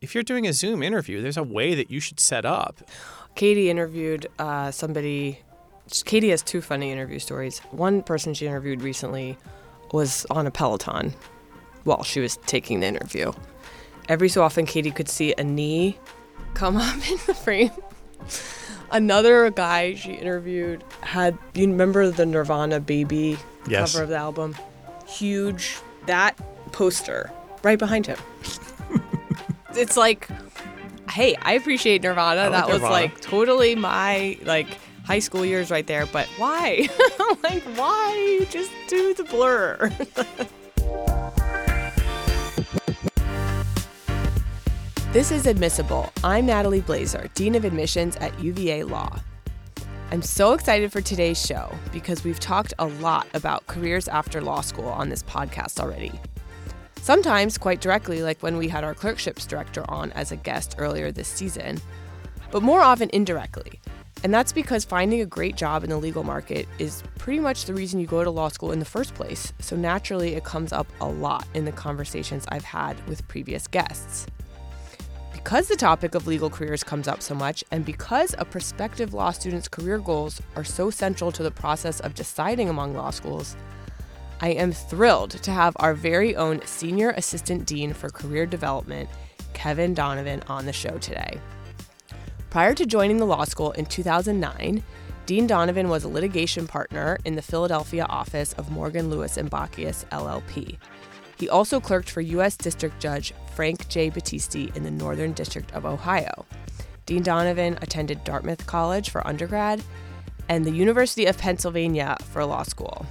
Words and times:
if 0.00 0.14
you're 0.14 0.24
doing 0.24 0.46
a 0.46 0.52
Zoom 0.52 0.82
interview, 0.82 1.20
there's 1.22 1.36
a 1.36 1.42
way 1.42 1.74
that 1.74 1.90
you 1.90 2.00
should 2.00 2.20
set 2.20 2.44
up. 2.44 2.80
Katie 3.34 3.70
interviewed 3.70 4.26
uh, 4.38 4.70
somebody. 4.70 5.40
Katie 6.04 6.30
has 6.30 6.42
two 6.42 6.60
funny 6.60 6.90
interview 6.92 7.18
stories. 7.18 7.58
One 7.70 8.02
person 8.02 8.34
she 8.34 8.46
interviewed 8.46 8.82
recently 8.82 9.36
was 9.92 10.26
on 10.30 10.46
a 10.46 10.50
Peloton 10.50 11.12
while 11.84 12.02
she 12.04 12.20
was 12.20 12.36
taking 12.46 12.80
the 12.80 12.86
interview. 12.86 13.32
Every 14.08 14.28
so 14.28 14.42
often, 14.42 14.66
Katie 14.66 14.90
could 14.90 15.08
see 15.08 15.34
a 15.36 15.44
knee 15.44 15.98
come 16.54 16.76
up 16.78 16.94
in 17.10 17.18
the 17.26 17.34
frame. 17.34 17.70
Another 18.92 19.50
guy 19.50 19.94
she 19.94 20.14
interviewed 20.14 20.82
had, 21.00 21.38
you 21.54 21.66
remember 21.68 22.10
the 22.10 22.26
Nirvana 22.26 22.80
Baby 22.80 23.38
Yes. 23.68 23.92
cover 23.92 24.04
of 24.04 24.08
the 24.10 24.16
album? 24.16 24.56
Huge, 25.06 25.76
that 26.06 26.36
poster 26.72 27.30
right 27.62 27.78
behind 27.78 28.06
him. 28.06 28.18
It's 29.76 29.96
like, 29.96 30.28
hey, 31.10 31.36
I 31.42 31.52
appreciate 31.52 32.02
Nirvana. 32.02 32.42
like 32.42 32.52
that 32.52 32.66
was 32.66 32.74
Nirvana. 32.76 32.92
like 32.92 33.20
totally 33.20 33.74
my 33.74 34.38
like 34.42 34.68
high 35.04 35.18
school 35.18 35.44
years 35.44 35.70
right 35.70 35.86
there. 35.86 36.06
But 36.06 36.26
why? 36.36 36.88
like, 37.42 37.62
why 37.76 38.46
just 38.50 38.70
do 38.88 39.14
the 39.14 39.24
blur? 39.24 39.90
This 45.12 45.32
is 45.32 45.48
Admissible. 45.48 46.12
I'm 46.22 46.46
Natalie 46.46 46.82
Blazer, 46.82 47.28
Dean 47.34 47.56
of 47.56 47.64
Admissions 47.64 48.14
at 48.18 48.38
UVA 48.38 48.84
Law. 48.84 49.18
I'm 50.12 50.22
so 50.22 50.52
excited 50.52 50.92
for 50.92 51.00
today's 51.00 51.44
show 51.44 51.68
because 51.92 52.22
we've 52.22 52.38
talked 52.38 52.74
a 52.78 52.86
lot 52.86 53.26
about 53.34 53.66
careers 53.66 54.06
after 54.06 54.40
law 54.40 54.60
school 54.60 54.88
on 54.88 55.08
this 55.08 55.24
podcast 55.24 55.80
already. 55.80 56.12
Sometimes 57.02 57.56
quite 57.56 57.80
directly, 57.80 58.22
like 58.22 58.42
when 58.42 58.58
we 58.58 58.68
had 58.68 58.84
our 58.84 58.94
clerkships 58.94 59.46
director 59.46 59.84
on 59.90 60.12
as 60.12 60.32
a 60.32 60.36
guest 60.36 60.76
earlier 60.78 61.10
this 61.10 61.28
season, 61.28 61.80
but 62.50 62.62
more 62.62 62.82
often 62.82 63.08
indirectly. 63.12 63.80
And 64.22 64.34
that's 64.34 64.52
because 64.52 64.84
finding 64.84 65.22
a 65.22 65.26
great 65.26 65.56
job 65.56 65.82
in 65.82 65.88
the 65.88 65.96
legal 65.96 66.24
market 66.24 66.68
is 66.78 67.02
pretty 67.16 67.40
much 67.40 67.64
the 67.64 67.72
reason 67.72 68.00
you 68.00 68.06
go 68.06 68.22
to 68.22 68.30
law 68.30 68.48
school 68.48 68.70
in 68.70 68.78
the 68.78 68.84
first 68.84 69.14
place. 69.14 69.50
So 69.60 69.76
naturally, 69.76 70.34
it 70.34 70.44
comes 70.44 70.74
up 70.74 70.86
a 71.00 71.08
lot 71.08 71.46
in 71.54 71.64
the 71.64 71.72
conversations 71.72 72.44
I've 72.48 72.64
had 72.64 73.04
with 73.08 73.26
previous 73.28 73.66
guests. 73.66 74.26
Because 75.32 75.68
the 75.68 75.76
topic 75.76 76.14
of 76.14 76.26
legal 76.26 76.50
careers 76.50 76.84
comes 76.84 77.08
up 77.08 77.22
so 77.22 77.34
much, 77.34 77.64
and 77.70 77.82
because 77.82 78.34
a 78.36 78.44
prospective 78.44 79.14
law 79.14 79.30
student's 79.30 79.68
career 79.68 79.98
goals 79.98 80.42
are 80.54 80.64
so 80.64 80.90
central 80.90 81.32
to 81.32 81.42
the 81.42 81.50
process 81.50 81.98
of 82.00 82.14
deciding 82.14 82.68
among 82.68 82.94
law 82.94 83.08
schools, 83.08 83.56
I 84.42 84.50
am 84.50 84.72
thrilled 84.72 85.32
to 85.32 85.50
have 85.50 85.76
our 85.80 85.92
very 85.92 86.34
own 86.34 86.64
Senior 86.64 87.10
Assistant 87.10 87.66
Dean 87.66 87.92
for 87.92 88.08
Career 88.08 88.46
Development, 88.46 89.06
Kevin 89.52 89.92
Donovan, 89.92 90.42
on 90.48 90.64
the 90.64 90.72
show 90.72 90.96
today. 90.96 91.38
Prior 92.48 92.74
to 92.74 92.86
joining 92.86 93.18
the 93.18 93.26
law 93.26 93.44
school 93.44 93.72
in 93.72 93.84
2009, 93.84 94.82
Dean 95.26 95.46
Donovan 95.46 95.90
was 95.90 96.04
a 96.04 96.08
litigation 96.08 96.66
partner 96.66 97.18
in 97.26 97.36
the 97.36 97.42
Philadelphia 97.42 98.06
office 98.08 98.54
of 98.54 98.70
Morgan 98.70 99.10
Lewis 99.10 99.36
and 99.36 99.50
Bockius 99.50 100.06
LLP. 100.06 100.78
He 101.36 101.50
also 101.50 101.78
clerked 101.78 102.08
for 102.08 102.22
U.S. 102.22 102.56
District 102.56 102.98
Judge 102.98 103.34
Frank 103.54 103.88
J. 103.88 104.10
Battisti 104.10 104.74
in 104.74 104.84
the 104.84 104.90
Northern 104.90 105.34
District 105.34 105.70
of 105.74 105.84
Ohio. 105.84 106.46
Dean 107.04 107.22
Donovan 107.22 107.78
attended 107.82 108.24
Dartmouth 108.24 108.66
College 108.66 109.10
for 109.10 109.26
undergrad 109.26 109.82
and 110.48 110.64
the 110.64 110.70
University 110.70 111.26
of 111.26 111.36
Pennsylvania 111.36 112.16
for 112.32 112.44
law 112.46 112.62
school. 112.62 113.04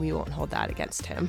We 0.00 0.12
won't 0.12 0.30
hold 0.30 0.50
that 0.50 0.70
against 0.70 1.06
him. 1.06 1.28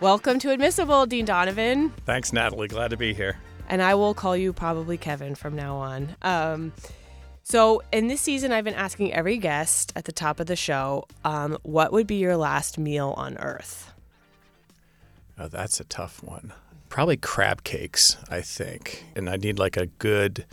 Welcome 0.00 0.40
to 0.40 0.50
Admissible, 0.50 1.06
Dean 1.06 1.24
Donovan. 1.24 1.90
Thanks, 2.04 2.32
Natalie. 2.32 2.66
Glad 2.66 2.90
to 2.90 2.96
be 2.96 3.14
here. 3.14 3.38
And 3.68 3.80
I 3.80 3.94
will 3.94 4.14
call 4.14 4.36
you 4.36 4.52
probably 4.52 4.98
Kevin 4.98 5.36
from 5.36 5.54
now 5.54 5.76
on. 5.76 6.16
Um, 6.22 6.72
so, 7.44 7.82
in 7.92 8.08
this 8.08 8.20
season, 8.20 8.50
I've 8.50 8.64
been 8.64 8.74
asking 8.74 9.12
every 9.12 9.36
guest 9.36 9.92
at 9.94 10.06
the 10.06 10.12
top 10.12 10.40
of 10.40 10.46
the 10.46 10.56
show 10.56 11.04
um, 11.24 11.56
what 11.62 11.92
would 11.92 12.06
be 12.06 12.16
your 12.16 12.36
last 12.36 12.78
meal 12.78 13.14
on 13.16 13.38
earth? 13.38 13.92
Oh, 15.38 15.48
that's 15.48 15.78
a 15.78 15.84
tough 15.84 16.22
one. 16.22 16.52
Probably 16.88 17.16
crab 17.16 17.62
cakes, 17.62 18.16
I 18.28 18.40
think. 18.40 19.04
And 19.14 19.30
I 19.30 19.36
need 19.36 19.58
like 19.58 19.76
a 19.76 19.86
good 19.86 20.46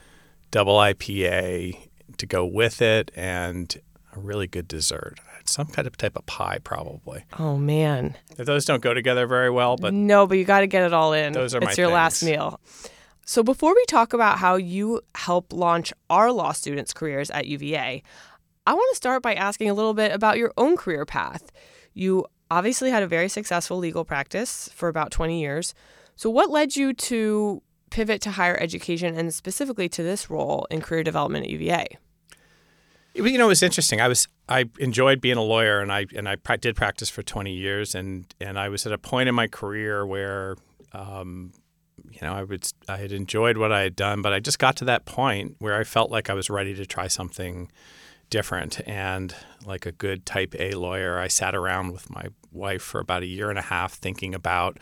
double 0.51 0.75
IPA 0.75 1.89
to 2.17 2.25
go 2.25 2.45
with 2.45 2.81
it 2.81 3.11
and 3.15 3.75
a 4.17 4.21
really 4.21 4.47
good 4.47 4.67
dessert. 4.67 5.19
Some 5.45 5.67
kind 5.67 5.87
of 5.87 5.97
type 5.97 6.17
of 6.17 6.25
pie, 6.25 6.59
probably. 6.63 7.23
Oh, 7.39 7.57
man. 7.57 8.17
Those 8.35 8.65
don't 8.65 8.81
go 8.81 8.93
together 8.93 9.27
very 9.27 9.49
well, 9.49 9.77
but 9.77 9.93
no, 9.93 10.27
but 10.27 10.37
you 10.37 10.43
got 10.43 10.61
to 10.61 10.67
get 10.67 10.83
it 10.83 10.93
all 10.93 11.13
in. 11.13 11.33
Those 11.33 11.55
are 11.55 11.59
it's 11.59 11.77
my 11.77 11.81
your 11.81 11.91
last 11.91 12.23
meal. 12.23 12.59
So 13.25 13.43
before 13.43 13.73
we 13.75 13.83
talk 13.85 14.13
about 14.13 14.39
how 14.39 14.55
you 14.55 15.01
help 15.15 15.51
launch 15.51 15.93
our 16.09 16.31
law 16.31 16.53
students' 16.53 16.93
careers 16.93 17.29
at 17.29 17.45
UVA, 17.45 18.01
I 18.65 18.73
want 18.73 18.89
to 18.91 18.95
start 18.95 19.21
by 19.21 19.33
asking 19.33 19.69
a 19.69 19.73
little 19.73 19.93
bit 19.93 20.11
about 20.11 20.37
your 20.37 20.53
own 20.57 20.75
career 20.77 21.05
path. 21.05 21.51
You 21.93 22.25
obviously 22.49 22.89
had 22.89 23.03
a 23.03 23.07
very 23.07 23.29
successful 23.29 23.77
legal 23.77 24.05
practice 24.05 24.69
for 24.73 24.89
about 24.89 25.11
20 25.11 25.39
years. 25.39 25.73
So 26.15 26.29
what 26.29 26.49
led 26.49 26.75
you 26.75 26.93
to 26.93 27.61
pivot 27.89 28.21
to 28.21 28.31
higher 28.31 28.57
education 28.59 29.17
and 29.17 29.33
specifically 29.33 29.89
to 29.89 30.03
this 30.03 30.29
role 30.29 30.67
in 30.69 30.81
career 30.81 31.03
development 31.03 31.45
at 31.45 31.51
UVA? 31.51 31.97
You 33.17 33.37
know, 33.37 33.45
it 33.45 33.49
was 33.49 33.63
interesting. 33.63 33.99
I 33.99 34.07
was 34.07 34.27
I 34.47 34.65
enjoyed 34.79 35.21
being 35.21 35.37
a 35.37 35.43
lawyer, 35.43 35.79
and 35.79 35.91
I 35.91 36.05
and 36.15 36.29
I 36.29 36.35
pra- 36.35 36.57
did 36.57 36.75
practice 36.75 37.09
for 37.09 37.23
20 37.23 37.51
years, 37.51 37.95
and 37.95 38.31
and 38.39 38.59
I 38.59 38.69
was 38.69 38.85
at 38.85 38.93
a 38.93 38.97
point 38.97 39.27
in 39.27 39.35
my 39.35 39.47
career 39.47 40.05
where, 40.05 40.55
um, 40.93 41.51
you 42.11 42.19
know, 42.21 42.33
I 42.33 42.43
would 42.43 42.67
I 42.87 42.97
had 42.97 43.11
enjoyed 43.11 43.57
what 43.57 43.71
I 43.71 43.81
had 43.81 43.95
done, 43.95 44.21
but 44.21 44.33
I 44.33 44.39
just 44.39 44.59
got 44.59 44.75
to 44.77 44.85
that 44.85 45.05
point 45.05 45.55
where 45.59 45.75
I 45.75 45.83
felt 45.83 46.11
like 46.11 46.29
I 46.29 46.33
was 46.33 46.49
ready 46.49 46.75
to 46.75 46.85
try 46.85 47.07
something 47.07 47.71
different. 48.29 48.87
And 48.87 49.33
like 49.65 49.85
a 49.85 49.91
good 49.91 50.25
Type 50.25 50.55
A 50.59 50.71
lawyer, 50.71 51.17
I 51.17 51.27
sat 51.27 51.55
around 51.55 51.93
with 51.93 52.09
my 52.09 52.27
wife 52.51 52.81
for 52.81 52.99
about 52.99 53.23
a 53.23 53.27
year 53.27 53.49
and 53.49 53.59
a 53.59 53.63
half 53.63 53.93
thinking 53.93 54.35
about 54.35 54.77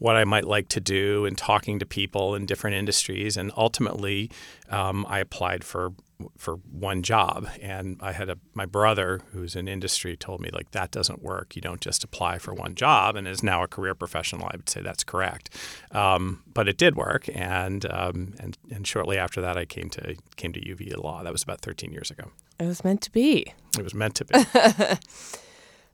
what 0.00 0.16
I 0.16 0.24
might 0.24 0.46
like 0.46 0.68
to 0.68 0.80
do 0.80 1.26
and 1.26 1.36
talking 1.36 1.78
to 1.78 1.86
people 1.86 2.34
in 2.34 2.46
different 2.46 2.74
industries. 2.74 3.36
And 3.36 3.52
ultimately, 3.56 4.30
um, 4.70 5.06
I 5.08 5.20
applied 5.20 5.62
for 5.62 5.92
for 6.36 6.56
one 6.70 7.02
job. 7.02 7.48
And 7.62 7.98
I 8.00 8.12
had 8.12 8.28
a 8.28 8.38
my 8.54 8.66
brother 8.66 9.20
who's 9.32 9.54
in 9.54 9.68
industry 9.68 10.16
told 10.16 10.40
me 10.40 10.50
like 10.52 10.70
that 10.72 10.90
doesn't 10.90 11.22
work. 11.22 11.54
You 11.54 11.62
don't 11.62 11.80
just 11.80 12.02
apply 12.02 12.38
for 12.38 12.54
one 12.54 12.74
job. 12.74 13.14
And 13.14 13.28
is 13.28 13.42
now 13.42 13.62
a 13.62 13.68
career 13.68 13.94
professional, 13.94 14.46
I 14.46 14.56
would 14.56 14.68
say 14.68 14.80
that's 14.80 15.04
correct. 15.04 15.54
Um, 15.92 16.42
but 16.52 16.66
it 16.66 16.78
did 16.78 16.96
work. 16.96 17.28
And 17.34 17.84
um, 17.90 18.34
and 18.40 18.56
and 18.70 18.86
shortly 18.86 19.18
after 19.18 19.42
that, 19.42 19.58
I 19.58 19.66
came 19.66 19.90
to 19.90 20.16
came 20.36 20.54
to 20.54 20.66
UVA 20.66 20.96
Law. 20.96 21.22
That 21.22 21.32
was 21.32 21.42
about 21.42 21.60
13 21.60 21.92
years 21.92 22.10
ago. 22.10 22.30
It 22.58 22.66
was 22.66 22.82
meant 22.84 23.02
to 23.02 23.12
be. 23.12 23.52
It 23.78 23.84
was 23.84 23.94
meant 23.94 24.14
to 24.16 24.24
be. 24.24 24.34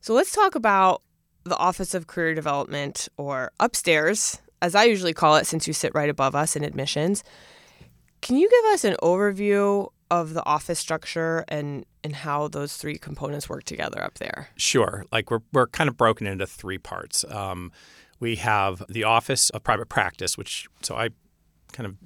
So 0.07 0.15
let's 0.15 0.31
talk 0.31 0.55
about 0.55 1.03
the 1.49 1.57
Office 1.57 1.95
of 1.95 2.07
Career 2.07 2.35
Development, 2.35 3.09
or 3.17 3.53
upstairs, 3.61 4.41
as 4.63 4.75
I 4.75 4.85
usually 4.85 5.15
call 5.15 5.37
it, 5.37 5.47
since 5.47 5.67
you 5.67 5.73
sit 5.73 5.95
right 5.95 6.09
above 6.09 6.35
us 6.35 6.57
in 6.57 6.65
admissions. 6.65 7.23
Can 8.21 8.37
you 8.37 8.49
give 8.49 8.73
us 8.73 8.85
an 8.85 8.97
overview 9.03 9.89
of 10.11 10.35
the 10.35 10.45
office 10.47 10.79
structure 10.79 11.45
and, 11.49 11.85
and 12.05 12.15
how 12.15 12.49
those 12.49 12.77
three 12.77 12.99
components 12.99 13.49
work 13.49 13.65
together 13.65 14.03
up 14.03 14.15
there? 14.15 14.49
Sure. 14.57 15.05
Like 15.13 15.31
we're, 15.31 15.43
we're 15.53 15.67
kind 15.67 15.89
of 15.89 15.97
broken 15.97 16.27
into 16.27 16.47
three 16.47 16.79
parts. 16.79 17.25
Um, 17.29 17.73
we 18.19 18.37
have 18.37 18.83
the 18.89 19.05
Office 19.05 19.51
of 19.51 19.63
Private 19.63 19.89
Practice, 19.89 20.39
which 20.39 20.69
so 20.83 20.97
I 20.97 21.11
kind 21.73 21.87
of 21.87 21.97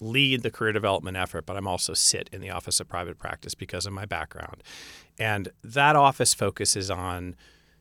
lead 0.00 0.42
the 0.42 0.50
career 0.50 0.72
development 0.72 1.16
effort, 1.16 1.46
but 1.46 1.56
I'm 1.56 1.66
also 1.66 1.94
sit 1.94 2.28
in 2.32 2.40
the 2.40 2.50
Office 2.50 2.80
of 2.80 2.88
Private 2.88 3.18
Practice 3.18 3.54
because 3.54 3.86
of 3.86 3.92
my 3.92 4.04
background. 4.04 4.62
And 5.18 5.48
that 5.64 5.96
office 5.96 6.34
focuses 6.34 6.90
on 6.90 7.34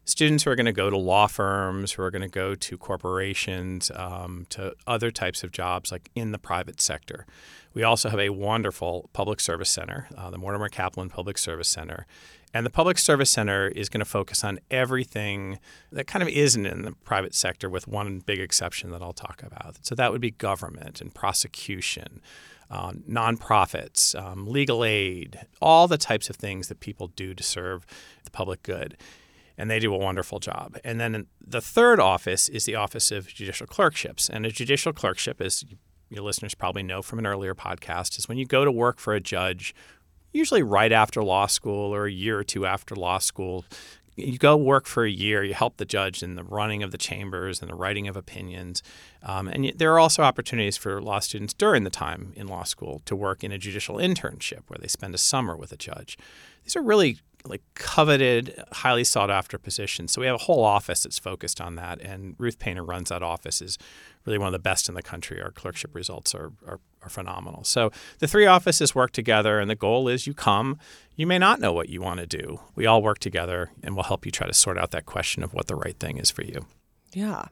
students 0.07 0.45
who 0.45 0.49
are 0.49 0.55
going 0.55 0.65
to 0.65 0.71
go 0.71 0.89
to 0.89 0.97
law 0.97 1.27
firms, 1.27 1.91
who 1.91 2.01
are 2.01 2.09
going 2.09 2.21
to 2.21 2.29
go 2.29 2.55
to 2.55 2.77
corporations, 2.77 3.91
um, 3.93 4.47
to 4.49 4.73
other 4.87 5.11
types 5.11 5.43
of 5.43 5.51
jobs 5.51 5.91
like 5.91 6.09
in 6.15 6.31
the 6.31 6.39
private 6.39 6.79
sector. 6.81 7.25
We 7.73 7.83
also 7.83 8.09
have 8.09 8.19
a 8.19 8.29
wonderful 8.29 9.09
public 9.13 9.39
service 9.41 9.69
center, 9.69 10.07
uh, 10.17 10.29
the 10.29 10.37
Mortimer 10.37 10.69
Caplin 10.69 11.09
Public 11.09 11.37
Service 11.37 11.67
Center. 11.67 12.07
And 12.53 12.65
the 12.65 12.71
Public 12.71 12.97
Service 12.97 13.29
Center 13.29 13.67
is 13.67 13.89
going 13.89 13.99
to 13.99 14.05
focus 14.05 14.43
on 14.45 14.59
everything 14.71 15.59
that 15.91 16.07
kind 16.07 16.23
of 16.23 16.29
isn't 16.29 16.65
in 16.65 16.83
the 16.83 16.93
private 16.93 17.35
sector, 17.35 17.69
with 17.69 17.87
one 17.87 18.19
big 18.19 18.39
exception 18.39 18.89
that 18.91 19.01
I'll 19.01 19.13
talk 19.13 19.43
about. 19.43 19.85
So 19.85 19.93
that 19.93 20.13
would 20.13 20.21
be 20.21 20.31
government 20.31 21.01
and 21.01 21.13
prosecution, 21.13 22.21
um, 22.71 23.03
nonprofits, 23.07 24.19
um, 24.19 24.47
legal 24.47 24.85
aid, 24.85 25.41
all 25.61 25.89
the 25.89 25.97
types 25.97 26.29
of 26.29 26.37
things 26.37 26.69
that 26.69 26.79
people 26.79 27.07
do 27.09 27.33
to 27.33 27.43
serve 27.43 27.85
the 28.23 28.31
public 28.31 28.63
good. 28.63 28.95
And 29.57 29.71
they 29.71 29.79
do 29.79 29.93
a 29.93 29.97
wonderful 29.97 30.39
job. 30.39 30.77
And 30.83 30.99
then 30.99 31.27
the 31.45 31.61
third 31.61 31.99
office 31.99 32.47
is 32.47 32.65
the 32.65 32.75
Office 32.75 33.11
of 33.11 33.27
Judicial 33.27 33.65
Clerkships. 33.65 34.29
And 34.29 34.45
a 34.45 34.51
judicial 34.51 34.93
clerkship, 34.93 35.41
as 35.41 35.65
your 36.09 36.23
listeners 36.23 36.53
probably 36.53 36.83
know 36.83 37.01
from 37.01 37.17
an 37.17 37.25
earlier 37.25 37.55
podcast, 37.55 38.19
is 38.19 38.29
when 38.29 38.37
you 38.37 38.45
go 38.45 38.63
to 38.63 38.71
work 38.71 38.99
for 38.99 39.15
a 39.15 39.19
judge 39.19 39.73
usually 40.33 40.63
right 40.63 40.91
after 40.91 41.23
law 41.23 41.47
school 41.47 41.93
or 41.93 42.05
a 42.05 42.11
year 42.11 42.39
or 42.39 42.43
two 42.43 42.65
after 42.65 42.95
law 42.95 43.17
school, 43.17 43.65
you 44.15 44.37
go 44.37 44.57
work 44.57 44.87
for 44.87 45.05
a 45.05 45.09
year, 45.09 45.43
you 45.43 45.53
help 45.53 45.77
the 45.77 45.85
judge 45.85 46.23
in 46.23 46.35
the 46.35 46.43
running 46.43 46.81
of 46.81 46.91
the 46.91 46.97
chambers 46.97 47.61
and 47.61 47.69
the 47.69 47.75
writing 47.75 48.07
of 48.07 48.17
opinions. 48.17 48.81
Um, 49.21 49.47
and 49.47 49.71
there 49.75 49.93
are 49.93 49.99
also 49.99 50.23
opportunities 50.23 50.75
for 50.75 51.01
law 51.01 51.19
students 51.19 51.53
during 51.53 51.83
the 51.83 51.91
time 51.91 52.33
in 52.35 52.47
law 52.47 52.63
school 52.63 53.01
to 53.05 53.15
work 53.15 53.43
in 53.43 53.51
a 53.51 53.57
judicial 53.57 53.97
internship 53.97 54.61
where 54.67 54.79
they 54.79 54.87
spend 54.87 55.13
a 55.13 55.19
summer 55.19 55.55
with 55.55 55.71
a 55.71 55.77
judge. 55.77 56.17
These 56.63 56.75
are 56.75 56.81
really 56.81 57.19
like 57.45 57.61
coveted, 57.75 58.61
highly 58.71 59.03
sought 59.03 59.29
after 59.29 59.57
positions. 59.57 60.11
So 60.11 60.21
we 60.21 60.27
have 60.27 60.35
a 60.35 60.43
whole 60.43 60.63
office 60.63 61.03
that's 61.03 61.19
focused 61.19 61.61
on 61.61 61.75
that, 61.75 62.01
and 62.01 62.35
Ruth 62.37 62.59
Painter 62.59 62.83
runs 62.83 63.09
that 63.09 63.23
office. 63.23 63.61
is 63.61 63.77
really 64.25 64.37
one 64.37 64.47
of 64.47 64.53
the 64.53 64.59
best 64.59 64.89
in 64.89 64.95
the 64.95 65.01
country. 65.01 65.41
Our 65.41 65.51
clerkship 65.51 65.95
results 65.95 66.35
are, 66.35 66.51
are, 66.67 66.79
are 67.01 67.09
phenomenal. 67.09 67.63
So 67.63 67.91
the 68.19 68.27
three 68.27 68.45
offices 68.45 68.93
work 68.93 69.11
together, 69.11 69.59
and 69.59 69.69
the 69.69 69.75
goal 69.75 70.07
is 70.07 70.27
you 70.27 70.33
come. 70.33 70.77
You 71.15 71.25
may 71.25 71.39
not 71.39 71.59
know 71.59 71.73
what 71.73 71.89
you 71.89 72.01
want 72.01 72.19
to 72.19 72.27
do. 72.27 72.59
We 72.75 72.85
all 72.85 73.01
work 73.01 73.19
together, 73.19 73.71
and 73.81 73.95
we'll 73.95 74.03
help 74.03 74.25
you 74.25 74.31
try 74.31 74.47
to 74.47 74.53
sort 74.53 74.77
out 74.77 74.91
that 74.91 75.05
question 75.05 75.43
of 75.43 75.53
what 75.53 75.67
the 75.67 75.75
right 75.75 75.97
thing 75.97 76.17
is 76.17 76.29
for 76.29 76.43
you. 76.43 76.65
Yeah. 77.13 77.45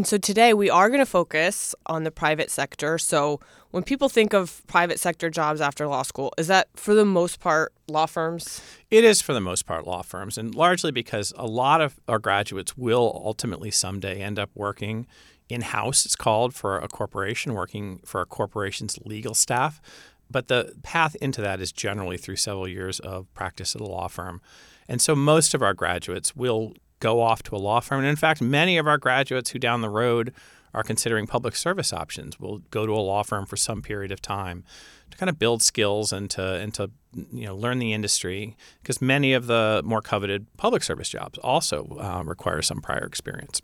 And 0.00 0.06
so 0.06 0.16
today 0.16 0.54
we 0.54 0.70
are 0.70 0.88
going 0.88 1.00
to 1.00 1.04
focus 1.04 1.74
on 1.84 2.04
the 2.04 2.10
private 2.10 2.50
sector. 2.50 2.96
So 2.96 3.38
when 3.70 3.82
people 3.82 4.08
think 4.08 4.32
of 4.32 4.66
private 4.66 4.98
sector 4.98 5.28
jobs 5.28 5.60
after 5.60 5.86
law 5.86 6.04
school, 6.04 6.32
is 6.38 6.46
that 6.46 6.68
for 6.74 6.94
the 6.94 7.04
most 7.04 7.38
part 7.38 7.74
law 7.86 8.06
firms? 8.06 8.62
It 8.90 9.04
is 9.04 9.20
for 9.20 9.34
the 9.34 9.42
most 9.42 9.66
part 9.66 9.86
law 9.86 10.00
firms, 10.00 10.38
and 10.38 10.54
largely 10.54 10.90
because 10.90 11.34
a 11.36 11.46
lot 11.46 11.82
of 11.82 12.00
our 12.08 12.18
graduates 12.18 12.78
will 12.78 13.20
ultimately 13.22 13.70
someday 13.70 14.22
end 14.22 14.38
up 14.38 14.48
working 14.54 15.06
in 15.50 15.60
house, 15.60 16.06
it's 16.06 16.16
called, 16.16 16.54
for 16.54 16.78
a 16.78 16.88
corporation, 16.88 17.52
working 17.52 18.00
for 18.06 18.22
a 18.22 18.26
corporation's 18.26 18.98
legal 19.04 19.34
staff. 19.34 19.82
But 20.30 20.48
the 20.48 20.72
path 20.82 21.14
into 21.16 21.42
that 21.42 21.60
is 21.60 21.72
generally 21.72 22.16
through 22.16 22.36
several 22.36 22.66
years 22.66 23.00
of 23.00 23.30
practice 23.34 23.74
at 23.74 23.82
a 23.82 23.86
law 23.86 24.08
firm. 24.08 24.40
And 24.88 25.02
so 25.02 25.14
most 25.14 25.52
of 25.52 25.60
our 25.60 25.74
graduates 25.74 26.34
will 26.34 26.72
go 27.00 27.20
off 27.20 27.42
to 27.44 27.56
a 27.56 27.58
law 27.58 27.80
firm. 27.80 28.00
And 28.00 28.08
in 28.08 28.16
fact, 28.16 28.40
many 28.40 28.78
of 28.78 28.86
our 28.86 28.98
graduates 28.98 29.50
who 29.50 29.58
down 29.58 29.80
the 29.80 29.88
road 29.88 30.32
are 30.72 30.82
considering 30.82 31.26
public 31.26 31.56
service 31.56 31.92
options 31.92 32.38
will 32.38 32.58
go 32.70 32.86
to 32.86 32.92
a 32.92 33.02
law 33.02 33.22
firm 33.22 33.44
for 33.46 33.56
some 33.56 33.82
period 33.82 34.12
of 34.12 34.22
time 34.22 34.64
to 35.10 35.16
kind 35.16 35.28
of 35.28 35.38
build 35.38 35.62
skills 35.62 36.12
and 36.12 36.30
to 36.30 36.54
and 36.54 36.72
to 36.74 36.90
you 37.32 37.46
know 37.46 37.56
learn 37.56 37.80
the 37.80 37.92
industry 37.92 38.56
because 38.80 39.02
many 39.02 39.32
of 39.32 39.46
the 39.46 39.82
more 39.84 40.00
coveted 40.00 40.46
public 40.56 40.82
service 40.82 41.08
jobs 41.08 41.38
also 41.38 41.98
uh, 42.00 42.22
require 42.24 42.62
some 42.62 42.80
prior 42.80 43.04
experience. 43.04 43.60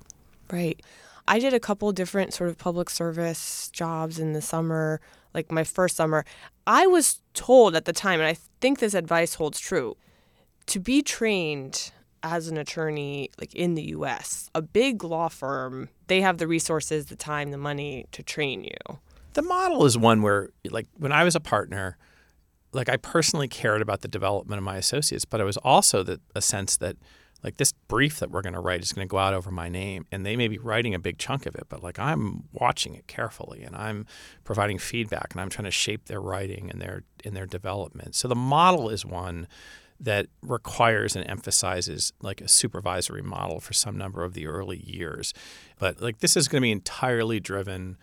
Right. 0.51 0.81
I 1.29 1.39
did 1.39 1.55
a 1.55 1.61
couple 1.61 1.91
different 1.93 2.35
sort 2.35 2.51
of 2.51 2.59
public 2.59 2.89
service 2.89 3.69
jobs 3.73 4.19
in 4.19 4.33
the 4.33 4.43
summer, 4.43 5.01
like 5.35 5.51
my 5.51 5.65
first 5.65 5.97
summer. 5.97 6.25
I 6.67 6.87
was 6.87 7.21
told 7.35 7.75
at 7.75 7.85
the 7.85 7.93
time, 7.93 8.21
and 8.21 8.29
I 8.29 8.37
think 8.61 8.79
this 8.79 8.95
advice 8.95 9.35
holds 9.35 9.59
true, 9.59 9.97
to 10.67 10.79
be 10.79 11.03
trained 11.03 11.91
as 12.33 12.49
an 12.49 12.57
attorney 12.57 13.31
like 13.39 13.55
in 13.55 13.75
the 13.75 13.83
US, 13.91 14.51
a 14.55 14.63
big 14.63 15.05
law 15.05 15.29
firm, 15.29 15.89
they 16.07 16.21
have 16.21 16.39
the 16.39 16.47
resources, 16.47 17.07
the 17.07 17.17
time, 17.17 17.51
the 17.51 17.59
money 17.59 18.07
to 18.13 18.23
train 18.23 18.65
you. 18.65 18.99
The 19.35 19.43
model 19.43 19.85
is 19.85 19.99
one 19.99 20.23
where 20.23 20.51
like 20.71 20.87
when 20.97 21.13
I 21.13 21.25
was 21.25 21.35
a 21.35 21.41
partner, 21.41 21.97
like 22.73 22.89
I 22.89 22.97
personally 22.97 23.49
cared 23.49 23.83
about 23.83 24.03
the 24.03 24.09
development 24.09 24.59
of 24.59 24.65
my 24.65 24.77
associates, 24.77 25.25
but 25.25 25.41
it 25.41 25.45
was 25.45 25.57
also 25.59 26.03
the, 26.03 26.21
a 26.35 26.43
sense 26.43 26.77
that 26.79 26.97
like 27.43 27.59
this 27.59 27.73
brief 27.87 28.19
that 28.19 28.31
we're 28.31 28.43
going 28.43 28.55
to 28.55 28.61
write 28.61 28.83
is 28.83 28.93
going 28.93 29.07
to 29.07 29.11
go 29.11 29.19
out 29.19 29.35
over 29.35 29.51
my 29.51 29.69
name 29.69 30.05
and 30.11 30.25
they 30.25 30.37
may 30.37 30.49
be 30.49 30.59
writing 30.59 30.95
a 30.95 30.99
big 30.99 31.19
chunk 31.19 31.47
of 31.47 31.55
it 31.55 31.65
but 31.69 31.83
like 31.83 31.99
i'm 31.99 32.45
watching 32.53 32.95
it 32.95 33.07
carefully 33.07 33.63
and 33.63 33.77
i'm 33.77 34.07
providing 34.45 34.79
feedback 34.79 35.29
and 35.33 35.41
i'm 35.41 35.49
trying 35.49 35.65
to 35.65 35.71
shape 35.71 36.07
their 36.07 36.21
writing 36.21 36.71
and 36.71 36.81
their 36.81 37.03
in 37.25 37.35
their 37.35 37.47
development 37.47 38.15
so 38.15 38.27
the 38.27 38.35
model 38.35 38.89
is 38.89 39.05
one 39.05 39.47
that 39.99 40.27
requires 40.43 41.17
and 41.17 41.29
emphasizes 41.29 42.13
like 42.21 42.41
a 42.41 42.49
supervisory 42.49 43.23
model 43.23 43.61
for 43.61 43.73
some 43.73 43.97
number 43.97 44.25
of 44.25 44.35
the 44.35 44.47
early 44.47 44.79
years 44.79 45.33
but 45.79 46.01
like 46.01 46.19
this 46.19 46.37
is 46.37 46.49
going 46.49 46.61
to 46.61 46.65
be 46.65 46.73
entirely 46.73 47.41
driven 47.41 47.97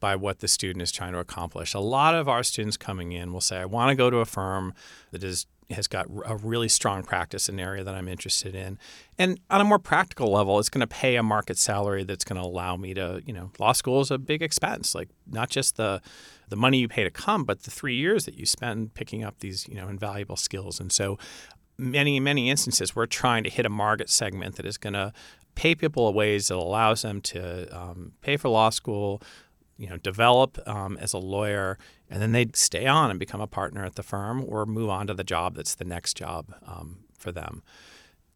by 0.00 0.14
what 0.16 0.40
the 0.40 0.48
student 0.48 0.82
is 0.82 0.92
trying 0.92 1.12
to 1.12 1.18
accomplish. 1.18 1.74
A 1.74 1.80
lot 1.80 2.14
of 2.14 2.28
our 2.28 2.42
students 2.42 2.76
coming 2.76 3.12
in 3.12 3.32
will 3.32 3.40
say, 3.40 3.58
I 3.58 3.64
want 3.64 3.90
to 3.90 3.94
go 3.94 4.10
to 4.10 4.18
a 4.18 4.24
firm 4.24 4.74
that 5.10 5.24
is 5.24 5.46
has 5.68 5.88
got 5.88 6.06
a 6.24 6.36
really 6.36 6.68
strong 6.68 7.02
practice 7.02 7.48
in 7.48 7.56
an 7.56 7.60
area 7.60 7.82
that 7.82 7.92
I'm 7.92 8.06
interested 8.06 8.54
in. 8.54 8.78
And 9.18 9.40
on 9.50 9.60
a 9.60 9.64
more 9.64 9.80
practical 9.80 10.30
level, 10.30 10.60
it's 10.60 10.68
going 10.68 10.80
to 10.80 10.86
pay 10.86 11.16
a 11.16 11.24
market 11.24 11.58
salary 11.58 12.04
that's 12.04 12.22
going 12.22 12.40
to 12.40 12.46
allow 12.46 12.76
me 12.76 12.94
to, 12.94 13.20
you 13.26 13.32
know, 13.32 13.50
law 13.58 13.72
school 13.72 14.00
is 14.00 14.12
a 14.12 14.18
big 14.18 14.42
expense, 14.42 14.94
like 14.94 15.08
not 15.28 15.50
just 15.50 15.74
the 15.74 16.00
the 16.48 16.56
money 16.56 16.78
you 16.78 16.88
pay 16.88 17.04
to 17.04 17.10
come, 17.10 17.44
but 17.44 17.62
the 17.62 17.70
3 17.70 17.94
years 17.94 18.24
that 18.24 18.34
you 18.34 18.46
spend 18.46 18.94
picking 18.94 19.24
up 19.24 19.40
these, 19.40 19.66
you 19.68 19.74
know, 19.74 19.88
invaluable 19.88 20.36
skills. 20.36 20.80
And 20.80 20.92
so 20.92 21.18
many 21.78 22.18
many 22.20 22.48
instances 22.48 22.96
we're 22.96 23.06
trying 23.06 23.44
to 23.44 23.50
hit 23.50 23.66
a 23.66 23.70
market 23.70 24.08
segment 24.08 24.56
that 24.56 24.64
is 24.64 24.78
going 24.78 24.94
to 24.94 25.12
pay 25.54 25.74
people 25.74 26.08
in 26.08 26.14
ways 26.14 26.48
that 26.48 26.56
allows 26.56 27.02
them 27.02 27.20
to 27.20 27.66
um, 27.76 28.12
pay 28.20 28.36
for 28.36 28.48
law 28.48 28.70
school, 28.70 29.22
you 29.78 29.88
know, 29.88 29.96
develop 29.96 30.58
um, 30.68 30.96
as 30.98 31.12
a 31.12 31.18
lawyer, 31.18 31.78
and 32.08 32.22
then 32.22 32.32
they'd 32.32 32.54
stay 32.54 32.86
on 32.86 33.10
and 33.10 33.18
become 33.18 33.40
a 33.40 33.46
partner 33.46 33.84
at 33.84 33.96
the 33.96 34.02
firm 34.02 34.44
or 34.46 34.64
move 34.66 34.90
on 34.90 35.06
to 35.06 35.14
the 35.14 35.24
job 35.24 35.56
that's 35.56 35.74
the 35.74 35.84
next 35.84 36.16
job 36.16 36.54
um, 36.66 36.98
for 37.18 37.32
them. 37.32 37.62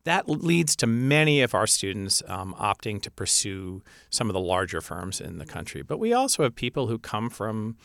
That 0.05 0.29
leads 0.29 0.75
to 0.77 0.87
many 0.87 1.43
of 1.43 1.55
our 1.55 1.67
students 1.67 2.23
um, 2.27 2.55
opting 2.59 3.03
to 3.03 3.11
pursue 3.11 3.83
some 4.09 4.31
of 4.31 4.35
the 4.35 4.41
larger 4.41 4.81
firms 4.81 5.21
in 5.21 5.39
the 5.39 5.45
country. 5.45 5.83
But 5.83 5.99
we 5.99 6.13
also 6.13 6.43
have 6.43 6.55
people 6.55 6.87
who 6.87 6.99
come 6.99 7.29
from 7.29 7.77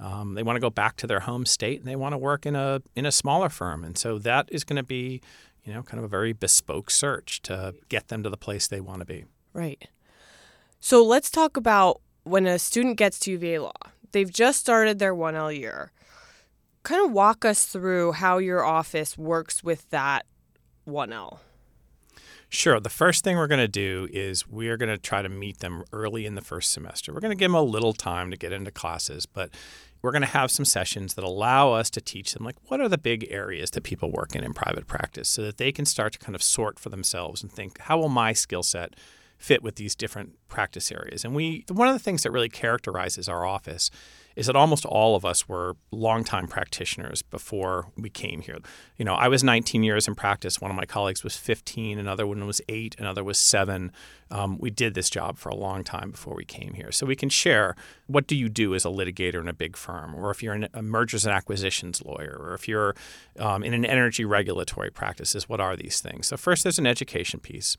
um, 0.00 0.34
they 0.34 0.42
want 0.42 0.56
to 0.56 0.60
go 0.60 0.70
back 0.70 0.96
to 0.98 1.06
their 1.06 1.20
home 1.20 1.44
state 1.44 1.78
and 1.80 1.88
they 1.88 1.96
want 1.96 2.14
to 2.14 2.18
work 2.18 2.46
in 2.46 2.56
a 2.56 2.82
in 2.96 3.04
a 3.06 3.12
smaller 3.12 3.48
firm, 3.48 3.84
and 3.84 3.96
so 3.98 4.18
that 4.18 4.48
is 4.50 4.64
going 4.64 4.76
to 4.76 4.82
be, 4.82 5.20
you 5.64 5.72
know, 5.72 5.82
kind 5.82 5.98
of 5.98 6.04
a 6.04 6.08
very 6.08 6.32
bespoke 6.32 6.90
search 6.90 7.42
to 7.42 7.74
get 7.88 8.08
them 8.08 8.22
to 8.22 8.30
the 8.30 8.36
place 8.36 8.66
they 8.66 8.80
want 8.80 9.00
to 9.00 9.04
be. 9.04 9.24
Right. 9.52 9.88
So 10.80 11.04
let's 11.04 11.30
talk 11.30 11.56
about 11.56 12.00
when 12.24 12.46
a 12.46 12.58
student 12.58 12.96
gets 12.96 13.18
to 13.20 13.32
UVA 13.32 13.58
Law, 13.58 13.72
they've 14.12 14.32
just 14.32 14.60
started 14.60 14.98
their 14.98 15.14
1L 15.14 15.56
year. 15.56 15.92
Kind 16.82 17.04
of 17.04 17.12
walk 17.12 17.44
us 17.44 17.66
through 17.66 18.12
how 18.12 18.38
your 18.38 18.64
office 18.64 19.16
works 19.16 19.62
with 19.62 19.88
that 19.90 20.26
1L. 20.88 21.38
Sure. 22.54 22.78
The 22.78 22.90
first 22.90 23.24
thing 23.24 23.38
we're 23.38 23.46
going 23.46 23.60
to 23.60 23.66
do 23.66 24.06
is 24.12 24.46
we 24.46 24.68
are 24.68 24.76
going 24.76 24.90
to 24.90 24.98
try 24.98 25.22
to 25.22 25.28
meet 25.30 25.60
them 25.60 25.84
early 25.90 26.26
in 26.26 26.34
the 26.34 26.42
first 26.42 26.70
semester. 26.70 27.10
We're 27.10 27.20
going 27.20 27.30
to 27.30 27.34
give 27.34 27.50
them 27.50 27.54
a 27.54 27.62
little 27.62 27.94
time 27.94 28.30
to 28.30 28.36
get 28.36 28.52
into 28.52 28.70
classes, 28.70 29.24
but 29.24 29.48
we're 30.02 30.10
going 30.10 30.20
to 30.20 30.28
have 30.28 30.50
some 30.50 30.66
sessions 30.66 31.14
that 31.14 31.24
allow 31.24 31.72
us 31.72 31.88
to 31.88 32.02
teach 32.02 32.34
them 32.34 32.44
like 32.44 32.56
what 32.66 32.78
are 32.78 32.90
the 32.90 32.98
big 32.98 33.26
areas 33.30 33.70
that 33.70 33.84
people 33.84 34.12
work 34.12 34.36
in 34.36 34.44
in 34.44 34.52
private 34.52 34.86
practice 34.86 35.30
so 35.30 35.40
that 35.40 35.56
they 35.56 35.72
can 35.72 35.86
start 35.86 36.12
to 36.12 36.18
kind 36.18 36.34
of 36.34 36.42
sort 36.42 36.78
for 36.78 36.90
themselves 36.90 37.42
and 37.42 37.50
think 37.50 37.80
how 37.80 37.96
will 37.96 38.10
my 38.10 38.34
skill 38.34 38.62
set 38.62 38.96
fit 39.38 39.62
with 39.62 39.76
these 39.76 39.94
different 39.94 40.34
practice 40.48 40.92
areas. 40.92 41.24
And 41.24 41.34
we 41.34 41.64
one 41.70 41.88
of 41.88 41.94
the 41.94 42.00
things 42.00 42.22
that 42.22 42.32
really 42.32 42.50
characterizes 42.50 43.30
our 43.30 43.46
office 43.46 43.90
is 44.36 44.46
that 44.46 44.56
almost 44.56 44.84
all 44.84 45.16
of 45.16 45.24
us 45.24 45.48
were 45.48 45.76
longtime 45.90 46.46
practitioners 46.48 47.22
before 47.22 47.88
we 47.96 48.10
came 48.10 48.40
here. 48.40 48.58
You 48.96 49.04
know, 49.04 49.14
I 49.14 49.28
was 49.28 49.44
19 49.44 49.82
years 49.82 50.08
in 50.08 50.14
practice. 50.14 50.60
One 50.60 50.70
of 50.70 50.76
my 50.76 50.86
colleagues 50.86 51.24
was 51.24 51.36
15. 51.36 51.98
Another 51.98 52.26
one 52.26 52.46
was 52.46 52.60
eight. 52.68 52.96
Another 52.98 53.24
was 53.24 53.38
seven. 53.38 53.92
Um, 54.30 54.58
we 54.58 54.70
did 54.70 54.94
this 54.94 55.10
job 55.10 55.38
for 55.38 55.48
a 55.48 55.54
long 55.54 55.84
time 55.84 56.10
before 56.10 56.34
we 56.34 56.44
came 56.44 56.74
here. 56.74 56.90
So 56.90 57.06
we 57.06 57.16
can 57.16 57.28
share 57.28 57.76
what 58.06 58.26
do 58.26 58.36
you 58.36 58.48
do 58.48 58.74
as 58.74 58.84
a 58.84 58.88
litigator 58.88 59.40
in 59.40 59.48
a 59.48 59.52
big 59.52 59.76
firm, 59.76 60.14
or 60.14 60.30
if 60.30 60.42
you're 60.42 60.58
a 60.72 60.82
mergers 60.82 61.26
and 61.26 61.34
acquisitions 61.34 62.02
lawyer, 62.02 62.36
or 62.40 62.54
if 62.54 62.66
you're 62.68 62.94
um, 63.38 63.62
in 63.62 63.74
an 63.74 63.84
energy 63.84 64.24
regulatory 64.24 64.90
practices, 64.90 65.48
what 65.48 65.60
are 65.60 65.76
these 65.76 66.00
things? 66.00 66.28
So 66.28 66.36
first, 66.36 66.62
there's 66.62 66.78
an 66.78 66.86
education 66.86 67.40
piece. 67.40 67.76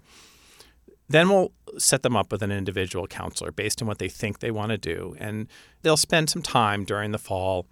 Then 1.09 1.29
we'll 1.29 1.51
set 1.77 2.01
them 2.01 2.15
up 2.15 2.31
with 2.31 2.41
an 2.41 2.51
individual 2.51 3.07
counselor 3.07 3.51
based 3.51 3.81
on 3.81 3.87
what 3.87 3.99
they 3.99 4.09
think 4.09 4.39
they 4.39 4.51
want 4.51 4.71
to 4.71 4.77
do. 4.77 5.15
And 5.19 5.47
they'll 5.81 5.97
spend 5.97 6.29
some 6.29 6.41
time 6.41 6.85
during 6.85 7.11
the 7.11 7.17
fall 7.17 7.67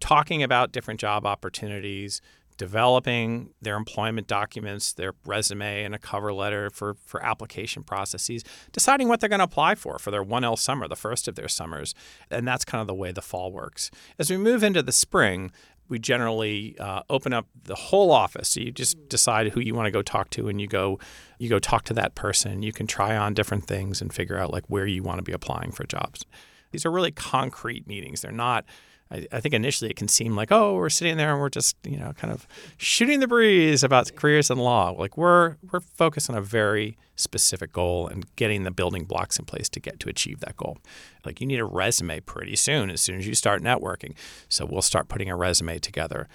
talking 0.00 0.42
about 0.42 0.72
different 0.72 1.00
job 1.00 1.26
opportunities, 1.26 2.20
developing 2.56 3.50
their 3.62 3.76
employment 3.76 4.26
documents, 4.26 4.92
their 4.92 5.12
resume, 5.24 5.84
and 5.84 5.94
a 5.94 5.98
cover 5.98 6.32
letter 6.32 6.70
for, 6.70 6.96
for 7.06 7.24
application 7.24 7.84
processes, 7.84 8.42
deciding 8.72 9.08
what 9.08 9.20
they're 9.20 9.28
going 9.28 9.38
to 9.38 9.44
apply 9.44 9.76
for 9.76 9.98
for 9.98 10.10
their 10.10 10.24
1L 10.24 10.58
summer, 10.58 10.88
the 10.88 10.96
first 10.96 11.28
of 11.28 11.36
their 11.36 11.48
summers. 11.48 11.94
And 12.30 12.46
that's 12.46 12.64
kind 12.64 12.80
of 12.80 12.88
the 12.88 12.94
way 12.94 13.12
the 13.12 13.22
fall 13.22 13.52
works. 13.52 13.90
As 14.18 14.30
we 14.30 14.36
move 14.36 14.62
into 14.62 14.82
the 14.82 14.92
spring, 14.92 15.52
we 15.88 15.98
generally 15.98 16.76
uh, 16.78 17.02
open 17.08 17.32
up 17.32 17.46
the 17.64 17.74
whole 17.74 18.10
office. 18.10 18.50
So 18.50 18.60
you 18.60 18.70
just 18.70 19.08
decide 19.08 19.48
who 19.48 19.60
you 19.60 19.74
want 19.74 19.86
to 19.86 19.90
go 19.90 20.02
talk 20.02 20.30
to, 20.30 20.48
and 20.48 20.60
you 20.60 20.66
go 20.66 20.98
you 21.38 21.48
go 21.48 21.58
talk 21.58 21.84
to 21.84 21.94
that 21.94 22.14
person. 22.14 22.62
You 22.62 22.72
can 22.72 22.86
try 22.86 23.16
on 23.16 23.34
different 23.34 23.66
things 23.66 24.00
and 24.00 24.12
figure 24.12 24.38
out 24.38 24.52
like 24.52 24.64
where 24.68 24.86
you 24.86 25.02
want 25.02 25.18
to 25.18 25.22
be 25.22 25.32
applying 25.32 25.72
for 25.72 25.84
jobs. 25.84 26.24
These 26.70 26.84
are 26.84 26.90
really 26.90 27.12
concrete 27.12 27.86
meetings. 27.86 28.20
They're 28.20 28.32
not 28.32 28.64
I, 29.10 29.26
I, 29.32 29.40
think 29.40 29.54
initially 29.54 29.90
it 29.90 29.96
can 29.96 30.08
seem 30.08 30.36
like, 30.36 30.52
oh, 30.52 30.74
we're 30.74 30.90
sitting 30.90 31.16
there 31.16 31.32
and 31.32 31.40
we're 31.40 31.48
just, 31.48 31.76
you 31.84 31.96
know, 31.96 32.12
kind 32.12 32.32
of 32.32 32.46
shooting 32.76 33.20
the 33.20 33.28
breeze 33.28 33.82
about 33.82 34.14
careers 34.14 34.50
in 34.50 34.58
law. 34.58 34.90
Like 34.90 35.16
we're 35.16 35.56
we're 35.70 35.80
focused 35.80 36.28
on 36.28 36.36
a 36.36 36.42
very 36.42 36.96
specific 37.16 37.72
goal 37.72 38.06
and 38.06 38.24
getting 38.36 38.62
the 38.62 38.70
building 38.70 39.04
blocks 39.04 39.38
in 39.38 39.44
place 39.44 39.68
to 39.70 39.80
get 39.80 39.98
to 40.00 40.08
achieve 40.08 40.40
that 40.40 40.56
goal. 40.56 40.78
Like 41.24 41.40
you 41.40 41.46
need 41.46 41.60
a 41.60 41.64
resume 41.64 42.20
pretty 42.20 42.56
soon, 42.56 42.90
as 42.90 43.00
soon 43.00 43.18
as 43.18 43.26
you 43.26 43.34
start 43.34 43.62
networking. 43.62 44.14
So 44.48 44.64
we'll 44.64 44.82
start 44.82 45.08
putting 45.08 45.30
a 45.30 45.36
resume 45.36 45.78
together. 45.78 46.28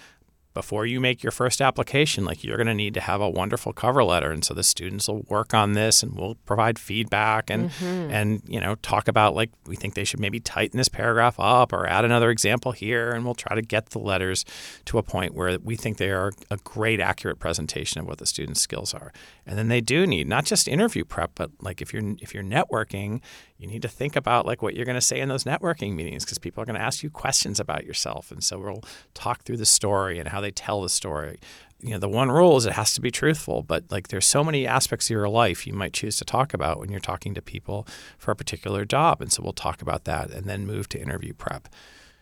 Before 0.54 0.86
you 0.86 1.00
make 1.00 1.22
your 1.22 1.32
first 1.32 1.60
application, 1.60 2.24
like 2.24 2.44
you're 2.44 2.56
going 2.56 2.68
to 2.68 2.74
need 2.74 2.94
to 2.94 3.00
have 3.00 3.20
a 3.20 3.28
wonderful 3.28 3.72
cover 3.72 4.04
letter, 4.04 4.30
and 4.30 4.44
so 4.44 4.54
the 4.54 4.62
students 4.62 5.08
will 5.08 5.22
work 5.28 5.52
on 5.52 5.72
this, 5.72 6.02
and 6.02 6.14
we'll 6.16 6.36
provide 6.46 6.78
feedback 6.78 7.50
and 7.50 7.64
Mm-hmm. 7.64 8.10
and 8.12 8.42
you 8.46 8.60
know 8.60 8.76
talk 8.76 9.08
about 9.08 9.34
like 9.34 9.50
we 9.66 9.74
think 9.74 9.94
they 9.94 10.04
should 10.04 10.20
maybe 10.20 10.38
tighten 10.38 10.76
this 10.76 10.88
paragraph 10.88 11.34
up 11.38 11.72
or 11.72 11.86
add 11.86 12.04
another 12.04 12.30
example 12.30 12.72
here, 12.72 13.12
and 13.12 13.24
we'll 13.24 13.34
try 13.34 13.54
to 13.54 13.62
get 13.62 13.90
the 13.90 13.98
letters 13.98 14.44
to 14.84 14.98
a 14.98 15.02
point 15.02 15.34
where 15.34 15.58
we 15.58 15.74
think 15.76 15.96
they 15.96 16.10
are 16.10 16.32
a 16.50 16.56
great, 16.58 17.00
accurate 17.00 17.38
presentation 17.40 18.00
of 18.00 18.06
what 18.06 18.18
the 18.18 18.26
students' 18.26 18.60
skills 18.60 18.94
are. 18.94 19.12
And 19.46 19.58
then 19.58 19.68
they 19.68 19.80
do 19.80 20.06
need 20.06 20.28
not 20.28 20.44
just 20.44 20.68
interview 20.68 21.04
prep, 21.04 21.32
but 21.34 21.50
like 21.60 21.82
if 21.82 21.92
you're 21.92 22.14
if 22.20 22.32
you're 22.32 22.44
networking, 22.44 23.20
you 23.56 23.68
need 23.68 23.82
to 23.82 23.88
think 23.88 24.16
about 24.16 24.46
like 24.46 24.62
what 24.62 24.74
you're 24.74 24.84
going 24.84 24.94
to 24.96 25.00
say 25.00 25.20
in 25.20 25.28
those 25.28 25.44
networking 25.44 25.94
meetings 25.94 26.24
because 26.24 26.38
people 26.38 26.62
are 26.62 26.66
going 26.66 26.78
to 26.78 26.82
ask 26.82 27.02
you 27.02 27.10
questions 27.10 27.60
about 27.60 27.84
yourself, 27.84 28.30
and 28.30 28.42
so 28.42 28.58
we'll 28.58 28.82
talk 29.14 29.42
through 29.42 29.58
the 29.58 29.66
story 29.66 30.18
and 30.18 30.28
how 30.28 30.40
they 30.40 30.50
tell 30.50 30.82
the 30.82 30.88
story. 30.88 31.38
You 31.80 31.90
know, 31.90 31.98
the 31.98 32.08
one 32.08 32.30
rule 32.30 32.56
is 32.56 32.66
it 32.66 32.72
has 32.72 32.94
to 32.94 33.00
be 33.00 33.10
truthful, 33.10 33.62
but 33.62 33.84
like 33.90 34.08
there's 34.08 34.26
so 34.26 34.42
many 34.42 34.66
aspects 34.66 35.06
of 35.06 35.10
your 35.10 35.28
life 35.28 35.66
you 35.66 35.72
might 35.72 35.92
choose 35.92 36.16
to 36.16 36.24
talk 36.24 36.54
about 36.54 36.80
when 36.80 36.90
you're 36.90 37.00
talking 37.00 37.34
to 37.34 37.42
people 37.42 37.86
for 38.18 38.30
a 38.30 38.36
particular 38.36 38.84
job, 38.84 39.20
and 39.20 39.32
so 39.32 39.42
we'll 39.42 39.52
talk 39.52 39.80
about 39.80 40.04
that 40.04 40.30
and 40.30 40.46
then 40.46 40.66
move 40.66 40.88
to 40.88 41.00
interview 41.00 41.32
prep. 41.32 41.68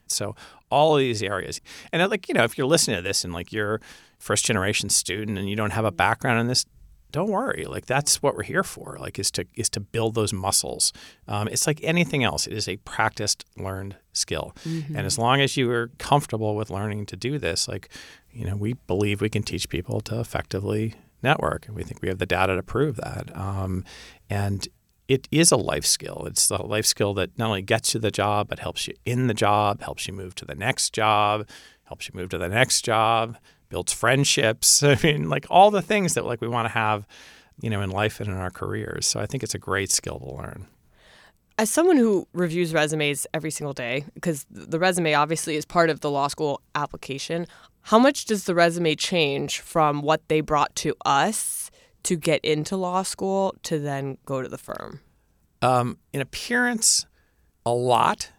So 0.07 0.37
all 0.71 0.97
of 0.97 1.01
these 1.01 1.23
areas, 1.23 1.61
and 1.93 2.09
like 2.11 2.29
you 2.29 2.35
know, 2.35 2.45
if 2.45 2.59
you're 2.59 2.67
listening 2.67 2.97
to 2.97 3.03
this 3.03 3.25
and 3.25 3.33
like 3.33 3.53
you're 3.53 3.81
first 4.19 4.45
generation 4.45 4.89
student 4.91 5.39
and 5.39 5.49
you 5.49 5.57
don't 5.57 5.71
have 5.71 5.85
a 5.85 5.91
background 5.91 6.41
in 6.41 6.47
this, 6.47 6.67
don't 7.13 7.31
worry. 7.31 7.65
Like 7.67 7.87
that's 7.87 8.23
what 8.23 8.35
we're 8.37 8.43
here 8.43 8.65
for. 8.65 8.97
Like 8.99 9.19
is 9.19 9.31
to 9.33 9.47
is 9.55 9.69
to 9.71 9.81
build 9.81 10.15
those 10.15 10.33
muscles. 10.33 10.93
Um, 11.29 11.49
it's 11.49 11.67
like 11.67 11.81
anything 11.83 12.25
else. 12.25 12.47
It 12.47 12.55
is 12.55 12.69
a 12.69 12.79
practiced, 12.79 13.45
learned 13.57 13.97
skill. 14.13 14.55
And 14.97 15.07
as 15.07 15.19
long 15.19 15.41
as 15.41 15.57
you 15.57 15.71
are 15.71 15.91
comfortable 15.99 16.57
with 16.57 16.71
learning 16.71 17.07
to 17.07 17.17
do 17.17 17.39
this, 17.39 17.69
like 17.69 17.89
you 18.33 18.47
know, 18.47 18.57
we 18.57 18.75
believe 18.87 19.21
we 19.21 19.29
can 19.29 19.43
teach 19.43 19.69
people 19.69 20.01
to 20.03 20.19
effectively 20.19 20.95
network, 21.23 21.67
and 21.67 21.77
we 21.77 21.85
think 21.85 22.03
we 22.03 22.09
have 22.09 22.19
the 22.19 22.27
data 22.27 22.57
to 22.57 22.63
prove 22.63 22.97
that. 22.97 23.35
Um, 23.37 23.85
and 24.29 24.67
it 25.09 25.29
is 25.31 25.53
a 25.53 25.57
life 25.57 25.85
skill. 25.85 26.25
It's 26.27 26.51
a 26.51 26.63
life 26.63 26.87
skill 26.87 27.13
that 27.15 27.37
not 27.39 27.49
only 27.49 27.63
gets 27.63 27.93
you 27.93 28.01
the 28.01 28.11
job, 28.11 28.49
but 28.49 28.61
helps 28.61 28.89
you 28.89 28.95
in 29.05 29.27
the 29.27 29.35
job, 29.35 29.83
helps 29.83 30.09
you 30.09 30.15
move 30.15 30.35
to 30.37 30.45
the 30.45 30.55
next 30.55 30.95
job, 30.95 31.47
helps 31.85 32.09
you 32.09 32.15
move 32.15 32.31
to 32.31 32.39
the 32.39 32.49
next 32.49 32.83
job, 32.83 33.37
builds 33.73 33.93
friendships. 33.93 34.83
I 34.83 34.97
mean, 35.03 35.29
like 35.29 35.47
all 35.51 35.73
the 35.73 35.83
things 35.83 36.15
that 36.15 36.25
like 36.25 36.41
we 36.41 36.47
want 36.47 36.67
to 36.67 36.73
have, 36.73 37.07
you 37.61 37.71
know, 37.71 37.81
in 37.81 37.91
life 37.91 38.21
and 38.21 38.29
in 38.29 38.37
our 38.37 38.51
careers. 38.51 39.07
So 39.07 39.19
I 39.19 39.27
think 39.27 39.43
it's 39.43 39.55
a 39.55 39.59
great 39.59 39.91
skill 39.91 40.21
to 40.21 40.35
learn. 40.37 40.69
As 41.59 41.71
someone 41.71 41.97
who 41.97 42.27
reviews 42.33 42.73
resumes 42.73 43.27
every 43.35 43.51
single 43.51 43.73
day, 43.73 44.05
because 44.15 44.47
the 44.51 44.79
resume 44.79 45.15
obviously 45.15 45.57
is 45.57 45.65
part 45.65 45.91
of 45.91 46.01
the 46.01 46.11
law 46.11 46.29
school 46.29 46.61
application, 46.75 47.47
how 47.83 47.99
much 47.99 48.27
does 48.27 48.45
the 48.45 48.55
resume 48.55 48.95
change 48.95 49.61
from 49.61 50.03
what 50.03 50.29
they 50.29 50.41
brought 50.41 50.75
to 50.77 50.95
us 51.05 51.71
to 52.05 52.17
get 52.17 52.45
into 52.45 52.77
law 52.77 53.03
school 53.03 53.55
to 53.65 53.79
then 53.79 54.19
go 54.25 54.43
to 54.43 54.49
the 54.49 54.59
firm? 54.59 55.01
Um, 55.61 55.99
in 56.13 56.21
appearance, 56.21 57.07
a 57.65 57.73
lot, 57.73 58.33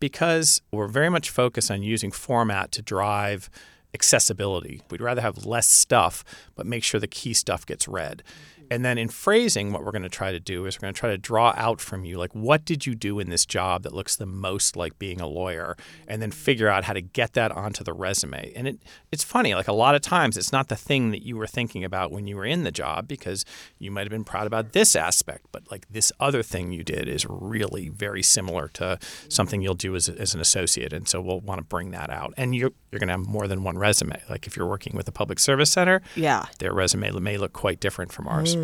because 0.00 0.62
we're 0.72 0.88
very 0.88 1.10
much 1.10 1.30
focused 1.30 1.70
on 1.70 1.82
using 1.82 2.10
format 2.10 2.72
to 2.72 2.82
drive 2.82 3.50
accessibility. 3.94 4.82
We'd 4.90 5.00
rather 5.00 5.20
have 5.22 5.46
less 5.46 5.68
stuff, 5.68 6.24
but 6.54 6.66
make 6.66 6.84
sure 6.84 7.00
the 7.00 7.06
key 7.06 7.34
stuff 7.34 7.66
gets 7.66 7.88
read. 7.88 8.22
And 8.70 8.84
then 8.84 8.98
in 8.98 9.08
phrasing, 9.08 9.72
what 9.72 9.84
we're 9.84 9.92
going 9.92 10.02
to 10.02 10.08
try 10.08 10.32
to 10.32 10.40
do 10.40 10.66
is 10.66 10.76
we're 10.76 10.82
going 10.86 10.94
to 10.94 11.00
try 11.00 11.10
to 11.10 11.18
draw 11.18 11.54
out 11.56 11.80
from 11.80 12.04
you, 12.04 12.18
like, 12.18 12.34
what 12.34 12.64
did 12.64 12.86
you 12.86 12.94
do 12.94 13.18
in 13.18 13.30
this 13.30 13.46
job 13.46 13.82
that 13.84 13.94
looks 13.94 14.16
the 14.16 14.26
most 14.26 14.76
like 14.76 14.98
being 14.98 15.20
a 15.20 15.26
lawyer? 15.26 15.76
And 16.06 16.20
then 16.20 16.30
figure 16.30 16.68
out 16.68 16.84
how 16.84 16.92
to 16.92 17.00
get 17.00 17.32
that 17.34 17.50
onto 17.52 17.82
the 17.82 17.92
resume. 17.92 18.52
And 18.54 18.68
it, 18.68 18.78
it's 19.10 19.24
funny, 19.24 19.54
like, 19.54 19.68
a 19.68 19.72
lot 19.72 19.94
of 19.94 20.02
times 20.02 20.36
it's 20.36 20.52
not 20.52 20.68
the 20.68 20.76
thing 20.76 21.10
that 21.12 21.22
you 21.24 21.36
were 21.36 21.46
thinking 21.46 21.82
about 21.84 22.10
when 22.12 22.26
you 22.26 22.36
were 22.36 22.44
in 22.44 22.64
the 22.64 22.70
job 22.70 23.08
because 23.08 23.44
you 23.78 23.90
might 23.90 24.02
have 24.02 24.10
been 24.10 24.24
proud 24.24 24.46
about 24.46 24.72
this 24.72 24.94
aspect, 24.94 25.46
but 25.52 25.70
like 25.70 25.86
this 25.90 26.12
other 26.20 26.42
thing 26.42 26.72
you 26.72 26.84
did 26.84 27.08
is 27.08 27.26
really 27.28 27.88
very 27.88 28.22
similar 28.22 28.68
to 28.74 28.98
something 29.28 29.62
you'll 29.62 29.74
do 29.74 29.94
as, 29.96 30.08
as 30.08 30.34
an 30.34 30.40
associate. 30.40 30.92
And 30.92 31.08
so 31.08 31.20
we'll 31.20 31.40
want 31.40 31.58
to 31.58 31.64
bring 31.64 31.90
that 31.92 32.10
out. 32.10 32.34
And 32.36 32.54
you're, 32.54 32.72
you're 32.92 32.98
going 33.00 33.08
to 33.08 33.14
have 33.14 33.26
more 33.26 33.48
than 33.48 33.62
one 33.62 33.78
resume. 33.78 34.20
Like, 34.28 34.46
if 34.46 34.56
you're 34.56 34.66
working 34.66 34.94
with 34.96 35.08
a 35.08 35.12
public 35.12 35.38
service 35.38 35.70
center, 35.70 36.02
Yeah. 36.14 36.44
their 36.58 36.72
resume 36.74 37.10
may 37.18 37.38
look 37.38 37.52
quite 37.52 37.80
different 37.80 38.12
from 38.12 38.28
ours. 38.28 38.56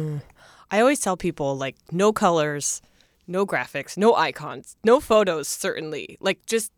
I 0.71 0.81
always 0.81 1.01
tell 1.01 1.17
people 1.17 1.57
like 1.57 1.77
no 1.93 2.13
colors, 2.13 2.83
no 3.27 3.47
graphics, 3.47 3.97
no 3.97 4.15
icons, 4.15 4.77
no 4.85 5.01
photos, 5.01 5.49
certainly. 5.49 6.17
Like 6.21 6.47
just 6.47 6.73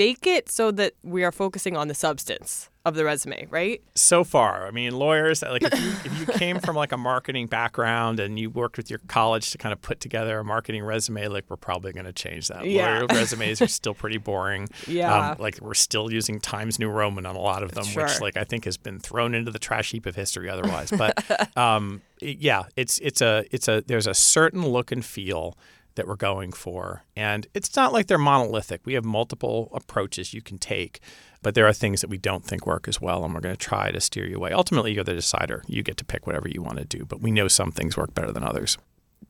make 0.00 0.26
it 0.26 0.48
so 0.48 0.70
that 0.70 0.94
we 1.02 1.22
are 1.24 1.30
focusing 1.32 1.76
on 1.76 1.88
the 1.88 1.94
substance 1.94 2.70
of 2.86 2.94
the 2.94 3.04
resume, 3.04 3.46
right? 3.50 3.82
So 3.94 4.24
far, 4.24 4.66
I 4.66 4.70
mean, 4.70 4.92
lawyers 4.98 5.42
like 5.42 5.62
if 5.62 5.78
you, 5.78 5.90
if 6.10 6.20
you 6.20 6.26
came 6.38 6.58
from 6.58 6.74
like 6.74 6.92
a 6.92 6.96
marketing 6.96 7.48
background 7.48 8.18
and 8.18 8.38
you 8.38 8.48
worked 8.48 8.78
with 8.78 8.88
your 8.88 9.00
college 9.08 9.50
to 9.50 9.58
kind 9.58 9.74
of 9.74 9.82
put 9.82 10.00
together 10.00 10.38
a 10.38 10.44
marketing 10.44 10.82
resume, 10.84 11.28
like 11.28 11.44
we're 11.50 11.56
probably 11.58 11.92
going 11.92 12.06
to 12.06 12.14
change 12.14 12.48
that. 12.48 12.64
Yeah. 12.64 13.00
Lawyer 13.00 13.06
resumes 13.20 13.60
are 13.60 13.66
still 13.68 13.92
pretty 13.92 14.16
boring. 14.16 14.68
Yeah. 14.86 15.32
Um, 15.32 15.36
like 15.38 15.60
we're 15.60 15.74
still 15.74 16.10
using 16.10 16.40
Times 16.40 16.78
New 16.78 16.88
Roman 16.88 17.26
on 17.26 17.36
a 17.36 17.40
lot 17.40 17.62
of 17.62 17.72
them, 17.72 17.84
Sure. 17.84 18.04
which 18.04 18.22
like 18.22 18.38
I 18.38 18.44
think 18.44 18.64
has 18.64 18.78
been 18.78 18.98
thrown 18.98 19.34
into 19.34 19.50
the 19.50 19.58
trash 19.58 19.90
heap 19.90 20.06
of 20.06 20.16
history 20.16 20.48
otherwise. 20.48 20.90
But 20.90 21.12
um, 21.58 22.00
yeah, 22.22 22.62
it's 22.76 22.98
it's 23.00 23.20
a 23.20 23.44
it's 23.50 23.68
a 23.68 23.82
there's 23.86 24.06
a 24.06 24.14
certain 24.14 24.66
look 24.66 24.90
and 24.90 25.04
feel 25.04 25.58
that 25.94 26.06
we're 26.06 26.16
going 26.16 26.52
for. 26.52 27.04
And 27.16 27.46
it's 27.54 27.76
not 27.76 27.92
like 27.92 28.06
they're 28.06 28.18
monolithic. 28.18 28.82
We 28.84 28.94
have 28.94 29.04
multiple 29.04 29.70
approaches 29.74 30.32
you 30.32 30.42
can 30.42 30.58
take, 30.58 31.00
but 31.42 31.54
there 31.54 31.66
are 31.66 31.72
things 31.72 32.00
that 32.00 32.10
we 32.10 32.18
don't 32.18 32.44
think 32.44 32.66
work 32.66 32.88
as 32.88 33.00
well, 33.00 33.24
and 33.24 33.34
we're 33.34 33.40
going 33.40 33.56
to 33.56 33.66
try 33.66 33.90
to 33.90 34.00
steer 34.00 34.26
you 34.26 34.36
away. 34.36 34.52
Ultimately, 34.52 34.92
you're 34.92 35.04
the 35.04 35.14
decider. 35.14 35.62
You 35.66 35.82
get 35.82 35.96
to 35.98 36.04
pick 36.04 36.26
whatever 36.26 36.48
you 36.48 36.62
want 36.62 36.78
to 36.78 36.84
do, 36.84 37.04
but 37.04 37.20
we 37.20 37.30
know 37.30 37.48
some 37.48 37.72
things 37.72 37.96
work 37.96 38.14
better 38.14 38.32
than 38.32 38.44
others. 38.44 38.78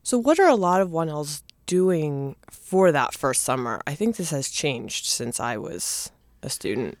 So 0.03 0.17
what 0.17 0.39
are 0.39 0.49
a 0.49 0.55
lot 0.55 0.81
of 0.81 0.89
1Ls 0.89 1.43
doing 1.65 2.35
for 2.49 2.91
that 2.91 3.13
first 3.13 3.43
summer? 3.43 3.81
I 3.85 3.95
think 3.95 4.15
this 4.15 4.31
has 4.31 4.49
changed 4.49 5.05
since 5.05 5.39
I 5.39 5.57
was 5.57 6.11
a 6.41 6.49
student. 6.49 6.97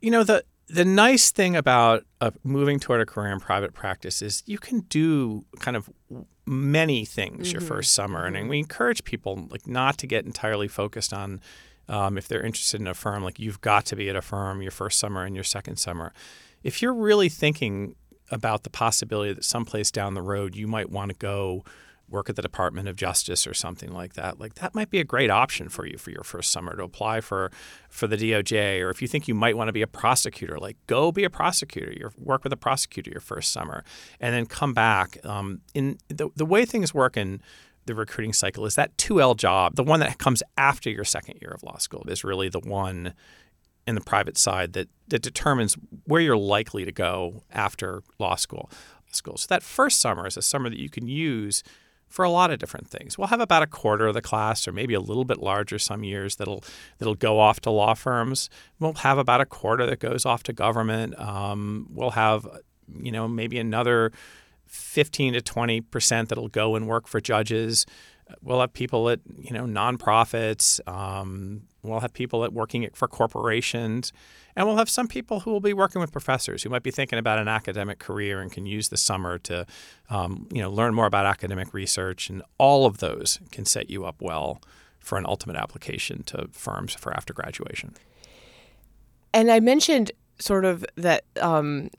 You 0.00 0.10
know, 0.10 0.24
the 0.24 0.44
the 0.68 0.84
nice 0.84 1.30
thing 1.30 1.56
about 1.56 2.04
uh, 2.20 2.30
moving 2.44 2.78
toward 2.78 3.00
a 3.00 3.06
career 3.06 3.32
in 3.32 3.40
private 3.40 3.72
practice 3.72 4.22
is 4.22 4.42
you 4.46 4.58
can 4.58 4.80
do 4.80 5.44
kind 5.60 5.76
of 5.76 5.90
many 6.46 7.04
things 7.04 7.52
your 7.52 7.60
first 7.60 7.94
summer, 7.94 8.24
and 8.24 8.48
we 8.48 8.58
encourage 8.58 9.04
people 9.04 9.48
like 9.50 9.66
not 9.66 9.98
to 9.98 10.06
get 10.06 10.24
entirely 10.24 10.68
focused 10.68 11.12
on 11.12 11.40
um, 11.88 12.18
if 12.18 12.28
they're 12.28 12.42
interested 12.42 12.80
in 12.80 12.86
a 12.86 12.94
firm. 12.94 13.22
Like 13.24 13.38
you've 13.38 13.60
got 13.60 13.86
to 13.86 13.96
be 13.96 14.08
at 14.08 14.16
a 14.16 14.22
firm 14.22 14.62
your 14.62 14.70
first 14.70 14.98
summer 14.98 15.24
and 15.24 15.34
your 15.34 15.44
second 15.44 15.76
summer. 15.76 16.12
If 16.62 16.82
you're 16.82 16.94
really 16.94 17.28
thinking 17.28 17.94
about 18.30 18.62
the 18.62 18.70
possibility 18.70 19.32
that 19.32 19.44
someplace 19.44 19.90
down 19.90 20.14
the 20.14 20.22
road 20.22 20.54
you 20.54 20.66
might 20.66 20.90
want 20.90 21.10
to 21.10 21.16
go 21.16 21.64
work 22.08 22.28
at 22.28 22.36
the 22.36 22.42
Department 22.42 22.88
of 22.88 22.96
Justice 22.96 23.46
or 23.46 23.54
something 23.54 23.92
like 23.92 24.14
that, 24.14 24.40
like 24.40 24.54
that 24.56 24.74
might 24.74 24.90
be 24.90 25.00
a 25.00 25.04
great 25.04 25.30
option 25.30 25.68
for 25.68 25.86
you 25.86 25.98
for 25.98 26.10
your 26.10 26.24
first 26.24 26.50
summer 26.50 26.76
to 26.76 26.82
apply 26.82 27.20
for 27.20 27.50
for 27.88 28.06
the 28.06 28.16
DOJ. 28.16 28.80
Or 28.80 28.90
if 28.90 29.02
you 29.02 29.08
think 29.08 29.28
you 29.28 29.34
might 29.34 29.56
want 29.56 29.68
to 29.68 29.72
be 29.72 29.82
a 29.82 29.86
prosecutor, 29.86 30.58
like 30.58 30.76
go 30.86 31.12
be 31.12 31.24
a 31.24 31.30
prosecutor. 31.30 31.92
Your 31.92 32.12
work 32.18 32.44
with 32.44 32.52
a 32.52 32.56
prosecutor 32.56 33.10
your 33.10 33.20
first 33.20 33.52
summer, 33.52 33.84
and 34.20 34.34
then 34.34 34.46
come 34.46 34.74
back. 34.74 35.18
Um, 35.24 35.60
in 35.74 35.98
the 36.08 36.30
the 36.34 36.46
way 36.46 36.64
things 36.64 36.94
work 36.94 37.16
in 37.16 37.42
the 37.86 37.94
recruiting 37.94 38.32
cycle 38.32 38.66
is 38.66 38.74
that 38.74 38.96
2L 38.98 39.36
job, 39.36 39.74
the 39.74 39.82
one 39.82 40.00
that 40.00 40.18
comes 40.18 40.42
after 40.56 40.90
your 40.90 41.04
second 41.04 41.38
year 41.40 41.50
of 41.50 41.62
law 41.62 41.78
school, 41.78 42.04
is 42.08 42.22
really 42.22 42.48
the 42.48 42.60
one 42.60 43.14
in 43.86 43.94
the 43.94 44.00
private 44.02 44.36
side 44.36 44.74
that, 44.74 44.86
that 45.08 45.22
determines 45.22 45.74
where 46.04 46.20
you're 46.20 46.36
likely 46.36 46.84
to 46.84 46.92
go 46.92 47.42
after 47.50 48.02
law 48.18 48.36
school. 48.36 48.70
School. 49.10 49.38
So 49.38 49.46
that 49.48 49.62
first 49.62 50.02
summer 50.02 50.26
is 50.26 50.36
a 50.36 50.42
summer 50.42 50.68
that 50.68 50.78
you 50.78 50.90
can 50.90 51.08
use 51.08 51.62
for 52.08 52.24
a 52.24 52.30
lot 52.30 52.50
of 52.50 52.58
different 52.58 52.88
things. 52.88 53.18
We'll 53.18 53.28
have 53.28 53.40
about 53.40 53.62
a 53.62 53.66
quarter 53.66 54.06
of 54.06 54.14
the 54.14 54.22
class, 54.22 54.66
or 54.66 54.72
maybe 54.72 54.94
a 54.94 55.00
little 55.00 55.24
bit 55.24 55.38
larger 55.38 55.78
some 55.78 56.04
years 56.04 56.36
that'll 56.36 56.64
that'll 56.98 57.14
go 57.14 57.38
off 57.38 57.60
to 57.60 57.70
law 57.70 57.94
firms. 57.94 58.48
We'll 58.80 58.94
have 58.94 59.18
about 59.18 59.40
a 59.40 59.46
quarter 59.46 59.86
that 59.86 60.00
goes 60.00 60.24
off 60.24 60.42
to 60.44 60.52
government. 60.52 61.18
Um, 61.18 61.88
we'll 61.90 62.10
have, 62.10 62.46
you 63.00 63.12
know, 63.12 63.28
maybe 63.28 63.58
another 63.58 64.12
15 64.66 65.34
to 65.34 65.40
20 65.42 65.80
percent 65.82 66.28
that'll 66.30 66.48
go 66.48 66.74
and 66.74 66.88
work 66.88 67.06
for 67.06 67.20
judges. 67.20 67.86
We'll 68.42 68.60
have 68.60 68.72
people 68.72 69.08
at 69.08 69.20
you 69.36 69.52
know 69.52 69.64
nonprofits. 69.64 70.80
Um, 70.88 71.62
we'll 71.82 72.00
have 72.00 72.12
people 72.12 72.44
at 72.44 72.52
working 72.52 72.88
for 72.92 73.08
corporations, 73.08 74.12
and 74.54 74.66
we'll 74.66 74.76
have 74.76 74.90
some 74.90 75.08
people 75.08 75.40
who 75.40 75.50
will 75.50 75.60
be 75.60 75.72
working 75.72 76.00
with 76.00 76.12
professors 76.12 76.62
who 76.62 76.68
might 76.68 76.82
be 76.82 76.90
thinking 76.90 77.18
about 77.18 77.38
an 77.38 77.48
academic 77.48 77.98
career 77.98 78.40
and 78.40 78.52
can 78.52 78.66
use 78.66 78.88
the 78.88 78.96
summer 78.96 79.38
to 79.38 79.66
um, 80.10 80.46
you 80.52 80.60
know 80.60 80.70
learn 80.70 80.94
more 80.94 81.06
about 81.06 81.26
academic 81.26 81.72
research. 81.72 82.28
And 82.30 82.42
all 82.58 82.86
of 82.86 82.98
those 82.98 83.38
can 83.50 83.64
set 83.64 83.90
you 83.90 84.04
up 84.04 84.16
well 84.20 84.60
for 84.98 85.16
an 85.16 85.24
ultimate 85.26 85.56
application 85.56 86.22
to 86.24 86.48
firms 86.52 86.94
for 86.94 87.16
after 87.16 87.32
graduation. 87.32 87.94
And 89.32 89.50
I 89.50 89.60
mentioned 89.60 90.12
sort 90.38 90.64
of 90.64 90.84
that 90.96 91.24
um, 91.40 91.90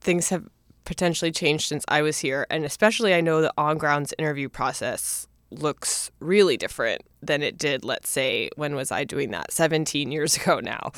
things 0.00 0.28
have 0.30 0.48
potentially 0.84 1.30
changed 1.30 1.68
since 1.68 1.84
I 1.86 2.02
was 2.02 2.18
here. 2.18 2.46
And 2.50 2.64
especially, 2.64 3.14
I 3.14 3.20
know 3.20 3.42
the 3.42 3.52
on 3.58 3.78
grounds 3.78 4.14
interview 4.18 4.48
process 4.48 5.27
looks 5.50 6.10
really 6.20 6.56
different 6.56 7.02
than 7.22 7.42
it 7.42 7.56
did, 7.58 7.84
let's 7.84 8.08
say, 8.10 8.50
when 8.56 8.74
was 8.74 8.92
I 8.92 9.04
doing 9.04 9.30
that? 9.30 9.50
17 9.52 10.12
years 10.12 10.36
ago 10.40 10.60
now. 10.60 10.92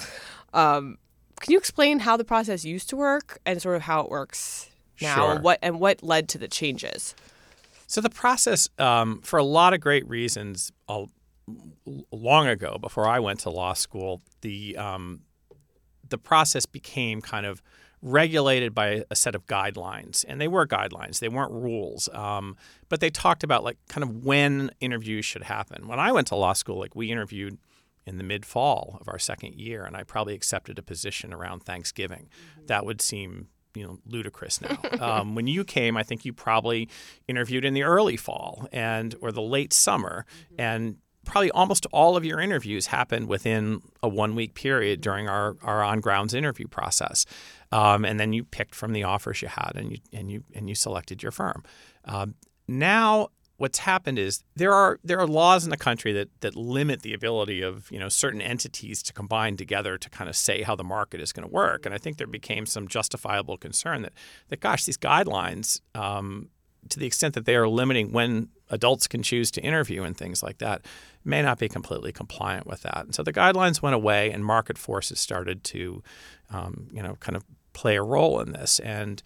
Um, 0.53 0.99
Can 1.41 1.53
you 1.53 1.59
explain 1.59 2.01
how 2.01 2.17
the 2.17 2.25
process 2.25 2.65
used 2.65 2.89
to 2.91 2.97
work 2.97 3.39
and 3.47 3.61
sort 3.63 3.77
of 3.77 3.83
how 3.83 4.01
it 4.01 4.11
works 4.11 4.69
now, 5.01 5.15
Sure. 5.17 5.33
and 5.33 5.43
what 5.45 5.59
and 5.63 5.81
what 5.81 6.03
led 6.03 6.29
to 6.31 6.39
the 6.39 6.49
changes? 6.49 7.15
So 7.87 8.01
the 8.01 8.11
process, 8.11 8.69
um, 8.79 9.21
for 9.23 9.39
a 9.39 9.45
lot 9.45 9.73
of 9.75 9.81
great 9.81 10.09
reasons, 10.09 10.71
long 12.13 12.47
ago, 12.47 12.79
before 12.81 13.09
I 13.09 13.19
went 13.19 13.41
to 13.41 13.51
law 13.51 13.73
school, 13.73 14.21
the 14.43 14.77
um, 14.77 15.23
the 16.09 16.19
process 16.19 16.67
became 16.67 17.21
kind 17.21 17.47
of 17.47 17.63
regulated 18.03 18.75
by 18.75 19.05
a 19.11 19.17
set 19.17 19.35
of 19.35 19.47
guidelines, 19.47 20.25
and 20.27 20.41
they 20.41 20.49
were 20.49 20.67
guidelines. 20.67 21.19
They 21.19 21.29
weren't 21.29 21.53
rules, 21.53 22.09
um, 22.13 22.57
but 22.89 23.01
they 23.01 23.11
talked 23.11 23.45
about 23.45 23.65
like 23.65 23.79
kind 23.89 24.03
of 24.03 24.25
when 24.25 24.71
interviews 24.81 25.25
should 25.25 25.45
happen. 25.45 25.87
When 25.87 25.99
I 25.99 26.13
went 26.13 26.29
to 26.29 26.37
law 26.37 26.55
school, 26.55 26.79
like 26.79 26.95
we 26.95 27.11
interviewed 27.11 27.59
in 28.07 28.17
the 28.17 28.25
mid 28.25 28.47
fall 28.47 28.99
of 29.01 29.09
our 29.09 29.19
second 29.19 29.55
year, 29.55 29.85
and 29.85 29.97
I 29.97 30.03
probably 30.03 30.35
accepted 30.35 30.79
a 30.79 30.83
position 30.83 31.33
around 31.33 31.61
Thanksgiving. 31.61 32.29
That 32.67 32.87
would 32.87 33.01
seem 33.03 33.49
you 33.75 33.85
know 33.85 33.99
ludicrous 34.07 34.61
now. 34.61 34.79
um, 35.01 35.35
when 35.35 35.47
you 35.47 35.65
came, 35.65 35.97
I 35.97 36.03
think 36.03 36.25
you 36.25 36.33
probably 36.33 36.89
interviewed 37.29 37.65
in 37.65 37.75
the 37.75 37.83
early 37.83 38.17
fall 38.17 38.67
and 38.73 39.15
or 39.21 39.31
the 39.33 39.43
late 39.43 39.73
summer, 39.73 40.25
and 40.59 40.97
probably 41.25 41.51
almost 41.51 41.87
all 41.93 42.17
of 42.17 42.25
your 42.25 42.41
interviews 42.41 42.87
happened 42.87 43.29
within 43.29 43.81
a 44.03 44.09
one 44.09 44.35
week 44.35 44.55
period 44.55 45.01
during 45.01 45.29
our, 45.29 45.57
our 45.63 45.83
on 45.83 46.01
grounds 46.01 46.35
interview 46.35 46.67
process. 46.67 47.27
Um, 47.73 48.05
and 48.05 48.19
then 48.19 48.33
you 48.33 48.45
picked 48.45 48.75
from 48.75 48.93
the 48.93 49.05
offers 49.05 49.43
you 49.43 49.49
had 49.49 49.73
and 49.75 49.93
you 49.93 49.99
and 50.13 50.31
you 50.31 50.43
and 50.55 50.69
you 50.69 50.75
selected 50.75 51.23
your 51.23 51.33
firm. 51.33 51.63
Um, 52.05 52.35
now 52.67 53.29
what's 53.61 53.81
happened 53.81 54.19
is 54.19 54.43
there 54.57 54.73
are 54.73 54.99
there 55.05 55.21
are 55.21 55.27
laws 55.27 55.65
in 55.65 55.71
the 55.71 55.77
country 55.77 56.13
that 56.15 56.29
that 56.41 56.57
limit 56.57 57.03
the 57.03 57.13
ability 57.13 57.61
of 57.61 57.91
you 57.91 57.99
know 57.99 58.09
certain 58.09 58.41
entities 58.41 59.03
to 59.03 59.13
combine 59.13 59.57
together 59.57 59.99
to 59.99 60.09
kind 60.09 60.31
of 60.31 60.35
say 60.35 60.63
how 60.63 60.75
the 60.75 60.83
market 60.83 61.21
is 61.21 61.33
going 61.33 61.47
to 61.47 61.53
work. 61.53 61.85
And 61.85 61.95
I 61.95 61.99
think 61.99 62.17
there 62.17 62.27
became 62.27 62.65
some 62.65 62.89
justifiable 62.89 63.59
concern 63.59 64.01
that 64.03 64.15
that 64.49 64.61
gosh 64.61 64.87
these 64.87 64.97
guidelines 64.97 65.83
um, 65.95 66.49
to 66.89 66.99
the 66.99 67.07
extent 67.07 67.35
that 67.35 67.45
they 67.45 67.55
are 67.55 67.69
limiting 67.69 68.13
when 68.13 68.49
adults 68.71 69.07
can 69.07 69.23
choose 69.23 69.51
to 69.53 69.61
interview 69.61 70.03
and 70.03 70.17
things 70.17 70.43
like 70.43 70.59
that 70.59 70.87
may 71.25 71.43
not 71.43 71.59
be 71.59 71.69
completely 71.69 72.13
compliant 72.13 72.67
with 72.67 72.83
that. 72.83 73.05
And 73.05 73.15
so 73.15 73.23
the 73.23 73.33
guidelines 73.33 73.83
went 73.83 73.95
away 73.95 74.31
and 74.31 74.45
market 74.45 74.79
forces 74.79 75.21
started 75.21 75.63
to, 75.65 76.03
um, 76.51 76.89
you 76.93 77.03
know, 77.03 77.17
kind 77.21 77.37
of 77.37 77.45
play 77.73 77.97
a 77.97 78.03
role 78.03 78.41
in 78.41 78.53
this. 78.53 78.79
And 78.81 79.23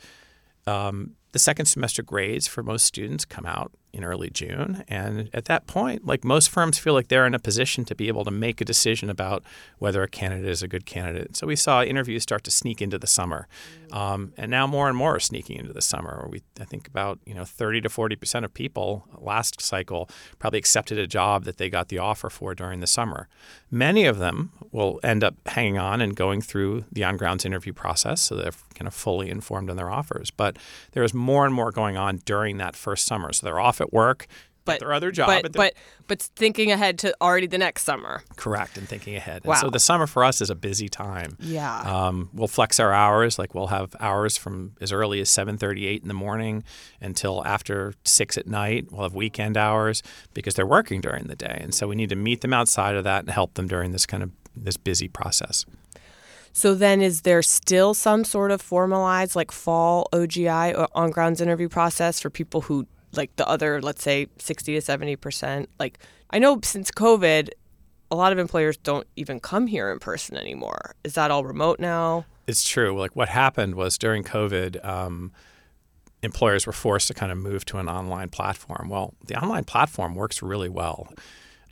um, 0.67 1.13
the 1.33 1.39
second 1.39 1.67
semester 1.67 2.03
grades 2.03 2.47
for 2.47 2.63
most 2.63 2.85
students 2.85 3.25
come 3.25 3.47
out 3.47 3.73
in 3.95 4.05
early 4.05 4.29
June. 4.29 4.85
And 4.89 5.31
at 5.33 5.45
that 5.47 5.67
point, 5.67 6.05
like 6.05 6.25
most 6.25 6.51
firms 6.51 6.79
feel 6.79 6.95
like 6.95 7.09
they're 7.09 7.27
in 7.27 7.35
a 7.35 7.39
position 7.39 7.85
to 7.87 7.95
be 7.95 8.09
able 8.09 8.25
to 8.25 8.31
make 8.31 8.61
a 8.61 8.65
decision 8.65 9.09
about 9.09 9.45
whether 9.79 10.03
a 10.03 10.09
candidate 10.09 10.49
is 10.49 10.63
a 10.63 10.69
good 10.69 10.85
candidate. 10.85 11.37
So 11.37 11.47
we 11.47 11.57
saw 11.57 11.83
interviews 11.83 12.23
start 12.25 12.43
to 12.45 12.51
sneak 12.51 12.83
into 12.83 12.99
the 12.99 13.07
summer. 13.07 13.47
Um, 13.93 14.33
and 14.37 14.51
now 14.51 14.67
more 14.67 14.89
and 14.89 14.99
more 14.99 15.15
are 15.15 15.21
sneaking 15.21 15.59
into 15.59 15.73
the 15.73 15.81
summer. 15.81 16.27
We, 16.29 16.43
I 16.61 16.65
think 16.65 16.89
about, 16.89 17.21
you 17.25 17.35
know, 17.35 17.45
30 17.45 17.83
to 17.83 17.89
40% 17.89 18.45
of 18.45 18.53
people 18.53 19.05
last 19.17 19.61
cycle 19.61 20.11
probably 20.41 20.59
accepted 20.59 20.99
a 20.99 21.07
job 21.07 21.45
that 21.45 21.59
they 21.59 21.71
got 21.71 21.89
the 21.89 21.99
offer 21.99 22.29
for 22.29 22.55
during 22.55 22.81
the 22.81 22.89
summer. 22.89 23.29
Many 23.71 24.07
of 24.07 24.19
them 24.19 24.51
will 24.73 24.99
end 25.05 25.23
up 25.23 25.37
hanging 25.47 25.79
on 25.79 26.01
and 26.01 26.17
going 26.17 26.43
through 26.43 26.85
the 26.91 27.05
on 27.05 27.17
grounds 27.17 27.45
interview 27.45 27.73
process 27.73 28.21
so 28.21 28.35
they're 28.35 28.51
kind 28.75 28.89
of 28.89 28.95
fully 28.95 29.31
informed 29.31 29.71
on 29.71 29.77
their 29.77 29.91
offers. 29.91 30.33
But 30.33 30.57
there's 30.93 31.15
more 31.15 31.47
and 31.47 31.55
more 31.55 31.71
going 31.71 31.97
on 31.97 32.23
during 32.25 32.59
that 32.59 32.75
first 32.75 33.07
summer. 33.07 33.33
So 33.33 33.47
they're 33.47 33.61
off 33.61 33.81
at 33.85 33.93
work, 33.93 34.27
But 34.67 34.81
their 34.81 34.93
other 34.95 35.11
job. 35.11 35.29
but 35.29 35.53
but 35.53 35.75
but 36.09 36.21
thinking 36.43 36.71
ahead 36.77 36.99
to 37.01 37.09
already 37.21 37.47
the 37.47 37.59
next 37.59 37.85
summer. 37.85 38.23
correct 38.37 38.77
and 38.79 38.89
thinking 38.89 39.15
ahead. 39.17 39.39
And 39.45 39.51
Wow. 39.51 39.61
so 39.61 39.71
the 39.71 39.79
summer 39.91 40.07
for 40.07 40.23
us 40.25 40.41
is 40.41 40.51
a 40.51 40.55
busy 40.55 40.89
time. 40.89 41.37
Yeah. 41.39 41.81
Um, 41.83 42.17
we'll 42.33 42.49
flex 42.59 42.81
our 42.81 42.93
hours. 42.93 43.39
Like 43.39 43.55
we'll 43.55 43.73
have 43.79 43.95
hours 44.01 44.37
from 44.39 44.73
as 44.81 44.91
early 44.93 45.21
as 45.21 45.29
7:38 45.31 46.03
in 46.03 46.09
the 46.09 46.15
morning 46.27 46.65
until 47.01 47.45
after 47.47 47.93
six 48.05 48.39
at 48.39 48.47
night. 48.47 48.87
We'll 48.91 49.03
have 49.09 49.15
weekend 49.15 49.57
hours 49.57 50.03
because 50.35 50.55
they're 50.55 50.73
working 50.79 51.01
during 51.03 51.25
the 51.33 51.37
day, 51.37 51.59
and 51.65 51.75
so 51.75 51.87
we 51.89 51.95
need 51.95 52.09
to 52.11 52.17
meet 52.29 52.41
them 52.41 52.53
outside 52.55 52.95
of 52.97 53.05
that 53.05 53.21
and 53.25 53.31
help 53.31 53.55
them 53.55 53.69
during 53.69 53.93
this 53.93 54.07
kind 54.07 54.23
of 54.23 54.31
this 54.57 54.77
busy 54.79 55.09
process. 55.09 55.67
So 56.57 56.75
then, 56.77 57.03
is 57.03 57.23
there 57.23 57.43
still 57.43 57.95
some 57.95 58.23
sort 58.25 58.51
of 58.53 58.61
formalized, 58.63 59.35
like 59.35 59.51
fall 59.51 60.07
OGI 60.13 60.73
or 60.79 60.87
on 60.95 61.11
grounds 61.11 61.41
interview 61.41 61.69
process 61.69 62.21
for 62.21 62.31
people 62.31 62.61
who 62.63 62.87
like 63.17 63.37
the 63.37 63.49
other, 63.49 63.81
let's 63.81 64.03
say, 64.03 64.29
sixty 64.39 64.75
to 64.75 64.81
seventy 64.81 65.17
percent? 65.17 65.69
Like, 65.79 65.99
I 66.31 66.39
know 66.39 66.61
since 66.63 66.91
COVID, 66.91 67.51
a 68.11 68.17
lot 68.17 68.33
of 68.33 68.39
employers 68.39 68.77
don't 68.77 69.07
even 69.17 69.41
come 69.41 69.67
here 69.67 69.91
in 69.91 69.99
person 69.99 70.37
anymore. 70.37 70.95
Is 71.05 71.15
that 71.15 71.31
all 71.31 71.45
remote 71.45 71.81
now? 71.81 72.27
It's 72.47 72.63
true. 72.63 72.99
Like 72.99 73.17
what 73.17 73.29
happened 73.29 73.75
was 73.75 73.97
during 73.99 74.23
COVID, 74.23 74.85
um, 74.85 75.33
employers 76.23 76.67
were 76.67 76.73
forced 76.73 77.09
to 77.09 77.15
kind 77.15 77.33
of 77.33 77.39
move 77.39 77.65
to 77.67 77.79
an 77.79 77.89
online 77.89 78.29
platform. 78.29 78.89
Well, 78.89 79.15
the 79.27 79.41
online 79.43 79.65
platform 79.65 80.15
works 80.15 80.43
really 80.43 80.69
well. 80.69 81.09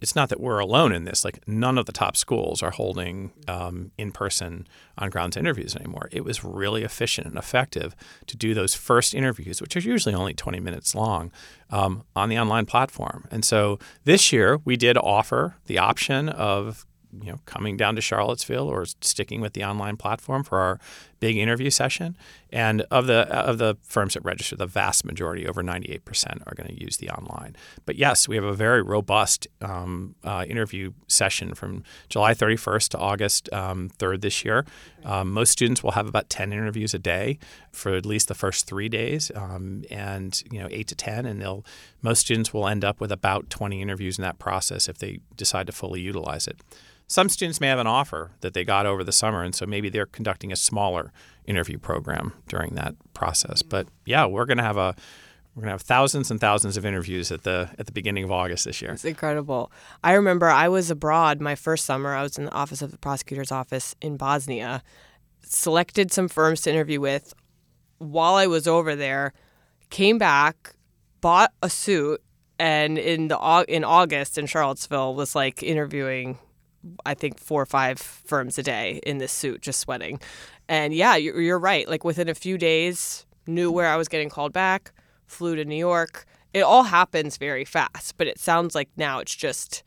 It's 0.02 0.16
not 0.16 0.28
that 0.30 0.40
we're 0.40 0.58
alone 0.58 0.92
in 0.92 1.04
this. 1.04 1.24
Like 1.24 1.46
none 1.46 1.78
of 1.78 1.86
the 1.86 1.92
top 1.92 2.16
schools 2.16 2.62
are 2.62 2.70
holding 2.70 3.32
um, 3.48 3.92
in-person 3.96 4.66
on-grounds 4.98 5.36
interviews 5.36 5.76
anymore. 5.76 6.08
It 6.12 6.24
was 6.24 6.44
really 6.44 6.82
efficient 6.82 7.26
and 7.26 7.38
effective 7.38 7.94
to 8.26 8.36
do 8.36 8.52
those 8.52 8.74
first 8.74 9.14
interviews, 9.14 9.60
which 9.60 9.76
are 9.76 9.80
usually 9.80 10.14
only 10.14 10.34
20 10.34 10.60
minutes 10.60 10.94
long, 10.94 11.30
um, 11.70 12.02
on 12.16 12.28
the 12.28 12.38
online 12.38 12.66
platform. 12.66 13.26
And 13.30 13.44
so 13.44 13.78
this 14.04 14.32
year 14.32 14.58
we 14.64 14.76
did 14.76 14.96
offer 14.98 15.56
the 15.66 15.78
option 15.78 16.28
of 16.28 16.84
you 17.20 17.30
know 17.30 17.38
coming 17.46 17.76
down 17.76 17.94
to 17.94 18.00
Charlottesville 18.00 18.68
or 18.68 18.86
sticking 19.00 19.40
with 19.40 19.52
the 19.52 19.64
online 19.64 19.96
platform 19.96 20.42
for 20.44 20.58
our 20.60 20.80
big 21.20 21.36
interview 21.36 21.70
session. 21.70 22.16
And 22.52 22.82
of 22.90 23.06
the 23.06 23.26
of 23.34 23.56
the 23.56 23.78
firms 23.82 24.14
that 24.14 24.24
register, 24.24 24.56
the 24.56 24.66
vast 24.66 25.06
majority, 25.06 25.48
over 25.48 25.62
98%, 25.62 26.42
are 26.46 26.54
going 26.54 26.68
to 26.68 26.80
use 26.80 26.98
the 26.98 27.08
online. 27.08 27.56
But 27.86 27.96
yes, 27.96 28.28
we 28.28 28.36
have 28.36 28.44
a 28.44 28.52
very 28.52 28.82
robust 28.82 29.46
um, 29.62 30.14
uh, 30.22 30.44
interview 30.46 30.92
session 31.08 31.54
from 31.54 31.82
July 32.10 32.34
31st 32.34 32.90
to 32.90 32.98
August 32.98 33.50
um, 33.54 33.90
3rd 33.98 34.20
this 34.20 34.44
year. 34.44 34.66
Um, 35.04 35.32
most 35.32 35.50
students 35.50 35.82
will 35.82 35.92
have 35.92 36.06
about 36.06 36.28
10 36.28 36.52
interviews 36.52 36.92
a 36.92 36.98
day 36.98 37.38
for 37.72 37.94
at 37.94 38.04
least 38.04 38.28
the 38.28 38.34
first 38.34 38.66
three 38.66 38.90
days, 38.90 39.32
um, 39.34 39.84
and 39.90 40.42
you 40.50 40.60
know 40.60 40.68
eight 40.70 40.88
to 40.88 40.94
10, 40.94 41.24
and 41.24 41.40
they'll 41.40 41.64
most 42.02 42.20
students 42.20 42.52
will 42.52 42.68
end 42.68 42.84
up 42.84 43.00
with 43.00 43.10
about 43.10 43.48
20 43.48 43.80
interviews 43.80 44.18
in 44.18 44.22
that 44.22 44.38
process 44.38 44.88
if 44.88 44.98
they 44.98 45.20
decide 45.36 45.66
to 45.66 45.72
fully 45.72 46.00
utilize 46.00 46.46
it. 46.46 46.60
Some 47.06 47.28
students 47.28 47.60
may 47.60 47.68
have 47.68 47.78
an 47.78 47.86
offer 47.86 48.30
that 48.40 48.54
they 48.54 48.64
got 48.64 48.86
over 48.86 49.04
the 49.04 49.12
summer, 49.12 49.42
and 49.42 49.54
so 49.54 49.66
maybe 49.66 49.88
they're 49.88 50.06
conducting 50.06 50.50
a 50.50 50.56
smaller 50.56 51.12
interview 51.46 51.78
program 51.78 52.32
during 52.48 52.74
that 52.74 52.94
process. 53.14 53.62
But 53.62 53.88
yeah, 54.04 54.26
we're 54.26 54.46
going 54.46 54.58
to 54.58 54.64
have 54.64 54.76
a 54.76 54.94
we're 55.54 55.62
going 55.62 55.68
to 55.68 55.74
have 55.74 55.82
thousands 55.82 56.30
and 56.30 56.40
thousands 56.40 56.78
of 56.78 56.86
interviews 56.86 57.30
at 57.30 57.42
the 57.42 57.68
at 57.78 57.86
the 57.86 57.92
beginning 57.92 58.24
of 58.24 58.32
August 58.32 58.64
this 58.64 58.80
year. 58.80 58.92
It's 58.92 59.04
incredible. 59.04 59.70
I 60.02 60.12
remember 60.14 60.48
I 60.48 60.68
was 60.68 60.90
abroad 60.90 61.40
my 61.40 61.54
first 61.54 61.84
summer. 61.84 62.14
I 62.14 62.22
was 62.22 62.38
in 62.38 62.46
the 62.46 62.52
office 62.52 62.80
of 62.80 62.90
the 62.90 62.98
prosecutor's 62.98 63.52
office 63.52 63.94
in 64.00 64.16
Bosnia, 64.16 64.82
selected 65.42 66.10
some 66.10 66.28
firms 66.28 66.62
to 66.62 66.70
interview 66.70 67.00
with. 67.00 67.34
While 67.98 68.34
I 68.34 68.46
was 68.46 68.66
over 68.66 68.96
there, 68.96 69.32
came 69.90 70.18
back, 70.18 70.74
bought 71.20 71.52
a 71.62 71.68
suit, 71.68 72.22
and 72.58 72.98
in 72.98 73.28
the 73.28 73.64
in 73.68 73.84
August 73.84 74.38
in 74.38 74.46
Charlottesville 74.46 75.14
was 75.14 75.34
like 75.34 75.62
interviewing, 75.62 76.38
I 77.04 77.12
think 77.12 77.38
four 77.38 77.60
or 77.60 77.66
five 77.66 77.98
firms 77.98 78.56
a 78.56 78.62
day 78.62 79.00
in 79.04 79.18
this 79.18 79.32
suit, 79.32 79.60
just 79.60 79.80
sweating. 79.80 80.18
And 80.72 80.94
yeah, 80.94 81.16
you're, 81.16 81.58
right. 81.58 81.86
Like 81.86 82.02
within 82.02 82.30
a 82.30 82.34
few 82.34 82.56
days, 82.56 83.26
knew 83.46 83.70
where 83.70 83.88
I 83.88 83.96
was 83.96 84.08
getting 84.08 84.30
called 84.30 84.54
back, 84.54 84.92
flew 85.26 85.54
to 85.54 85.66
New 85.66 85.76
York. 85.76 86.24
It 86.54 86.62
all 86.62 86.84
happens 86.84 87.36
very 87.36 87.66
fast, 87.66 88.16
but 88.16 88.26
it 88.26 88.38
sounds 88.38 88.74
like 88.74 88.88
now 88.96 89.18
it's 89.18 89.34
just 89.34 89.82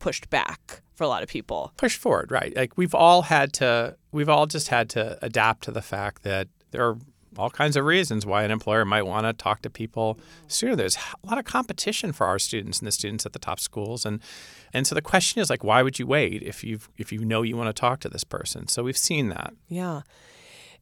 pushed 0.00 0.28
back 0.30 0.82
for 0.92 1.04
a 1.04 1.06
lot 1.06 1.22
of 1.22 1.28
people. 1.28 1.72
Pushed 1.76 2.00
forward, 2.00 2.32
right? 2.32 2.52
Like 2.56 2.76
we've 2.76 2.96
all 2.96 3.22
had 3.22 3.52
to, 3.54 3.96
we've 4.10 4.28
all 4.28 4.46
just 4.46 4.68
had 4.68 4.90
to 4.90 5.16
adapt 5.22 5.62
to 5.64 5.70
the 5.70 5.82
fact 5.82 6.24
that 6.24 6.48
there 6.72 6.84
are 6.84 6.98
all 7.38 7.50
kinds 7.50 7.76
of 7.76 7.84
reasons 7.84 8.26
why 8.26 8.42
an 8.44 8.50
employer 8.50 8.84
might 8.84 9.02
want 9.02 9.26
to 9.26 9.32
talk 9.32 9.62
to 9.62 9.70
people 9.70 10.18
sooner. 10.48 10.76
There's 10.76 10.96
a 10.96 11.26
lot 11.26 11.38
of 11.38 11.44
competition 11.44 12.12
for 12.12 12.26
our 12.26 12.38
students 12.38 12.78
and 12.78 12.86
the 12.86 12.92
students 12.92 13.26
at 13.26 13.32
the 13.32 13.38
top 13.38 13.60
schools, 13.60 14.04
and 14.04 14.20
and 14.72 14.86
so 14.86 14.94
the 14.94 15.02
question 15.02 15.40
is 15.40 15.50
like, 15.50 15.62
why 15.64 15.82
would 15.82 15.98
you 15.98 16.06
wait 16.06 16.42
if 16.42 16.64
you 16.64 16.78
if 16.96 17.12
you 17.12 17.24
know 17.24 17.42
you 17.42 17.56
want 17.56 17.74
to 17.74 17.78
talk 17.78 18.00
to 18.00 18.08
this 18.08 18.24
person? 18.24 18.68
So 18.68 18.82
we've 18.82 18.98
seen 18.98 19.28
that. 19.28 19.54
Yeah. 19.68 20.02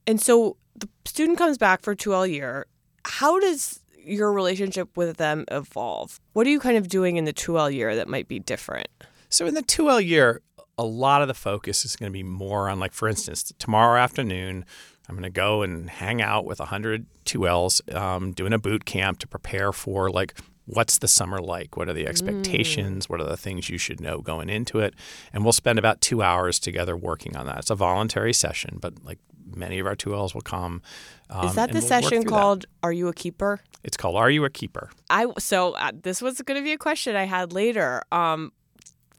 And 0.06 0.20
so 0.20 0.56
the 0.74 0.88
student 1.04 1.38
comes 1.38 1.58
back 1.58 1.82
for 1.82 1.94
2L 1.94 2.30
year. 2.30 2.66
How 3.04 3.38
does 3.38 3.80
your 4.04 4.32
relationship 4.32 4.96
with 4.96 5.16
them 5.16 5.44
evolve? 5.50 6.20
What 6.32 6.46
are 6.46 6.50
you 6.50 6.60
kind 6.60 6.76
of 6.76 6.88
doing 6.88 7.16
in 7.16 7.24
the 7.24 7.32
2L 7.32 7.72
year 7.72 7.94
that 7.94 8.08
might 8.08 8.28
be 8.28 8.38
different? 8.38 8.88
So 9.28 9.46
in 9.46 9.54
the 9.54 9.62
2L 9.62 10.04
year, 10.04 10.42
a 10.78 10.84
lot 10.84 11.22
of 11.22 11.28
the 11.28 11.34
focus 11.34 11.84
is 11.84 11.96
going 11.96 12.10
to 12.10 12.12
be 12.12 12.22
more 12.22 12.68
on 12.68 12.80
like, 12.80 12.92
for 12.92 13.08
instance, 13.08 13.52
tomorrow 13.58 14.00
afternoon, 14.00 14.64
I'm 15.12 15.18
going 15.18 15.30
to 15.30 15.30
go 15.30 15.60
and 15.60 15.90
hang 15.90 16.22
out 16.22 16.46
with 16.46 16.58
100 16.58 17.04
2Ls 17.26 17.94
um, 17.94 18.32
doing 18.32 18.54
a 18.54 18.58
boot 18.58 18.86
camp 18.86 19.18
to 19.18 19.28
prepare 19.28 19.70
for 19.70 20.10
like 20.10 20.34
what's 20.64 20.98
the 20.98 21.08
summer 21.08 21.38
like? 21.38 21.76
What 21.76 21.88
are 21.90 21.92
the 21.92 22.06
expectations? 22.06 23.10
What 23.10 23.20
are 23.20 23.26
the 23.26 23.36
things 23.36 23.68
you 23.68 23.76
should 23.76 24.00
know 24.00 24.22
going 24.22 24.48
into 24.48 24.78
it? 24.78 24.94
And 25.32 25.44
we'll 25.44 25.52
spend 25.52 25.78
about 25.78 26.00
two 26.00 26.22
hours 26.22 26.58
together 26.58 26.96
working 26.96 27.36
on 27.36 27.44
that. 27.46 27.58
It's 27.58 27.70
a 27.70 27.74
voluntary 27.74 28.32
session, 28.32 28.78
but 28.80 29.04
like 29.04 29.18
many 29.54 29.78
of 29.80 29.86
our 29.86 29.96
2Ls 29.96 30.32
will 30.32 30.40
come. 30.40 30.80
Um, 31.28 31.46
Is 31.46 31.56
that 31.56 31.72
the 31.72 31.80
we'll 31.80 31.88
session 31.88 32.08
through 32.08 32.20
that. 32.20 32.28
called 32.28 32.66
"Are 32.82 32.92
You 32.92 33.08
a 33.08 33.12
Keeper"? 33.12 33.60
It's 33.84 33.98
called 33.98 34.16
Are 34.16 34.30
You 34.30 34.44
a 34.46 34.50
Keeper? 34.50 34.90
I 35.10 35.26
so 35.38 35.72
uh, 35.72 35.92
this 36.02 36.22
was 36.22 36.40
going 36.40 36.58
to 36.58 36.64
be 36.64 36.72
a 36.72 36.78
question 36.78 37.16
I 37.16 37.24
had 37.24 37.52
later. 37.52 38.02
Um, 38.12 38.52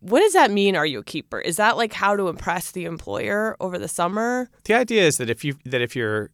what 0.04 0.20
does 0.20 0.34
that 0.34 0.52
mean? 0.52 0.76
Are 0.76 0.86
you 0.86 1.00
a 1.00 1.04
keeper? 1.04 1.40
Is 1.40 1.56
that 1.56 1.78
like 1.78 1.94
how 1.94 2.18
to 2.18 2.28
impress 2.28 2.72
the 2.72 2.84
employer 2.86 3.56
over 3.62 3.80
the 3.80 3.88
summer? 3.88 4.50
The 4.66 4.74
idea 4.74 5.04
is 5.04 5.18
that 5.18 5.30
if 5.30 5.46
you 5.46 5.56
that 5.66 5.82
if 5.82 5.96
you're 5.96 6.30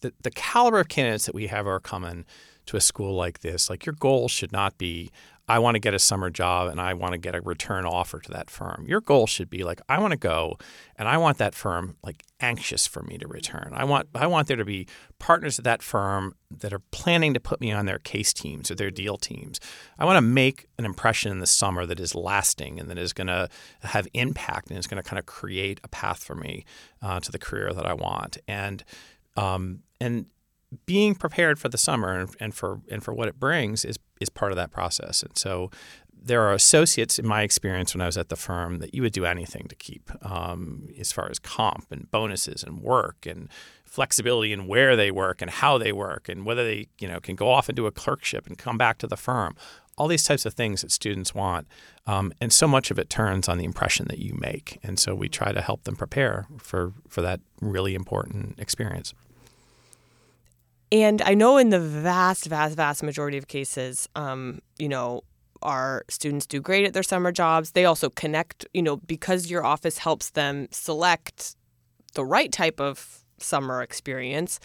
the, 0.00 0.12
the 0.22 0.30
caliber 0.30 0.80
of 0.80 0.88
candidates 0.88 1.26
that 1.26 1.34
we 1.34 1.46
have 1.46 1.66
are 1.66 1.78
coming 1.78 2.24
to 2.66 2.76
a 2.76 2.80
school 2.80 3.14
like 3.14 3.40
this, 3.40 3.70
like 3.70 3.86
your 3.86 3.94
goal 3.94 4.28
should 4.28 4.50
not 4.50 4.78
be 4.78 5.10
I 5.50 5.58
want 5.58 5.74
to 5.74 5.80
get 5.80 5.94
a 5.94 5.98
summer 5.98 6.30
job 6.30 6.68
and 6.68 6.80
I 6.80 6.94
want 6.94 7.10
to 7.10 7.18
get 7.18 7.34
a 7.34 7.40
return 7.40 7.84
offer 7.84 8.20
to 8.20 8.30
that 8.30 8.48
firm. 8.48 8.84
Your 8.86 9.00
goal 9.00 9.26
should 9.26 9.50
be 9.50 9.64
like 9.64 9.80
I 9.88 9.98
want 9.98 10.12
to 10.12 10.16
go 10.16 10.56
and 10.94 11.08
I 11.08 11.16
want 11.16 11.38
that 11.38 11.56
firm 11.56 11.96
like 12.04 12.22
anxious 12.38 12.86
for 12.86 13.02
me 13.02 13.18
to 13.18 13.26
return. 13.26 13.72
I 13.74 13.82
want 13.82 14.08
I 14.14 14.28
want 14.28 14.46
there 14.46 14.56
to 14.56 14.64
be 14.64 14.86
partners 15.18 15.58
at 15.58 15.64
that 15.64 15.82
firm 15.82 16.36
that 16.52 16.72
are 16.72 16.82
planning 16.92 17.34
to 17.34 17.40
put 17.40 17.60
me 17.60 17.72
on 17.72 17.86
their 17.86 17.98
case 17.98 18.32
teams 18.32 18.70
or 18.70 18.76
their 18.76 18.92
deal 18.92 19.16
teams. 19.16 19.58
I 19.98 20.04
want 20.04 20.18
to 20.18 20.22
make 20.22 20.68
an 20.78 20.84
impression 20.84 21.32
in 21.32 21.40
the 21.40 21.48
summer 21.48 21.84
that 21.84 21.98
is 21.98 22.14
lasting 22.14 22.78
and 22.78 22.88
that 22.88 22.96
is 22.96 23.12
going 23.12 23.26
to 23.26 23.48
have 23.82 24.06
impact 24.14 24.70
and 24.70 24.78
is 24.78 24.86
going 24.86 25.02
to 25.02 25.08
kind 25.08 25.18
of 25.18 25.26
create 25.26 25.80
a 25.82 25.88
path 25.88 26.22
for 26.22 26.36
me 26.36 26.64
uh, 27.02 27.18
to 27.18 27.32
the 27.32 27.40
career 27.40 27.72
that 27.72 27.86
I 27.86 27.94
want. 27.94 28.38
And 28.46 28.84
um, 29.36 29.80
and 30.00 30.26
being 30.86 31.14
prepared 31.14 31.58
for 31.58 31.68
the 31.68 31.78
summer 31.78 32.18
and, 32.18 32.36
and 32.38 32.54
for 32.54 32.80
and 32.90 33.02
for 33.02 33.12
what 33.12 33.28
it 33.28 33.38
brings 33.38 33.84
is 33.84 33.96
is 34.20 34.28
part 34.28 34.52
of 34.52 34.56
that 34.56 34.70
process. 34.70 35.22
And 35.22 35.36
so 35.36 35.70
there 36.22 36.42
are 36.42 36.52
associates 36.52 37.18
in 37.18 37.26
my 37.26 37.42
experience 37.42 37.94
when 37.94 38.02
I 38.02 38.06
was 38.06 38.18
at 38.18 38.28
the 38.28 38.36
firm 38.36 38.78
that 38.80 38.94
you 38.94 39.00
would 39.02 39.12
do 39.12 39.24
anything 39.24 39.66
to 39.68 39.74
keep 39.74 40.10
um, 40.22 40.88
as 40.98 41.12
far 41.12 41.30
as 41.30 41.38
comp 41.38 41.86
and 41.90 42.10
bonuses 42.10 42.62
and 42.62 42.80
work 42.80 43.24
and 43.24 43.48
flexibility 43.84 44.52
in 44.52 44.66
where 44.66 44.96
they 44.96 45.10
work 45.10 45.40
and 45.40 45.50
how 45.50 45.78
they 45.78 45.92
work 45.92 46.28
and 46.28 46.44
whether 46.44 46.62
they 46.62 46.86
you 46.98 47.08
know 47.08 47.20
can 47.20 47.36
go 47.36 47.50
off 47.50 47.68
and 47.68 47.76
do 47.76 47.86
a 47.86 47.92
clerkship 47.92 48.46
and 48.46 48.58
come 48.58 48.78
back 48.78 48.98
to 48.98 49.06
the 49.06 49.16
firm. 49.16 49.56
All 49.96 50.08
these 50.08 50.24
types 50.24 50.46
of 50.46 50.54
things 50.54 50.82
that 50.82 50.92
students 50.92 51.34
want 51.34 51.66
um, 52.06 52.32
and 52.40 52.52
so 52.52 52.66
much 52.68 52.90
of 52.90 52.98
it 52.98 53.10
turns 53.10 53.48
on 53.48 53.58
the 53.58 53.64
impression 53.64 54.06
that 54.08 54.18
you 54.18 54.34
make. 54.34 54.78
And 54.82 54.98
so 54.98 55.14
we 55.14 55.28
try 55.28 55.52
to 55.52 55.60
help 55.60 55.84
them 55.84 55.96
prepare 55.96 56.46
for 56.58 56.92
for 57.08 57.22
that 57.22 57.40
really 57.60 57.94
important 57.94 58.58
experience 58.58 59.14
And 60.92 61.22
I 61.22 61.34
know 61.34 61.56
in 61.56 61.70
the 61.70 61.80
vast, 61.80 62.46
vast, 62.46 62.76
vast 62.76 63.02
majority 63.02 63.38
of 63.38 63.46
cases, 63.46 64.08
um, 64.16 64.60
you 64.78 64.88
know, 64.88 65.22
our 65.62 66.04
students 66.08 66.46
do 66.46 66.60
great 66.60 66.84
at 66.86 66.94
their 66.94 67.02
summer 67.02 67.30
jobs. 67.32 67.72
They 67.72 67.84
also 67.84 68.10
connect, 68.10 68.66
you 68.74 68.82
know, 68.82 68.96
because 68.96 69.50
your 69.50 69.64
office 69.64 69.98
helps 69.98 70.30
them 70.30 70.68
select 70.70 71.54
the 72.14 72.24
right 72.24 72.50
type 72.50 72.80
of 72.80 73.24
summer 73.38 73.82
experience. 73.82 74.58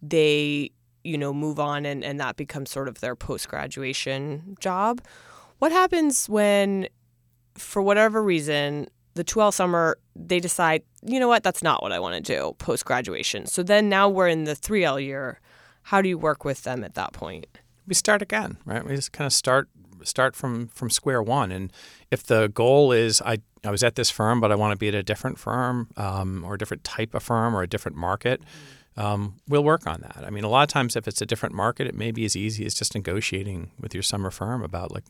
They, 0.00 0.70
you 1.04 1.18
know, 1.18 1.32
move 1.32 1.60
on 1.60 1.86
and, 1.86 2.02
and 2.02 2.18
that 2.18 2.36
becomes 2.36 2.70
sort 2.70 2.88
of 2.88 3.00
their 3.00 3.14
post 3.14 3.48
graduation 3.48 4.56
job. 4.58 5.00
What 5.58 5.70
happens 5.70 6.28
when, 6.28 6.88
for 7.54 7.82
whatever 7.82 8.22
reason, 8.22 8.88
the 9.14 9.24
2L 9.24 9.52
summer, 9.52 9.98
they 10.16 10.40
decide, 10.40 10.82
you 11.04 11.20
know 11.20 11.28
what, 11.28 11.42
that's 11.42 11.62
not 11.62 11.82
what 11.82 11.92
I 11.92 12.00
want 12.00 12.14
to 12.14 12.20
do 12.20 12.54
post 12.58 12.84
graduation. 12.84 13.46
So 13.46 13.62
then 13.62 13.88
now 13.88 14.08
we're 14.08 14.28
in 14.28 14.44
the 14.44 14.54
3L 14.54 15.04
year. 15.04 15.38
How 15.82 16.00
do 16.00 16.08
you 16.08 16.18
work 16.18 16.44
with 16.44 16.62
them 16.62 16.84
at 16.84 16.94
that 16.94 17.12
point? 17.12 17.46
we 17.86 17.94
start 17.94 18.22
again, 18.22 18.58
right? 18.64 18.84
We 18.84 18.94
just 18.94 19.12
kind 19.12 19.26
of 19.26 19.32
start 19.32 19.68
start 20.04 20.34
from 20.34 20.68
from 20.68 20.90
square 20.90 21.22
one. 21.22 21.52
And 21.52 21.72
if 22.10 22.24
the 22.24 22.48
goal 22.48 22.92
is 22.92 23.20
I 23.22 23.38
I 23.64 23.70
was 23.70 23.82
at 23.82 23.94
this 23.94 24.10
firm, 24.10 24.40
but 24.40 24.50
I 24.50 24.54
want 24.54 24.72
to 24.72 24.76
be 24.76 24.88
at 24.88 24.94
a 24.94 25.02
different 25.02 25.38
firm 25.38 25.88
um, 25.96 26.44
or 26.44 26.54
a 26.54 26.58
different 26.58 26.84
type 26.84 27.14
of 27.14 27.22
firm 27.22 27.54
or 27.54 27.62
a 27.62 27.66
different 27.66 27.96
market, 27.96 28.42
um, 28.96 29.36
we'll 29.48 29.64
work 29.64 29.86
on 29.86 30.00
that. 30.00 30.24
I 30.24 30.30
mean, 30.30 30.44
a 30.44 30.48
lot 30.48 30.62
of 30.62 30.68
times 30.68 30.96
if 30.96 31.06
it's 31.06 31.20
a 31.20 31.26
different 31.26 31.54
market, 31.54 31.86
it 31.86 31.94
may 31.94 32.10
be 32.10 32.24
as 32.24 32.36
easy 32.36 32.66
as 32.66 32.74
just 32.74 32.94
negotiating 32.94 33.70
with 33.78 33.94
your 33.94 34.02
summer 34.02 34.30
firm 34.30 34.62
about 34.62 34.92
like. 34.92 35.04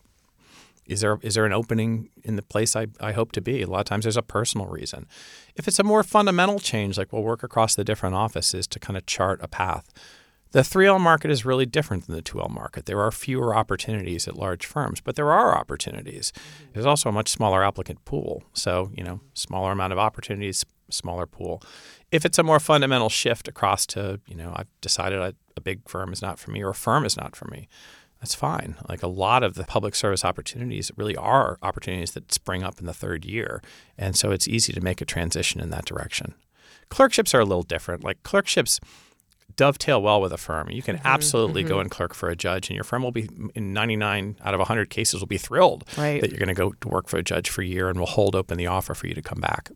Is 0.84 1.00
there 1.00 1.16
is 1.22 1.36
there 1.36 1.46
an 1.46 1.52
opening 1.52 2.10
in 2.24 2.34
the 2.34 2.42
place 2.42 2.74
I, 2.74 2.88
I 3.00 3.12
hope 3.12 3.30
to 3.32 3.40
be? 3.40 3.62
A 3.62 3.68
lot 3.68 3.78
of 3.78 3.84
times 3.86 4.04
there's 4.04 4.16
a 4.16 4.22
personal 4.22 4.66
reason. 4.66 5.06
If 5.54 5.68
it's 5.68 5.78
a 5.78 5.84
more 5.84 6.02
fundamental 6.02 6.58
change, 6.58 6.98
like 6.98 7.12
we'll 7.12 7.22
work 7.22 7.44
across 7.44 7.76
the 7.76 7.84
different 7.84 8.16
offices 8.16 8.66
to 8.66 8.80
kind 8.80 8.96
of 8.96 9.06
chart 9.06 9.38
a 9.44 9.46
path. 9.46 9.88
The 10.52 10.60
3L 10.60 11.00
market 11.00 11.30
is 11.30 11.44
really 11.44 11.66
different 11.66 12.06
than 12.06 12.14
the 12.14 12.22
2L 12.22 12.50
market. 12.50 12.86
There 12.86 13.00
are 13.00 13.10
fewer 13.10 13.54
opportunities 13.54 14.28
at 14.28 14.36
large 14.36 14.66
firms, 14.66 15.00
but 15.00 15.16
there 15.16 15.32
are 15.32 15.56
opportunities. 15.56 16.30
Mm-hmm. 16.32 16.72
There's 16.74 16.86
also 16.86 17.08
a 17.08 17.12
much 17.12 17.28
smaller 17.28 17.64
applicant 17.64 18.04
pool. 18.04 18.44
So, 18.52 18.90
you 18.94 19.02
know, 19.02 19.20
smaller 19.32 19.72
amount 19.72 19.94
of 19.94 19.98
opportunities, 19.98 20.64
smaller 20.90 21.26
pool. 21.26 21.62
If 22.10 22.26
it's 22.26 22.38
a 22.38 22.42
more 22.42 22.60
fundamental 22.60 23.08
shift 23.08 23.48
across 23.48 23.86
to, 23.86 24.20
you 24.26 24.36
know, 24.36 24.52
I've 24.54 24.68
decided 24.82 25.20
I, 25.20 25.32
a 25.56 25.60
big 25.62 25.88
firm 25.88 26.12
is 26.12 26.20
not 26.20 26.38
for 26.38 26.50
me 26.50 26.62
or 26.62 26.70
a 26.70 26.74
firm 26.74 27.06
is 27.06 27.16
not 27.16 27.34
for 27.34 27.46
me, 27.46 27.68
that's 28.20 28.34
fine. 28.34 28.76
Like 28.88 29.02
a 29.02 29.08
lot 29.08 29.42
of 29.42 29.54
the 29.54 29.64
public 29.64 29.94
service 29.94 30.24
opportunities 30.24 30.92
really 30.96 31.16
are 31.16 31.58
opportunities 31.62 32.12
that 32.12 32.32
spring 32.32 32.62
up 32.62 32.78
in 32.78 32.86
the 32.86 32.94
third 32.94 33.24
year. 33.24 33.62
And 33.98 34.16
so 34.16 34.30
it's 34.30 34.46
easy 34.46 34.72
to 34.74 34.80
make 34.80 35.00
a 35.00 35.06
transition 35.06 35.60
in 35.60 35.70
that 35.70 35.86
direction. 35.86 36.34
Clerkships 36.88 37.34
are 37.34 37.40
a 37.40 37.44
little 37.44 37.62
different. 37.62 38.04
Like 38.04 38.22
clerkships, 38.22 38.78
dovetail 39.56 40.02
well 40.02 40.20
with 40.20 40.32
a 40.32 40.38
firm. 40.38 40.70
You 40.70 40.82
can 40.82 40.96
mm-hmm, 40.96 41.06
absolutely 41.06 41.62
go 41.62 41.74
mm-hmm. 41.74 41.82
and 41.82 41.90
clerk 41.90 42.14
for 42.14 42.28
a 42.28 42.36
judge, 42.36 42.68
and 42.68 42.74
your 42.74 42.84
firm 42.84 43.02
will 43.02 43.12
be, 43.12 43.28
in 43.54 43.72
99 43.72 44.36
out 44.44 44.54
of 44.54 44.58
100 44.58 44.90
cases, 44.90 45.20
will 45.20 45.26
be 45.26 45.38
thrilled 45.38 45.84
Right. 45.96 46.20
that 46.20 46.30
you're 46.30 46.38
going 46.38 46.48
to 46.48 46.54
go 46.54 46.72
to 46.72 46.88
work 46.88 47.08
for 47.08 47.18
a 47.18 47.22
judge 47.22 47.50
for 47.50 47.62
a 47.62 47.66
year 47.66 47.88
and 47.88 47.98
will 47.98 48.06
hold 48.06 48.34
open 48.34 48.58
the 48.58 48.66
offer 48.66 48.94
for 48.94 49.06
you 49.06 49.14
to 49.14 49.22
come 49.22 49.40
back. 49.40 49.70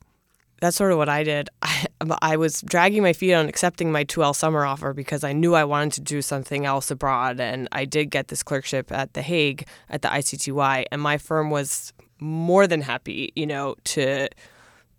That's 0.61 0.77
sort 0.77 0.93
of 0.93 0.99
what 0.99 1.09
I 1.09 1.23
did. 1.23 1.51
I, 1.63 1.87
I 2.23 2.37
was 2.37 2.63
dragging 2.63 3.03
my 3.03 3.13
feet 3.13 3.35
on 3.35 3.49
accepting 3.49 3.93
my 3.93 4.05
2L 4.05 4.35
summer 4.35 4.65
offer 4.65 4.93
because 4.93 5.23
I 5.25 5.33
knew 5.33 5.55
I 5.55 5.65
wanted 5.65 5.93
to 5.95 6.01
do 6.01 6.23
something 6.23 6.65
else 6.65 6.91
abroad. 6.91 7.41
And 7.41 7.69
I 7.73 7.85
did 7.85 8.11
get 8.11 8.29
this 8.29 8.43
clerkship 8.43 8.91
at 8.91 9.13
The 9.13 9.23
Hague 9.23 9.67
at 9.91 10.03
the 10.03 10.09
ICTY. 10.09 10.87
And 10.91 11.03
my 11.03 11.19
firm 11.19 11.51
was 11.51 11.93
more 12.19 12.67
than 12.67 12.81
happy, 12.81 13.33
you 13.37 13.47
know, 13.47 13.75
to 13.85 14.29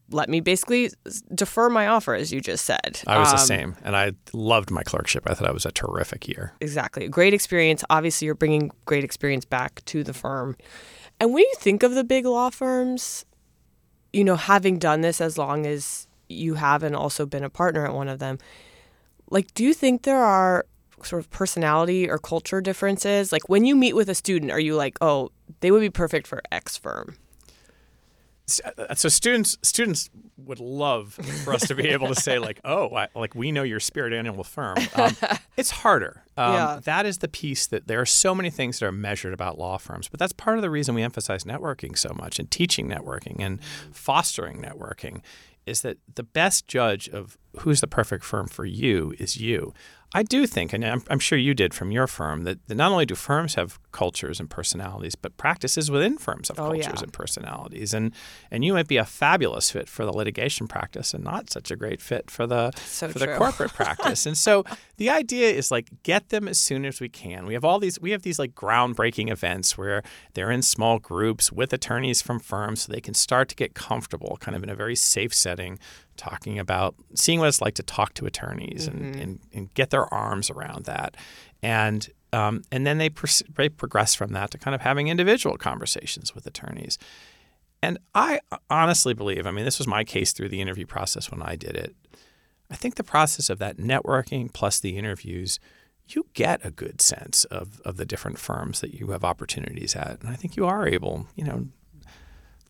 let 0.09 0.29
me 0.29 0.39
basically 0.39 0.89
defer 1.33 1.69
my 1.69 1.87
offer, 1.87 2.13
as 2.13 2.31
you 2.31 2.39
just 2.39 2.65
said. 2.65 3.01
I 3.07 3.19
was 3.19 3.29
the 3.29 3.39
Um, 3.39 3.45
same, 3.45 3.75
and 3.83 3.95
I 3.95 4.13
loved 4.33 4.71
my 4.71 4.83
clerkship. 4.83 5.23
I 5.27 5.33
thought 5.33 5.47
it 5.49 5.53
was 5.53 5.65
a 5.65 5.71
terrific 5.71 6.27
year. 6.27 6.53
Exactly. 6.61 7.07
Great 7.09 7.33
experience. 7.33 7.83
Obviously, 7.89 8.25
you're 8.25 8.35
bringing 8.35 8.71
great 8.85 9.03
experience 9.03 9.45
back 9.45 9.83
to 9.85 10.03
the 10.03 10.13
firm. 10.13 10.55
And 11.19 11.33
when 11.33 11.43
you 11.43 11.53
think 11.57 11.83
of 11.83 11.93
the 11.95 12.03
big 12.03 12.25
law 12.25 12.49
firms, 12.49 13.25
you 14.13 14.23
know, 14.23 14.35
having 14.35 14.79
done 14.79 15.01
this 15.01 15.19
as 15.19 15.37
long 15.37 15.65
as 15.65 16.07
you 16.29 16.53
have 16.55 16.83
and 16.83 16.95
also 16.95 17.25
been 17.25 17.43
a 17.43 17.49
partner 17.49 17.85
at 17.85 17.93
one 17.93 18.07
of 18.07 18.19
them, 18.19 18.37
like, 19.29 19.53
do 19.53 19.63
you 19.63 19.73
think 19.73 20.03
there 20.03 20.23
are 20.23 20.65
sort 21.03 21.19
of 21.19 21.29
personality 21.29 22.09
or 22.09 22.17
culture 22.17 22.61
differences? 22.61 23.31
Like, 23.31 23.49
when 23.49 23.65
you 23.65 23.75
meet 23.75 23.93
with 23.93 24.09
a 24.09 24.15
student, 24.15 24.51
are 24.51 24.59
you 24.59 24.75
like, 24.75 24.97
oh, 25.01 25.31
they 25.59 25.69
would 25.69 25.81
be 25.81 25.89
perfect 25.89 26.27
for 26.27 26.41
X 26.51 26.77
firm? 26.77 27.17
Uh, 28.77 28.95
so 28.95 29.09
students 29.09 29.57
students 29.61 30.09
would 30.37 30.59
love 30.59 31.13
for 31.43 31.53
us 31.53 31.67
to 31.67 31.75
be 31.75 31.89
able 31.89 32.07
to 32.07 32.15
say 32.15 32.39
like 32.49 32.59
oh 32.63 32.95
I, 32.95 33.07
like 33.15 33.35
we 33.35 33.51
know 33.51 33.63
your 33.63 33.79
spirit 33.79 34.13
animal 34.13 34.43
firm. 34.43 34.77
Um, 34.95 35.15
it's 35.57 35.71
harder. 35.71 36.23
Um, 36.37 36.53
Yeah. 36.53 36.79
that 36.83 37.05
is 37.05 37.17
the 37.17 37.27
piece 37.27 37.67
that 37.67 37.87
there 37.87 37.99
are 37.99 38.05
so 38.05 38.33
many 38.33 38.49
things 38.49 38.79
that 38.79 38.85
are 38.85 38.91
measured 38.91 39.33
about 39.33 39.57
law 39.57 39.77
firms 39.77 40.07
but 40.07 40.19
that's 40.19 40.33
part 40.33 40.57
of 40.57 40.61
the 40.61 40.69
reason 40.69 40.95
we 40.95 41.01
emphasize 41.03 41.43
networking 41.43 41.97
so 41.97 42.13
much 42.17 42.39
and 42.39 42.49
teaching 42.51 42.87
networking 42.87 43.37
and 43.39 43.59
fostering 43.91 44.61
networking 44.61 45.21
is 45.65 45.81
that 45.81 45.97
the 46.15 46.23
best 46.23 46.67
judge 46.67 47.09
of 47.09 47.37
who's 47.59 47.81
the 47.81 47.87
perfect 47.87 48.23
firm 48.23 48.47
for 48.47 48.65
you 48.65 49.13
is 49.19 49.37
you 49.37 49.73
I 50.13 50.23
do 50.23 50.47
think, 50.47 50.71
and 50.71 50.85
I'm, 50.85 51.03
I'm 51.09 51.19
sure 51.19 51.37
you 51.37 51.53
did 51.53 51.73
from 51.73 51.91
your 51.91 52.07
firm, 52.07 52.43
that, 52.45 52.65
that 52.67 52.75
not 52.75 52.91
only 52.93 53.05
do 53.05 53.13
firms 53.13 53.55
have 53.55 53.77
cultures 53.91 54.39
and 54.39 54.49
personalities, 54.49 55.15
but 55.15 55.35
practices 55.35 55.91
within 55.91 56.17
firms 56.17 56.47
have 56.47 56.57
Oh, 56.59 56.69
cultures 56.71 56.85
yeah. 56.85 57.03
and 57.03 57.11
personalities. 57.11 57.93
And 57.93 58.13
and 58.49 58.63
you 58.63 58.73
might 58.73 58.87
be 58.87 58.95
a 58.97 59.03
fabulous 59.05 59.69
fit 59.69 59.89
for 59.89 60.05
the 60.05 60.13
litigation 60.13 60.65
practice 60.67 61.13
and 61.13 61.23
not 61.25 61.49
such 61.49 61.71
a 61.71 61.75
great 61.75 62.01
fit 62.01 62.31
for 62.31 62.47
the 62.47 62.71
So 62.77 63.09
for 63.09 63.19
the 63.19 63.35
corporate 63.35 63.73
practice. 63.75 64.25
And 64.25 64.37
so 64.37 64.63
the 64.95 65.09
idea 65.09 65.49
is 65.49 65.71
like 65.71 65.89
get 66.03 66.29
them 66.29 66.47
as 66.47 66.57
soon 66.59 66.85
as 66.85 67.01
we 67.01 67.09
can. 67.09 67.45
We 67.45 67.53
have 67.53 67.65
all 67.65 67.77
these 67.79 67.99
we 67.99 68.11
have 68.11 68.21
these 68.21 68.39
like 68.39 68.55
groundbreaking 68.55 69.29
events 69.29 69.77
where 69.77 70.03
they're 70.35 70.51
in 70.51 70.61
small 70.61 70.99
groups 70.99 71.51
with 71.51 71.73
attorneys 71.73 72.21
from 72.21 72.39
firms 72.39 72.83
so 72.83 72.93
they 72.93 73.01
can 73.01 73.13
start 73.13 73.49
to 73.49 73.55
get 73.55 73.73
comfortable 73.73 74.37
kind 74.39 74.55
of 74.55 74.63
in 74.63 74.69
a 74.69 74.75
very 74.75 74.95
safe 74.95 75.33
setting 75.33 75.79
talking 76.17 76.59
about 76.59 76.95
seeing 77.15 77.39
what 77.39 77.47
it's 77.47 77.61
like 77.61 77.75
to 77.75 77.83
talk 77.83 78.13
to 78.15 78.25
attorneys 78.25 78.87
and, 78.87 79.15
and, 79.15 79.39
and 79.53 79.73
get 79.73 79.89
their 79.89 80.11
arms 80.13 80.49
around 80.49 80.85
that. 80.85 81.15
And 81.61 82.09
um, 82.33 82.63
and 82.71 82.85
then 82.85 82.97
they, 82.97 83.09
pers- 83.09 83.43
they 83.55 83.69
progress 83.69 84.13
from 84.13 84.33
that 84.33 84.51
to 84.51 84.57
kind 84.57 84.75
of 84.75 84.81
having 84.81 85.07
individual 85.07 85.57
conversations 85.57 86.35
with 86.35 86.45
attorneys. 86.45 86.97
And 87.81 87.99
I 88.13 88.41
honestly 88.69 89.13
believe, 89.13 89.45
I 89.45 89.51
mean, 89.51 89.65
this 89.65 89.77
was 89.77 89.87
my 89.87 90.03
case 90.03 90.33
through 90.33 90.49
the 90.49 90.61
interview 90.61 90.85
process 90.85 91.31
when 91.31 91.41
I 91.41 91.55
did 91.55 91.75
it. 91.75 91.95
I 92.69 92.75
think 92.75 92.95
the 92.95 93.03
process 93.03 93.49
of 93.49 93.59
that 93.59 93.77
networking 93.77 94.51
plus 94.51 94.79
the 94.79 94.97
interviews, 94.97 95.59
you 96.09 96.25
get 96.33 96.65
a 96.65 96.71
good 96.71 97.01
sense 97.01 97.45
of, 97.45 97.79
of 97.81 97.97
the 97.97 98.05
different 98.05 98.39
firms 98.39 98.81
that 98.81 98.93
you 98.93 99.11
have 99.11 99.23
opportunities 99.23 99.95
at. 99.95 100.21
And 100.21 100.29
I 100.29 100.35
think 100.35 100.57
you 100.57 100.65
are 100.65 100.87
able, 100.87 101.27
you 101.35 101.45
know, 101.45 101.67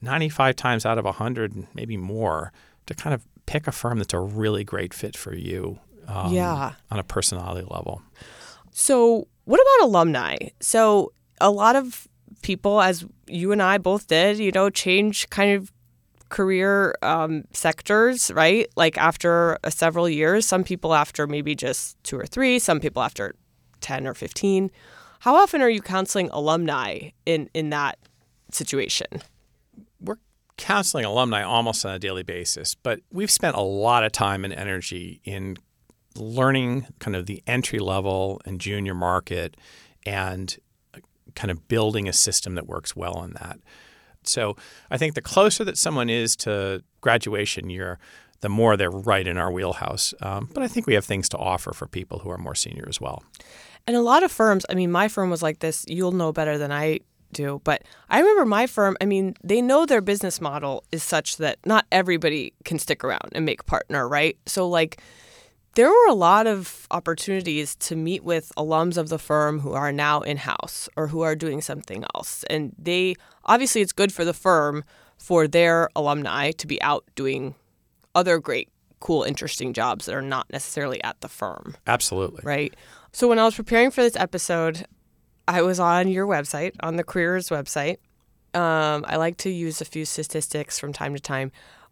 95 0.02 0.56
times 0.56 0.86
out 0.86 0.98
of 1.00 1.06
100, 1.06 1.68
maybe 1.74 1.98
more, 1.98 2.52
to 2.86 2.94
kind 2.94 3.14
of 3.14 3.26
pick 3.48 3.66
a 3.68 3.72
firm 3.72 3.98
that's 3.98 4.14
a 4.14 4.20
really 4.20 4.64
great 4.64 4.94
fit 4.94 5.18
for 5.18 5.34
you 5.34 5.80
um, 6.08 6.32
Yeah. 6.32 6.74
on 6.92 7.00
a 7.00 7.04
personality 7.04 7.66
level. 7.70 8.02
So, 8.72 9.28
what 9.46 9.60
about 9.60 9.88
alumni? 9.88 10.38
So, 10.60 11.12
a 11.42 11.50
lot 11.50 11.76
of 11.76 12.08
people, 12.44 12.80
as 12.82 13.04
you 13.28 13.52
and 13.52 13.62
I 13.62 13.78
both 13.80 14.08
did, 14.08 14.38
you 14.38 14.52
know, 14.52 14.70
change 14.70 15.30
kind 15.30 15.56
of 15.56 15.72
career 16.30 16.94
um, 17.02 17.46
sectors, 17.54 18.30
right? 18.32 18.68
Like 18.76 18.98
after 18.98 19.58
uh, 19.64 19.70
several 19.70 20.08
years, 20.10 20.46
some 20.46 20.64
people 20.64 20.94
after 20.94 21.26
maybe 21.26 21.56
just 21.56 22.02
two 22.04 22.20
or 22.20 22.26
three, 22.26 22.60
some 22.60 22.80
people 22.80 23.02
after 23.02 23.34
10 23.82 24.06
or 24.08 24.14
15. 24.14 24.70
How 25.22 25.36
often 25.36 25.62
are 25.62 25.70
you 25.70 25.82
counseling 25.82 26.30
alumni 26.32 27.10
in, 27.26 27.50
in 27.54 27.70
that 27.72 27.98
situation? 28.52 29.08
Counseling 30.58 31.06
alumni 31.06 31.44
almost 31.44 31.86
on 31.86 31.94
a 31.94 32.00
daily 32.00 32.24
basis, 32.24 32.76
but 32.76 33.00
we've 33.12 33.32
spent 33.32 33.56
a 33.56 33.62
lot 33.62 34.04
of 34.04 34.12
time 34.12 34.44
and 34.44 34.54
energy 34.54 35.22
in 35.24 35.58
learning 36.16 36.88
kind 37.00 37.16
of 37.16 37.28
the 37.28 37.44
entry 37.46 37.80
level 37.80 38.42
and 38.46 38.60
junior 38.60 38.96
market 38.96 39.56
and 40.06 40.58
uh, 40.96 41.00
kind 41.36 41.52
of 41.52 41.68
building 41.68 42.08
a 42.08 42.14
system 42.14 42.56
that 42.56 42.66
works 42.68 42.96
well 42.96 43.24
in 43.24 43.34
that. 43.34 43.60
So 44.24 44.56
I 44.90 44.98
think 44.98 45.16
the 45.16 45.22
closer 45.22 45.64
that 45.64 45.78
someone 45.78 46.10
is 46.10 46.36
to 46.38 46.84
graduation 47.02 47.70
year, 47.70 48.00
the 48.42 48.50
more 48.50 48.78
they're 48.78 48.92
right 48.92 49.26
in 49.26 49.38
our 49.38 49.52
wheelhouse. 49.52 50.14
Um, 50.22 50.50
but 50.54 50.64
I 50.64 50.68
think 50.68 50.86
we 50.88 50.94
have 50.94 51.06
things 51.06 51.30
to 51.30 51.38
offer 51.38 51.74
for 51.74 51.88
people 51.88 52.20
who 52.20 52.30
are 52.30 52.38
more 52.38 52.56
senior 52.56 52.86
as 52.88 53.02
well. 53.02 53.24
And 53.86 53.96
a 53.96 54.02
lot 54.02 54.24
of 54.24 54.32
firms, 54.32 54.66
I 54.70 54.76
mean, 54.76 54.92
my 54.92 55.08
firm 55.08 55.30
was 55.30 55.42
like 55.42 55.60
this. 55.60 55.86
You'll 55.88 56.12
know 56.12 56.32
better 56.32 56.58
than 56.58 56.72
I 56.72 57.00
do. 57.32 57.62
But 57.64 57.84
I 58.10 58.20
remember 58.20 58.46
my 58.46 58.68
firm, 58.68 58.98
I 59.02 59.06
mean, 59.06 59.36
they 59.44 59.62
know 59.62 59.86
their 59.86 60.02
business 60.02 60.42
model 60.42 60.84
is 60.92 61.04
such 61.04 61.38
that 61.38 61.60
not 61.66 61.86
everybody 61.92 62.54
can 62.66 62.80
stick 62.80 63.04
around 63.04 63.30
and 63.34 63.46
make 63.46 63.66
partner, 63.66 64.08
right? 64.08 64.38
So, 64.46 64.68
like, 64.68 65.02
there 65.76 65.90
were 65.90 66.08
a 66.08 66.16
lot 66.16 66.48
of 66.48 66.88
opportunities 66.90 67.76
to 67.76 67.96
meet 67.96 68.24
with 68.24 68.52
alums 68.58 68.98
of 68.98 69.10
the 69.10 69.20
firm 69.20 69.60
who 69.60 69.74
are 69.74 69.92
now 69.92 70.22
in 70.22 70.38
house 70.38 70.90
or 70.96 71.08
who 71.08 71.22
are 71.22 71.36
doing 71.36 71.62
something 71.62 72.04
else. 72.16 72.44
And 72.50 72.74
they 72.80 73.16
obviously, 73.46 73.82
it's 73.82 73.94
good 73.94 74.12
for 74.12 74.26
the 74.26 74.34
firm 74.34 74.84
for 75.18 75.48
their 75.48 75.90
alumni 75.96 76.52
to 76.52 76.66
be 76.66 76.82
out 76.82 77.06
doing 77.16 77.54
other 78.16 78.40
great, 78.40 78.70
cool, 79.00 79.22
interesting 79.22 79.72
jobs 79.72 80.08
that 80.08 80.16
are 80.16 80.22
not 80.22 80.48
necessarily 80.52 81.04
at 81.04 81.22
the 81.22 81.28
firm 81.28 81.76
Absolutely. 81.86 82.42
right? 82.44 82.76
So 83.12 83.28
when 83.28 83.38
I 83.38 83.46
was 83.46 83.56
preparing 83.56 83.92
for 83.92 84.02
this 84.02 84.16
episode, 84.16 84.86
I 85.48 85.62
was 85.62 85.80
on 85.80 86.08
your 86.10 86.28
website, 86.28 86.74
on 86.82 86.96
the 86.98 87.04
careers 87.04 87.50
website. 87.50 87.98
Um, 88.54 89.06
I 89.08 89.18
like 89.18 89.38
to 89.38 89.50
use 89.50 89.82
a 89.82 89.86
few 89.86 90.06
statistics 90.06 90.80
from 90.80 90.94
time 90.94 91.14
to 91.14 91.20
time. 91.20 91.52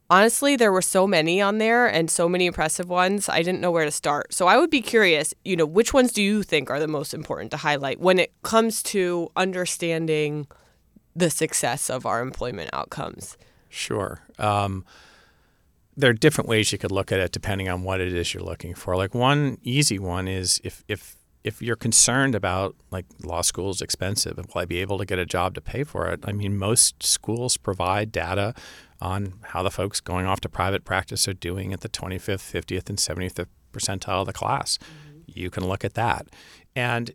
Honestly, 0.09 0.55
there 0.55 0.71
were 0.71 0.81
so 0.83 1.07
many 1.07 1.41
on 1.41 1.57
there 1.57 1.87
and 1.87 2.11
so 2.11 2.29
many 2.29 2.45
impressive 2.45 2.89
ones. 2.89 3.27
I 3.27 3.41
didn't 3.41 3.61
know 3.61 3.71
where 3.71 3.85
to 3.85 3.91
start. 3.91 4.33
So 4.33 4.47
I 4.47 4.57
would 4.57 4.69
be 4.69 4.81
curious, 4.81 5.33
you 5.43 5.55
know, 5.55 5.65
which 5.65 5.93
ones 5.93 6.11
do 6.11 6.21
you 6.21 6.43
think 6.43 6.69
are 6.69 6.79
the 6.79 6.87
most 6.87 7.13
important 7.13 7.49
to 7.51 7.57
highlight 7.57 7.99
when 7.99 8.19
it 8.19 8.31
comes 8.43 8.83
to 8.83 9.31
understanding 9.35 10.47
the 11.15 11.29
success 11.29 11.89
of 11.89 12.05
our 12.05 12.21
employment 12.21 12.69
outcomes? 12.71 13.37
Sure. 13.69 14.21
Um, 14.37 14.85
there 15.97 16.09
are 16.09 16.13
different 16.13 16.49
ways 16.49 16.71
you 16.71 16.77
could 16.77 16.91
look 16.91 17.11
at 17.11 17.19
it 17.19 17.31
depending 17.31 17.69
on 17.69 17.83
what 17.83 17.99
it 18.01 18.13
is 18.13 18.33
you're 18.33 18.43
looking 18.43 18.75
for. 18.75 18.95
Like 18.95 19.15
one 19.15 19.57
easy 19.63 19.97
one 19.97 20.27
is 20.27 20.61
if 20.63 20.83
if 20.87 21.15
if 21.45 21.61
you're 21.61 21.75
concerned 21.75 22.33
about 22.33 22.75
like 22.89 23.05
law 23.23 23.41
school 23.41 23.69
is 23.69 23.79
expensive 23.79 24.39
and 24.39 24.47
will 24.47 24.61
I 24.61 24.65
be 24.65 24.79
able 24.79 24.97
to 24.97 25.05
get 25.05 25.19
a 25.19 25.27
job 25.27 25.53
to 25.53 25.61
pay 25.61 25.83
for 25.83 26.07
it? 26.07 26.21
I 26.23 26.31
mean, 26.31 26.57
most 26.57 27.03
schools 27.03 27.55
provide 27.55 28.11
data 28.11 28.55
on 28.99 29.35
how 29.43 29.61
the 29.61 29.69
folks 29.69 30.01
going 30.01 30.25
off 30.25 30.41
to 30.41 30.49
private 30.49 30.83
practice 30.83 31.27
are 31.27 31.33
doing 31.33 31.71
at 31.71 31.81
the 31.81 31.89
25th, 31.89 32.41
50th, 32.51 32.89
and 32.89 32.97
75th 32.97 33.45
percentile 33.71 34.21
of 34.21 34.25
the 34.25 34.33
class. 34.33 34.79
Mm-hmm. 34.79 35.19
You 35.27 35.51
can 35.51 35.67
look 35.67 35.85
at 35.85 35.93
that. 35.93 36.27
And 36.75 37.11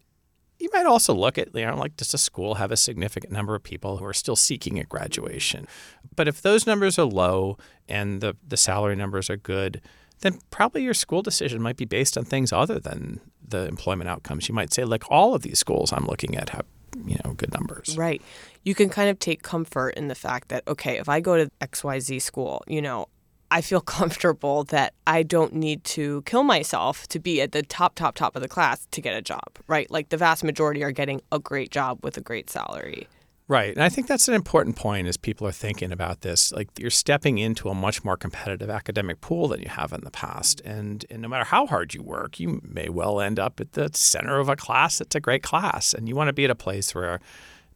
you 0.60 0.70
might 0.72 0.86
also 0.86 1.12
look 1.12 1.36
at, 1.36 1.52
you 1.52 1.66
know, 1.66 1.74
like, 1.74 1.96
does 1.96 2.14
a 2.14 2.18
school 2.18 2.54
have 2.54 2.70
a 2.70 2.76
significant 2.76 3.32
number 3.32 3.56
of 3.56 3.64
people 3.64 3.96
who 3.96 4.04
are 4.04 4.12
still 4.12 4.36
seeking 4.36 4.78
at 4.78 4.88
graduation? 4.88 5.66
But 6.14 6.28
if 6.28 6.40
those 6.40 6.68
numbers 6.68 7.00
are 7.00 7.04
low 7.04 7.58
and 7.88 8.20
the, 8.20 8.36
the 8.46 8.56
salary 8.56 8.94
numbers 8.94 9.28
are 9.28 9.36
good, 9.36 9.80
then 10.20 10.38
probably 10.50 10.82
your 10.82 10.94
school 10.94 11.22
decision 11.22 11.62
might 11.62 11.76
be 11.76 11.84
based 11.84 12.16
on 12.18 12.24
things 12.24 12.52
other 12.52 12.78
than 12.78 13.20
the 13.46 13.66
employment 13.66 14.08
outcomes. 14.08 14.48
You 14.48 14.54
might 14.54 14.72
say, 14.72 14.84
like, 14.84 15.04
all 15.10 15.34
of 15.34 15.42
these 15.42 15.58
schools 15.58 15.92
I'm 15.92 16.06
looking 16.06 16.36
at 16.36 16.50
have, 16.50 16.66
you 17.04 17.16
know, 17.24 17.32
good 17.34 17.52
numbers. 17.52 17.96
Right. 17.96 18.22
You 18.64 18.74
can 18.74 18.90
kind 18.90 19.08
of 19.08 19.18
take 19.18 19.42
comfort 19.42 19.90
in 19.90 20.08
the 20.08 20.14
fact 20.14 20.48
that, 20.48 20.66
okay, 20.68 20.98
if 20.98 21.08
I 21.08 21.20
go 21.20 21.36
to 21.36 21.50
XYZ 21.60 22.20
school, 22.20 22.62
you 22.66 22.82
know, 22.82 23.06
I 23.50 23.60
feel 23.62 23.80
comfortable 23.98 24.64
that 24.64 24.94
I 25.06 25.22
don't 25.22 25.54
need 25.54 25.84
to 25.84 26.22
kill 26.22 26.44
myself 26.44 27.06
to 27.08 27.18
be 27.18 27.40
at 27.40 27.52
the 27.52 27.62
top, 27.62 27.94
top, 27.94 28.14
top 28.14 28.36
of 28.36 28.42
the 28.42 28.48
class 28.48 28.86
to 28.90 29.00
get 29.00 29.16
a 29.16 29.22
job, 29.22 29.58
right? 29.66 29.90
Like 29.90 30.10
the 30.10 30.16
vast 30.16 30.44
majority 30.44 30.84
are 30.84 30.92
getting 30.92 31.20
a 31.32 31.38
great 31.38 31.70
job 31.70 31.98
with 32.02 32.16
a 32.16 32.20
great 32.20 32.50
salary. 32.50 33.08
Right. 33.50 33.74
And 33.74 33.82
I 33.82 33.88
think 33.88 34.06
that's 34.06 34.28
an 34.28 34.34
important 34.34 34.76
point 34.76 35.08
as 35.08 35.16
people 35.16 35.44
are 35.44 35.50
thinking 35.50 35.90
about 35.90 36.20
this. 36.20 36.52
Like 36.52 36.68
you're 36.78 36.88
stepping 36.88 37.38
into 37.38 37.68
a 37.68 37.74
much 37.74 38.04
more 38.04 38.16
competitive 38.16 38.70
academic 38.70 39.20
pool 39.20 39.48
than 39.48 39.60
you 39.60 39.68
have 39.68 39.92
in 39.92 40.02
the 40.04 40.10
past. 40.12 40.60
And, 40.60 41.04
and 41.10 41.20
no 41.20 41.26
matter 41.26 41.42
how 41.42 41.66
hard 41.66 41.92
you 41.92 42.00
work, 42.00 42.38
you 42.38 42.60
may 42.62 42.88
well 42.88 43.20
end 43.20 43.40
up 43.40 43.58
at 43.58 43.72
the 43.72 43.90
center 43.92 44.38
of 44.38 44.48
a 44.48 44.54
class 44.54 44.98
that's 44.98 45.16
a 45.16 45.20
great 45.20 45.42
class. 45.42 45.92
And 45.92 46.08
you 46.08 46.14
want 46.14 46.28
to 46.28 46.32
be 46.32 46.44
at 46.44 46.50
a 46.52 46.54
place 46.54 46.94
where 46.94 47.18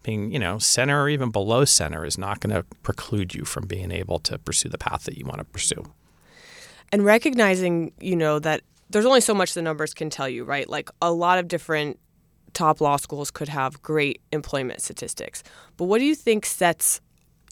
being, 0.04 0.30
you 0.30 0.38
know, 0.38 0.60
center 0.60 1.02
or 1.02 1.08
even 1.08 1.30
below 1.32 1.64
center 1.64 2.04
is 2.04 2.16
not 2.16 2.38
going 2.38 2.54
to 2.54 2.62
preclude 2.84 3.34
you 3.34 3.44
from 3.44 3.66
being 3.66 3.90
able 3.90 4.20
to 4.20 4.38
pursue 4.38 4.68
the 4.68 4.78
path 4.78 5.02
that 5.06 5.18
you 5.18 5.24
want 5.24 5.38
to 5.38 5.44
pursue. 5.44 5.82
And 6.92 7.04
recognizing, 7.04 7.90
you 7.98 8.14
know, 8.14 8.38
that 8.38 8.60
there's 8.90 9.06
only 9.06 9.20
so 9.20 9.34
much 9.34 9.54
the 9.54 9.62
numbers 9.62 9.92
can 9.92 10.08
tell 10.08 10.28
you, 10.28 10.44
right? 10.44 10.68
Like 10.68 10.88
a 11.02 11.10
lot 11.10 11.40
of 11.40 11.48
different 11.48 11.98
top 12.54 12.80
law 12.80 12.96
schools 12.96 13.30
could 13.30 13.48
have 13.48 13.82
great 13.82 14.20
employment 14.32 14.80
statistics. 14.80 15.42
But 15.76 15.84
what 15.84 15.98
do 15.98 16.04
you 16.04 16.14
think 16.14 16.46
sets 16.46 17.00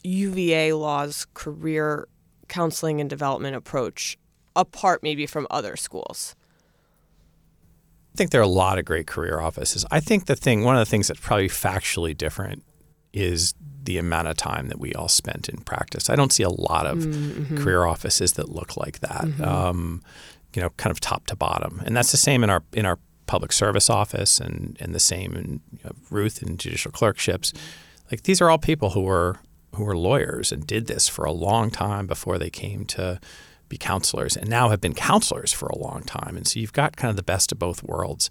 UVA 0.03 0.73
Law's 0.73 1.25
career 1.33 2.07
counseling 2.47 2.99
and 2.99 3.09
development 3.09 3.55
approach 3.55 4.17
apart 4.55 5.01
maybe 5.03 5.25
from 5.25 5.47
other 5.49 5.75
schools? 5.75 6.35
I 8.13 8.15
think 8.17 8.29
there 8.29 8.41
are 8.41 8.43
a 8.43 8.47
lot 8.47 8.77
of 8.77 8.85
great 8.85 9.07
career 9.07 9.39
offices. 9.39 9.85
I 9.89 9.99
think 9.99 10.25
the 10.25 10.35
thing, 10.35 10.63
one 10.63 10.75
of 10.75 10.79
the 10.79 10.85
things 10.89 11.07
that's 11.07 11.19
probably 11.19 11.49
factually 11.49 12.15
different 12.15 12.63
is 13.11 13.55
the 13.83 13.97
amount 13.97 14.27
of 14.27 14.37
time 14.37 14.67
that 14.67 14.79
we 14.79 14.93
all 14.93 15.07
spent 15.07 15.49
in 15.49 15.57
practice. 15.57 16.09
I 16.09 16.15
don't 16.15 16.31
see 16.31 16.43
a 16.43 16.49
lot 16.49 16.85
of 16.85 16.99
Mm-hmm. 16.99 17.57
career 17.57 17.85
offices 17.85 18.33
that 18.33 18.49
look 18.49 18.77
like 18.77 18.99
that, 18.99 19.25
um, 19.41 20.01
you 20.55 20.61
know, 20.61 20.69
kind 20.77 20.91
of 20.91 20.99
top 20.99 21.25
to 21.27 21.35
bottom. 21.35 21.81
And 21.85 21.97
that's 21.97 22.11
the 22.11 22.17
same 22.17 22.43
in 22.43 22.49
our 22.49 22.63
in 22.73 22.85
our 22.85 22.99
public 23.25 23.51
service 23.51 23.89
office, 23.89 24.39
and 24.39 24.77
and 24.79 24.93
the 24.93 24.99
same 24.99 25.33
in 25.35 25.61
you 25.71 25.79
know, 25.85 25.91
Ruth 26.09 26.41
and 26.41 26.59
judicial 26.59 26.91
clerkships. 26.91 27.53
Like 28.11 28.23
these 28.23 28.41
are 28.41 28.49
all 28.49 28.57
people 28.57 28.91
who 28.91 29.01
were 29.01 29.39
who 29.75 29.83
were 29.83 29.97
lawyers 29.97 30.51
and 30.51 30.67
did 30.67 30.87
this 30.87 31.07
for 31.07 31.25
a 31.25 31.31
long 31.31 31.71
time 31.71 32.05
before 32.07 32.37
they 32.37 32.49
came 32.49 32.85
to 32.85 33.19
be 33.69 33.77
counselors 33.77 34.37
and 34.37 34.47
now 34.49 34.69
have 34.69 34.79
been 34.79 34.93
counselors 34.93 35.51
for 35.51 35.67
a 35.67 35.77
long 35.77 36.03
time. 36.03 36.37
And 36.37 36.47
so 36.47 36.59
you've 36.59 36.73
got 36.73 36.95
kind 36.95 37.09
of 37.09 37.15
the 37.15 37.23
best 37.23 37.51
of 37.51 37.57
both 37.57 37.81
worlds. 37.81 38.29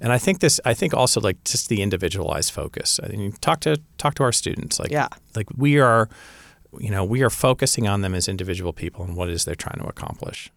And 0.00 0.12
I 0.12 0.18
think 0.18 0.40
this 0.40 0.60
I 0.64 0.74
think 0.74 0.92
also 0.92 1.20
like 1.20 1.42
just 1.44 1.68
the 1.68 1.80
individualized 1.80 2.52
focus. 2.52 3.00
I 3.02 3.08
mean 3.08 3.32
talk 3.40 3.60
to 3.60 3.80
talk 3.96 4.14
to 4.16 4.22
our 4.22 4.32
students. 4.32 4.78
Like 4.78 4.90
Yeah. 4.90 5.08
like 5.34 5.46
we 5.56 5.78
are 5.80 6.08
you 6.78 6.90
know, 6.90 7.04
we 7.04 7.22
are 7.22 7.30
focusing 7.30 7.86
on 7.86 8.00
them 8.00 8.14
as 8.14 8.28
individual 8.28 8.72
people 8.72 9.04
and 9.04 9.14
what 9.16 9.28
it 9.28 9.34
is 9.34 9.44
they're 9.44 9.54
trying 9.54 9.78
to 9.82 9.86
accomplish. 9.86 10.50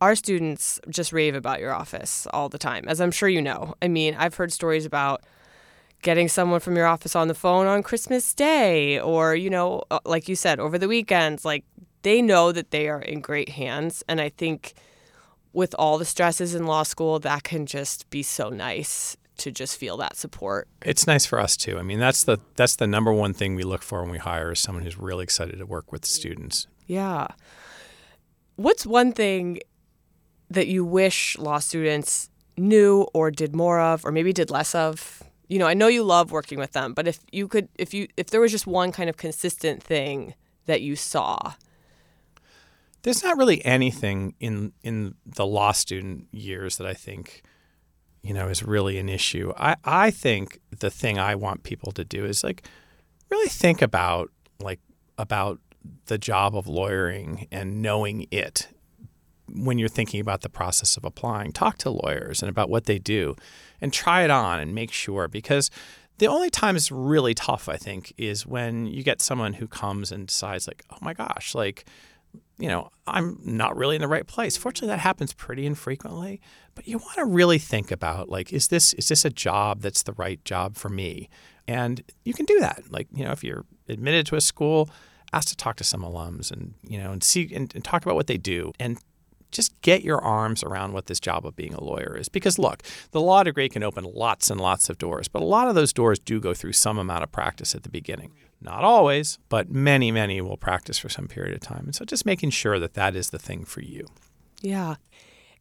Our 0.00 0.14
students 0.14 0.78
just 0.88 1.12
rave 1.12 1.34
about 1.34 1.60
your 1.60 1.72
office 1.72 2.26
all 2.32 2.48
the 2.48 2.58
time, 2.58 2.84
as 2.86 3.00
I'm 3.00 3.10
sure 3.10 3.28
you 3.28 3.40
know. 3.40 3.74
I 3.80 3.88
mean, 3.88 4.14
I've 4.18 4.34
heard 4.34 4.52
stories 4.52 4.84
about 4.84 5.22
getting 6.02 6.28
someone 6.28 6.60
from 6.60 6.76
your 6.76 6.86
office 6.86 7.16
on 7.16 7.28
the 7.28 7.34
phone 7.34 7.66
on 7.66 7.82
Christmas 7.82 8.34
Day 8.34 9.00
or, 9.00 9.34
you 9.34 9.50
know, 9.50 9.82
uh, 9.90 9.98
like 10.04 10.28
you 10.28 10.36
said, 10.36 10.60
over 10.60 10.78
the 10.78 10.88
weekends. 10.88 11.44
Like 11.44 11.64
they 12.02 12.20
know 12.20 12.52
that 12.52 12.70
they 12.70 12.88
are 12.88 13.00
in 13.00 13.20
great 13.20 13.48
hands. 13.48 14.04
And 14.06 14.20
I 14.20 14.28
think 14.28 14.74
with 15.52 15.74
all 15.78 15.96
the 15.96 16.04
stresses 16.04 16.54
in 16.54 16.66
law 16.66 16.82
school, 16.82 17.18
that 17.20 17.42
can 17.42 17.64
just 17.64 18.08
be 18.10 18.22
so 18.22 18.50
nice 18.50 19.16
to 19.38 19.50
just 19.50 19.78
feel 19.78 19.96
that 19.96 20.16
support. 20.16 20.68
It's 20.82 21.06
nice 21.06 21.26
for 21.26 21.40
us 21.40 21.56
too. 21.56 21.78
I 21.78 21.82
mean, 21.82 21.98
that's 21.98 22.24
the 22.24 22.38
that's 22.56 22.76
the 22.76 22.86
number 22.86 23.12
one 23.12 23.32
thing 23.32 23.54
we 23.54 23.64
look 23.64 23.82
for 23.82 24.02
when 24.02 24.10
we 24.10 24.18
hire 24.18 24.52
is 24.52 24.60
someone 24.60 24.84
who's 24.84 24.98
really 24.98 25.24
excited 25.24 25.58
to 25.58 25.66
work 25.66 25.92
with 25.92 26.04
students. 26.04 26.66
Yeah. 26.86 27.28
What's 28.56 28.86
one 28.86 29.12
thing 29.12 29.60
that 30.50 30.66
you 30.66 30.84
wish 30.84 31.36
law 31.38 31.58
students 31.58 32.30
knew 32.56 33.06
or 33.12 33.30
did 33.30 33.54
more 33.54 33.80
of 33.80 34.04
or 34.04 34.12
maybe 34.12 34.32
did 34.32 34.50
less 34.50 34.74
of? 34.74 35.22
You 35.48 35.58
know, 35.58 35.66
I 35.66 35.74
know 35.74 35.88
you 35.88 36.02
love 36.02 36.32
working 36.32 36.58
with 36.58 36.72
them, 36.72 36.92
but 36.92 37.06
if 37.06 37.20
you 37.30 37.48
could 37.48 37.68
if 37.76 37.94
you 37.94 38.08
if 38.16 38.30
there 38.30 38.40
was 38.40 38.52
just 38.52 38.66
one 38.66 38.92
kind 38.92 39.08
of 39.08 39.16
consistent 39.16 39.82
thing 39.82 40.34
that 40.66 40.82
you 40.82 40.96
saw. 40.96 41.52
There's 43.02 43.22
not 43.22 43.36
really 43.36 43.64
anything 43.64 44.34
in 44.40 44.72
in 44.82 45.14
the 45.24 45.46
law 45.46 45.72
student 45.72 46.26
years 46.32 46.78
that 46.78 46.86
I 46.86 46.94
think 46.94 47.42
you 48.26 48.34
know, 48.34 48.48
is 48.48 48.64
really 48.64 48.98
an 48.98 49.08
issue. 49.08 49.52
I, 49.56 49.76
I 49.84 50.10
think 50.10 50.58
the 50.76 50.90
thing 50.90 51.16
I 51.16 51.36
want 51.36 51.62
people 51.62 51.92
to 51.92 52.02
do 52.02 52.24
is 52.24 52.42
like 52.42 52.66
really 53.30 53.48
think 53.48 53.80
about 53.80 54.32
like 54.58 54.80
about 55.16 55.60
the 56.06 56.18
job 56.18 56.56
of 56.56 56.66
lawyering 56.66 57.46
and 57.52 57.80
knowing 57.80 58.26
it 58.32 58.66
when 59.48 59.78
you're 59.78 59.88
thinking 59.88 60.20
about 60.20 60.42
the 60.42 60.48
process 60.48 60.96
of 60.96 61.04
applying. 61.04 61.52
Talk 61.52 61.78
to 61.78 61.90
lawyers 61.90 62.42
and 62.42 62.48
about 62.50 62.68
what 62.68 62.86
they 62.86 62.98
do 62.98 63.36
and 63.80 63.92
try 63.92 64.22
it 64.22 64.30
on 64.30 64.58
and 64.58 64.74
make 64.74 64.92
sure 64.92 65.28
because 65.28 65.70
the 66.18 66.26
only 66.26 66.50
time 66.50 66.76
it's 66.76 66.90
really 66.90 67.34
tough, 67.34 67.68
I 67.68 67.76
think, 67.76 68.12
is 68.16 68.46
when 68.46 68.86
you 68.86 69.02
get 69.02 69.20
someone 69.20 69.54
who 69.54 69.66
comes 69.66 70.10
and 70.10 70.26
decides 70.26 70.66
like, 70.66 70.82
"Oh 70.90 70.96
my 71.02 71.12
gosh, 71.12 71.54
like 71.54 71.84
you 72.58 72.68
know, 72.68 72.90
I'm 73.06 73.38
not 73.44 73.76
really 73.76 73.96
in 73.96 74.02
the 74.02 74.08
right 74.08 74.26
place. 74.26 74.56
Fortunately, 74.56 74.88
that 74.88 75.00
happens 75.00 75.34
pretty 75.34 75.66
infrequently. 75.66 76.40
But 76.74 76.88
you 76.88 76.98
want 76.98 77.16
to 77.16 77.24
really 77.24 77.58
think 77.58 77.90
about 77.90 78.28
like, 78.28 78.52
is 78.52 78.68
this 78.68 78.94
is 78.94 79.08
this 79.08 79.24
a 79.24 79.30
job 79.30 79.82
that's 79.82 80.02
the 80.02 80.12
right 80.14 80.42
job 80.44 80.76
for 80.76 80.88
me? 80.88 81.28
And 81.68 82.02
you 82.24 82.32
can 82.32 82.46
do 82.46 82.58
that. 82.60 82.84
Like, 82.90 83.08
you 83.12 83.24
know, 83.24 83.32
if 83.32 83.44
you're 83.44 83.66
admitted 83.88 84.26
to 84.26 84.36
a 84.36 84.40
school, 84.40 84.88
ask 85.32 85.48
to 85.48 85.56
talk 85.56 85.76
to 85.76 85.84
some 85.84 86.02
alums 86.02 86.50
and 86.50 86.74
you 86.82 86.98
know, 86.98 87.12
and 87.12 87.22
see 87.22 87.50
and, 87.54 87.74
and 87.74 87.84
talk 87.84 88.02
about 88.02 88.14
what 88.14 88.26
they 88.26 88.38
do 88.38 88.72
and 88.80 88.98
just 89.50 89.80
get 89.82 90.02
your 90.02 90.20
arms 90.20 90.62
around 90.62 90.92
what 90.92 91.06
this 91.06 91.20
job 91.20 91.46
of 91.46 91.56
being 91.56 91.74
a 91.74 91.82
lawyer 91.82 92.16
is. 92.18 92.28
Because 92.28 92.58
look, 92.58 92.82
the 93.10 93.20
law 93.20 93.42
degree 93.42 93.68
can 93.68 93.82
open 93.82 94.04
lots 94.04 94.50
and 94.50 94.60
lots 94.60 94.88
of 94.90 94.98
doors, 94.98 95.28
but 95.28 95.42
a 95.42 95.46
lot 95.46 95.68
of 95.68 95.74
those 95.74 95.92
doors 95.92 96.18
do 96.18 96.40
go 96.40 96.54
through 96.54 96.72
some 96.72 96.98
amount 96.98 97.22
of 97.22 97.32
practice 97.32 97.74
at 97.74 97.82
the 97.82 97.88
beginning. 97.88 98.32
Not 98.60 98.84
always, 98.84 99.38
but 99.48 99.70
many, 99.70 100.10
many 100.10 100.40
will 100.40 100.56
practice 100.56 100.98
for 100.98 101.08
some 101.08 101.28
period 101.28 101.54
of 101.54 101.60
time. 101.60 101.84
And 101.84 101.94
so 101.94 102.04
just 102.04 102.24
making 102.24 102.50
sure 102.50 102.78
that 102.78 102.94
that 102.94 103.14
is 103.14 103.30
the 103.30 103.38
thing 103.38 103.64
for 103.64 103.82
you. 103.82 104.06
Yeah. 104.62 104.96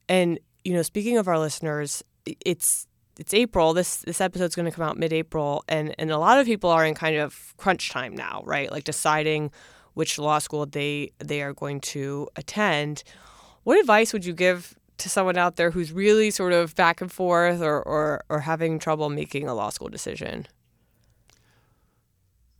And, 0.07 0.39
you 0.63 0.73
know, 0.73 0.81
speaking 0.81 1.17
of 1.17 1.27
our 1.27 1.37
listeners, 1.37 2.03
it's 2.25 2.87
it's 3.19 3.33
April. 3.33 3.73
This 3.73 3.97
this 3.97 4.19
episode's 4.21 4.55
going 4.55 4.65
to 4.65 4.71
come 4.71 4.85
out 4.85 4.97
mid-April 4.97 5.63
and 5.67 5.95
and 5.99 6.11
a 6.11 6.17
lot 6.17 6.39
of 6.39 6.45
people 6.45 6.69
are 6.69 6.85
in 6.85 6.95
kind 6.95 7.17
of 7.17 7.53
crunch 7.57 7.89
time 7.89 8.15
now, 8.15 8.41
right? 8.45 8.71
Like 8.71 8.83
deciding 8.83 9.51
which 9.93 10.17
law 10.19 10.39
school 10.39 10.65
they 10.65 11.11
they 11.19 11.41
are 11.41 11.53
going 11.53 11.79
to 11.81 12.27
attend. 12.35 13.03
What 13.65 13.79
advice 13.79 14.13
would 14.13 14.23
you 14.23 14.33
give 14.33 14.75
to 14.99 15.09
someone 15.09 15.37
out 15.37 15.57
there 15.57 15.71
who's 15.71 15.91
really 15.91 16.31
sort 16.31 16.53
of 16.53 16.73
back 16.75 17.01
and 17.01 17.11
forth 17.11 17.61
or 17.61 17.81
or, 17.81 18.23
or 18.29 18.39
having 18.39 18.79
trouble 18.79 19.09
making 19.09 19.47
a 19.47 19.53
law 19.53 19.69
school 19.69 19.89
decision? 19.89 20.47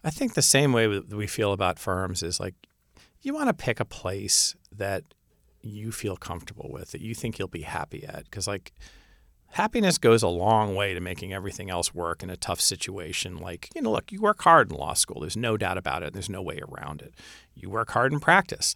I 0.04 0.10
think 0.10 0.34
the 0.34 0.42
same 0.42 0.74
way 0.74 0.88
we 0.88 1.28
feel 1.28 1.54
about 1.54 1.80
firms 1.80 2.22
is 2.22 2.40
like 2.40 2.56
you 3.22 3.34
want 3.34 3.48
to 3.48 3.54
pick 3.54 3.80
a 3.80 3.86
place 3.86 4.56
that 4.72 5.04
you 5.62 5.92
feel 5.92 6.16
comfortable 6.16 6.70
with, 6.72 6.92
that 6.92 7.02
you 7.02 7.16
think 7.16 7.40
you'll 7.40 7.48
be 7.48 7.64
happy 7.64 8.06
at. 8.06 8.26
Because, 8.26 8.48
like, 8.48 8.72
happiness 9.50 9.98
goes 9.98 10.22
a 10.22 10.28
long 10.28 10.76
way 10.76 10.94
to 10.94 11.00
making 11.00 11.34
everything 11.34 11.70
else 11.70 11.94
work 11.94 12.22
in 12.22 12.30
a 12.30 12.38
tough 12.38 12.62
situation. 12.62 13.38
Like, 13.38 13.70
you 13.76 13.82
know, 13.82 13.92
look, 13.92 14.12
you 14.12 14.22
work 14.22 14.42
hard 14.44 14.72
in 14.72 14.78
law 14.78 14.94
school. 14.94 15.22
There's 15.22 15.38
no 15.38 15.58
doubt 15.58 15.78
about 15.78 16.04
it. 16.04 16.14
There's 16.14 16.30
no 16.30 16.42
way 16.42 16.62
around 16.68 17.02
it. 17.02 17.16
You 17.56 17.70
work 17.70 17.92
hard 17.92 18.14
in 18.14 18.20
practice. 18.20 18.76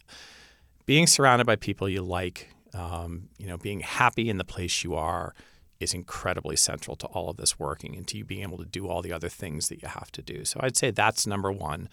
Being 0.86 1.06
surrounded 1.06 1.46
by 1.46 1.56
people 1.56 1.88
you 1.88 2.02
like, 2.02 2.48
um, 2.74 3.28
you 3.38 3.46
know, 3.46 3.56
being 3.56 3.80
happy 3.80 4.28
in 4.28 4.38
the 4.38 4.44
place 4.44 4.82
you 4.84 4.94
are, 4.94 5.34
is 5.80 5.94
incredibly 5.94 6.56
central 6.56 6.94
to 6.94 7.06
all 7.06 7.30
of 7.30 7.38
this 7.38 7.58
working 7.58 7.96
and 7.96 8.06
to 8.06 8.18
you 8.18 8.24
being 8.24 8.42
able 8.42 8.58
to 8.58 8.66
do 8.66 8.86
all 8.86 9.00
the 9.00 9.12
other 9.12 9.30
things 9.30 9.68
that 9.68 9.82
you 9.82 9.88
have 9.88 10.12
to 10.12 10.22
do. 10.22 10.44
So 10.44 10.60
I'd 10.62 10.76
say 10.76 10.90
that's 10.90 11.26
number 11.26 11.50
one. 11.50 11.88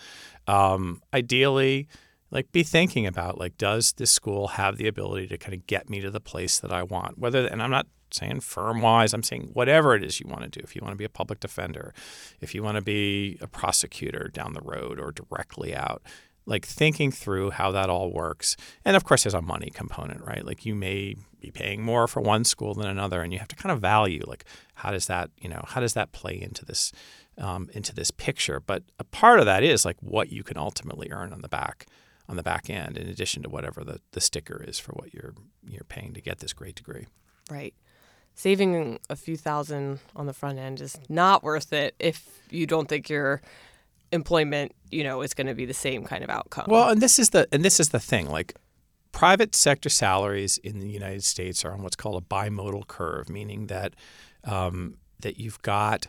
Um, 0.46 1.02
ideally, 1.14 1.88
like 2.30 2.52
be 2.52 2.64
thinking 2.64 3.08
about 3.08 3.38
like 3.38 3.58
does 3.58 3.94
this 3.94 4.12
school 4.12 4.50
have 4.50 4.78
the 4.78 4.88
ability 4.88 5.28
to 5.28 5.38
kind 5.38 5.54
of 5.54 5.66
get 5.66 5.90
me 5.90 6.02
to 6.02 6.12
the 6.12 6.20
place 6.20 6.60
that 6.60 6.74
I 6.74 6.84
want? 6.84 7.18
Whether 7.18 7.48
and 7.48 7.64
I'm 7.64 7.72
not 7.72 7.88
saying 8.12 8.42
firm 8.42 8.82
wise, 8.82 9.14
I'm 9.14 9.24
saying 9.24 9.52
whatever 9.54 9.96
it 9.96 10.04
is 10.04 10.20
you 10.20 10.28
want 10.28 10.44
to 10.44 10.50
do. 10.50 10.62
If 10.64 10.76
you 10.76 10.82
want 10.82 10.94
to 10.94 10.98
be 10.98 11.06
a 11.06 11.10
public 11.10 11.40
defender, 11.40 11.94
if 12.42 12.54
you 12.54 12.64
want 12.64 12.76
to 12.76 12.84
be 12.84 13.38
a 13.42 13.48
prosecutor 13.48 14.30
down 14.34 14.54
the 14.54 14.62
road 14.62 15.00
or 15.00 15.12
directly 15.12 15.74
out, 15.76 16.02
like 16.48 16.66
thinking 16.66 17.12
through 17.12 17.52
how 17.52 17.72
that 17.72 17.90
all 17.90 18.12
works. 18.12 18.56
And 18.86 18.96
of 18.96 19.04
course, 19.04 19.24
there's 19.24 19.34
a 19.34 19.42
money 19.42 19.70
component, 19.70 20.26
right? 20.26 20.44
Like 20.44 20.66
you 20.66 20.74
may 20.74 21.16
be 21.40 21.52
paying 21.52 21.84
more 21.84 22.08
for 22.08 22.22
one 22.22 22.46
school 22.46 22.74
than 22.74 22.88
another, 22.88 23.22
and 23.22 23.32
you 23.32 23.38
have 23.40 23.50
to 23.50 23.56
kind 23.56 23.72
of 23.72 23.80
value 23.80 24.24
like 24.26 24.46
how 24.76 24.92
does 24.92 25.08
that, 25.08 25.30
you 25.40 25.50
know, 25.50 25.64
how 25.68 25.82
does 25.82 25.94
that 25.94 26.12
play 26.14 26.40
into 26.42 26.66
this 26.66 26.92
um, 27.38 27.70
into 27.74 27.94
this 27.94 28.10
picture? 28.10 28.60
But 28.60 28.84
a 28.98 29.04
part 29.04 29.40
of 29.40 29.46
that 29.46 29.62
is 29.62 29.86
like 29.86 29.98
what 30.00 30.32
you 30.32 30.44
can 30.44 30.58
ultimately 30.58 31.12
earn 31.12 31.34
on 31.34 31.42
the 31.42 31.50
back 31.50 31.86
on 32.30 32.36
the 32.36 32.44
back 32.44 32.70
end, 32.70 32.98
in 32.98 33.08
addition 33.08 33.42
to 33.44 33.50
whatever 33.50 33.84
the, 33.84 34.00
the 34.12 34.22
sticker 34.22 34.64
is 34.66 34.80
for 34.80 34.94
what 34.94 35.14
you're 35.14 35.34
you're 35.68 35.84
paying 35.84 36.14
to 36.14 36.22
get 36.22 36.40
this 36.40 36.54
great 36.54 36.76
degree. 36.76 37.08
Right. 37.52 37.74
Saving 38.36 39.00
a 39.10 39.16
few 39.16 39.36
thousand 39.36 40.00
on 40.16 40.28
the 40.28 40.34
front 40.34 40.60
end 40.60 40.80
is 40.80 40.98
not 41.10 41.44
worth 41.44 41.74
it 41.74 41.96
if 42.00 42.42
you 42.50 42.68
don't 42.68 42.88
think 42.88 43.10
you're 43.10 43.42
employment, 44.12 44.74
you 44.92 45.04
know, 45.04 45.22
is 45.22 45.34
going 45.34 45.48
to 45.48 45.56
be 45.56 45.66
the 45.66 45.74
same 45.74 46.04
kind 46.04 46.24
of 46.24 46.30
outcome. 46.30 46.66
Well, 46.68 46.90
and 46.90 47.02
this 47.02 47.20
is 47.20 47.32
the 47.32 47.48
and 47.52 47.64
this 47.64 47.80
is 47.80 47.90
the 47.90 48.00
thing. 48.00 48.30
Like 48.30 48.56
private 49.12 49.56
sector 49.56 49.90
salaries 49.90 50.58
in 50.60 50.80
the 50.80 50.90
United 50.90 51.24
States 51.24 51.66
are 51.66 51.72
on 51.72 51.82
what's 51.82 51.96
called 51.96 52.22
a 52.22 52.26
bimodal 52.26 52.88
curve, 52.88 53.30
meaning 53.30 53.68
that 53.68 53.94
um, 54.44 54.98
that 55.20 55.40
you've 55.40 55.62
got 55.62 56.08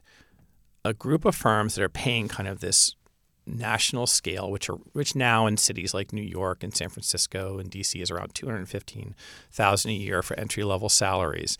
a 0.85 0.95
group 0.95 1.25
of 1.25 1.35
firms 1.35 1.75
that 1.75 1.83
are 1.83 1.89
paying 1.89 2.29
kind 2.29 2.49
of 2.49 2.61
this 2.61 2.95
national 3.47 4.07
scale, 4.07 4.51
which 4.51 4.69
are 4.69 4.77
which 4.93 5.15
now 5.15 5.47
in 5.47 5.57
cities 5.57 5.95
like 5.95 6.13
New 6.13 6.23
York 6.23 6.63
and 6.63 6.75
San 6.75 6.89
Francisco 6.89 7.59
and 7.59 7.71
DC 7.71 8.01
is 8.01 8.11
around 8.11 8.35
two 8.35 8.47
hundred 8.47 8.69
fifteen 8.69 9.15
thousand 9.51 9.93
a 9.93 9.95
year 9.95 10.23
for 10.23 10.39
entry 10.39 10.65
level 10.65 10.89
salaries, 10.89 11.59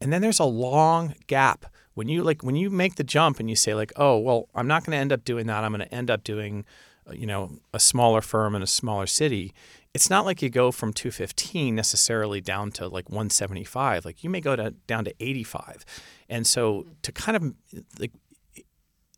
and 0.00 0.12
then 0.12 0.22
there's 0.22 0.38
a 0.40 0.44
long 0.44 1.14
gap 1.26 1.66
when 1.94 2.08
you 2.08 2.22
like 2.22 2.42
when 2.42 2.56
you 2.56 2.70
make 2.70 2.96
the 2.96 3.04
jump 3.04 3.40
and 3.40 3.48
you 3.48 3.56
say 3.56 3.74
like 3.74 3.92
oh 3.96 4.18
well 4.18 4.48
i'm 4.54 4.66
not 4.66 4.84
going 4.84 4.92
to 4.92 4.98
end 4.98 5.12
up 5.12 5.24
doing 5.24 5.46
that. 5.46 5.64
I'm 5.64 5.72
going 5.72 5.86
to 5.86 5.94
end 5.94 6.10
up 6.10 6.24
doing 6.24 6.64
uh, 7.08 7.12
you 7.12 7.26
know 7.26 7.52
a 7.72 7.80
smaller 7.80 8.20
firm 8.20 8.54
in 8.54 8.62
a 8.62 8.66
smaller 8.66 9.06
city 9.06 9.54
it's 9.94 10.10
not 10.10 10.26
like 10.26 10.42
you 10.42 10.50
go 10.50 10.72
from 10.72 10.92
215 10.92 11.74
necessarily 11.74 12.40
down 12.40 12.72
to 12.72 12.88
like 12.88 13.08
175 13.08 14.04
like 14.04 14.24
you 14.24 14.30
may 14.30 14.40
go 14.40 14.56
to 14.56 14.72
down 14.86 15.04
to 15.04 15.14
85 15.20 15.84
and 16.28 16.46
so 16.46 16.86
to 17.02 17.12
kind 17.12 17.36
of 17.36 17.54
like 17.98 18.12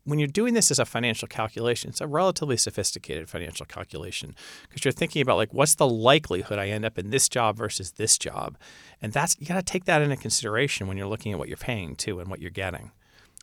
when 0.07 0.19
you're 0.19 0.29
doing 0.29 0.55
this 0.55 0.71
as 0.71 0.79
a 0.79 0.85
financial 0.85 1.29
calculation, 1.29 1.90
it's 1.90 2.01
a 2.01 2.07
relatively 2.07 2.57
sophisticated 2.57 3.29
financial 3.29 3.66
calculation 3.66 4.35
because 4.69 4.85
you're 4.85 4.92
thinking 4.92 5.21
about 5.21 5.37
like 5.37 5.53
what's 5.53 5.75
the 5.75 5.88
likelihood 5.88 6.59
I 6.59 6.69
end 6.69 6.85
up 6.85 6.99
in 6.99 7.11
this 7.11 7.29
job 7.29 7.57
versus 7.57 7.92
this 7.92 8.16
job, 8.16 8.57
and 9.03 9.12
that's 9.12 9.37
you 9.38 9.47
got 9.47 9.57
to 9.57 9.62
take 9.62 9.85
that 9.85 10.01
into 10.01 10.16
consideration 10.16 10.87
when 10.87 10.97
you're 10.97 11.09
looking 11.09 11.33
at 11.33 11.38
what 11.38 11.49
you're 11.49 11.57
paying 11.57 11.97
too 11.97 12.21
and 12.21 12.31
what 12.31 12.40
you're 12.40 12.51
getting. 12.51 12.92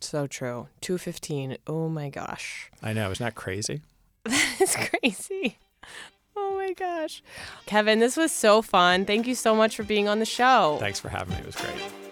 So 0.00 0.26
true. 0.26 0.68
Two 0.80 0.98
fifteen. 0.98 1.58
Oh 1.66 1.88
my 1.88 2.08
gosh. 2.08 2.70
I 2.82 2.92
know. 2.92 3.10
Isn't 3.10 3.24
that 3.24 3.34
crazy? 3.34 3.82
that 4.24 4.60
is 4.60 4.76
crazy. 4.76 5.58
Oh 6.34 6.56
my 6.56 6.72
gosh. 6.72 7.22
Kevin, 7.66 8.00
this 8.00 8.16
was 8.16 8.32
so 8.32 8.62
fun. 8.62 9.04
Thank 9.04 9.26
you 9.26 9.34
so 9.34 9.54
much 9.54 9.76
for 9.76 9.82
being 9.82 10.08
on 10.08 10.18
the 10.18 10.26
show. 10.26 10.78
Thanks 10.80 10.98
for 10.98 11.10
having 11.10 11.34
me. 11.34 11.40
It 11.40 11.46
was 11.46 11.56
great. 11.56 12.03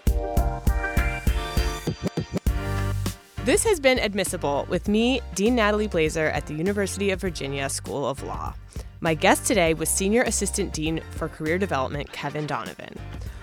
This 3.45 3.65
has 3.65 3.81
been 3.81 3.99
Admissible 3.99 4.65
with 4.69 4.87
me, 4.87 5.19
Dean 5.35 5.55
Natalie 5.55 5.89
Blazer 5.89 6.27
at 6.27 6.45
the 6.45 6.53
University 6.53 7.09
of 7.09 7.19
Virginia 7.19 7.67
School 7.67 8.07
of 8.07 8.23
Law. 8.23 8.53
My 9.01 9.15
guest 9.15 9.45
today 9.45 9.73
was 9.73 9.89
Senior 9.89 10.21
Assistant 10.21 10.71
Dean 10.71 11.01
for 11.11 11.27
Career 11.27 11.57
Development, 11.57 12.09
Kevin 12.13 12.47
Donovan. 12.47 12.97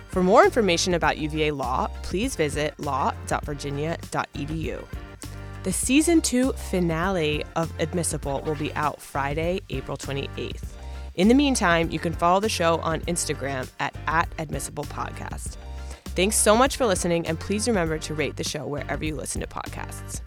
For 0.08 0.22
more 0.22 0.42
information 0.42 0.94
about 0.94 1.18
UVA 1.18 1.50
Law, 1.50 1.88
please 2.02 2.34
visit 2.34 2.80
law.virginia.edu. 2.80 4.84
The 5.64 5.72
season 5.72 6.22
two 6.22 6.54
finale 6.54 7.44
of 7.54 7.70
Admissible 7.78 8.40
will 8.40 8.54
be 8.54 8.72
out 8.72 9.02
Friday, 9.02 9.60
April 9.68 9.98
28th. 9.98 10.64
In 11.16 11.28
the 11.28 11.34
meantime, 11.34 11.90
you 11.90 11.98
can 11.98 12.14
follow 12.14 12.40
the 12.40 12.48
show 12.48 12.78
on 12.78 13.02
Instagram 13.02 13.70
at, 13.78 13.94
at 14.06 14.30
Podcast. 14.34 15.58
Thanks 16.14 16.36
so 16.36 16.56
much 16.56 16.76
for 16.76 16.86
listening, 16.86 17.26
and 17.26 17.38
please 17.38 17.68
remember 17.68 17.96
to 17.98 18.14
rate 18.14 18.36
the 18.36 18.44
show 18.44 18.66
wherever 18.66 19.04
you 19.04 19.14
listen 19.14 19.40
to 19.40 19.46
podcasts. 19.46 20.20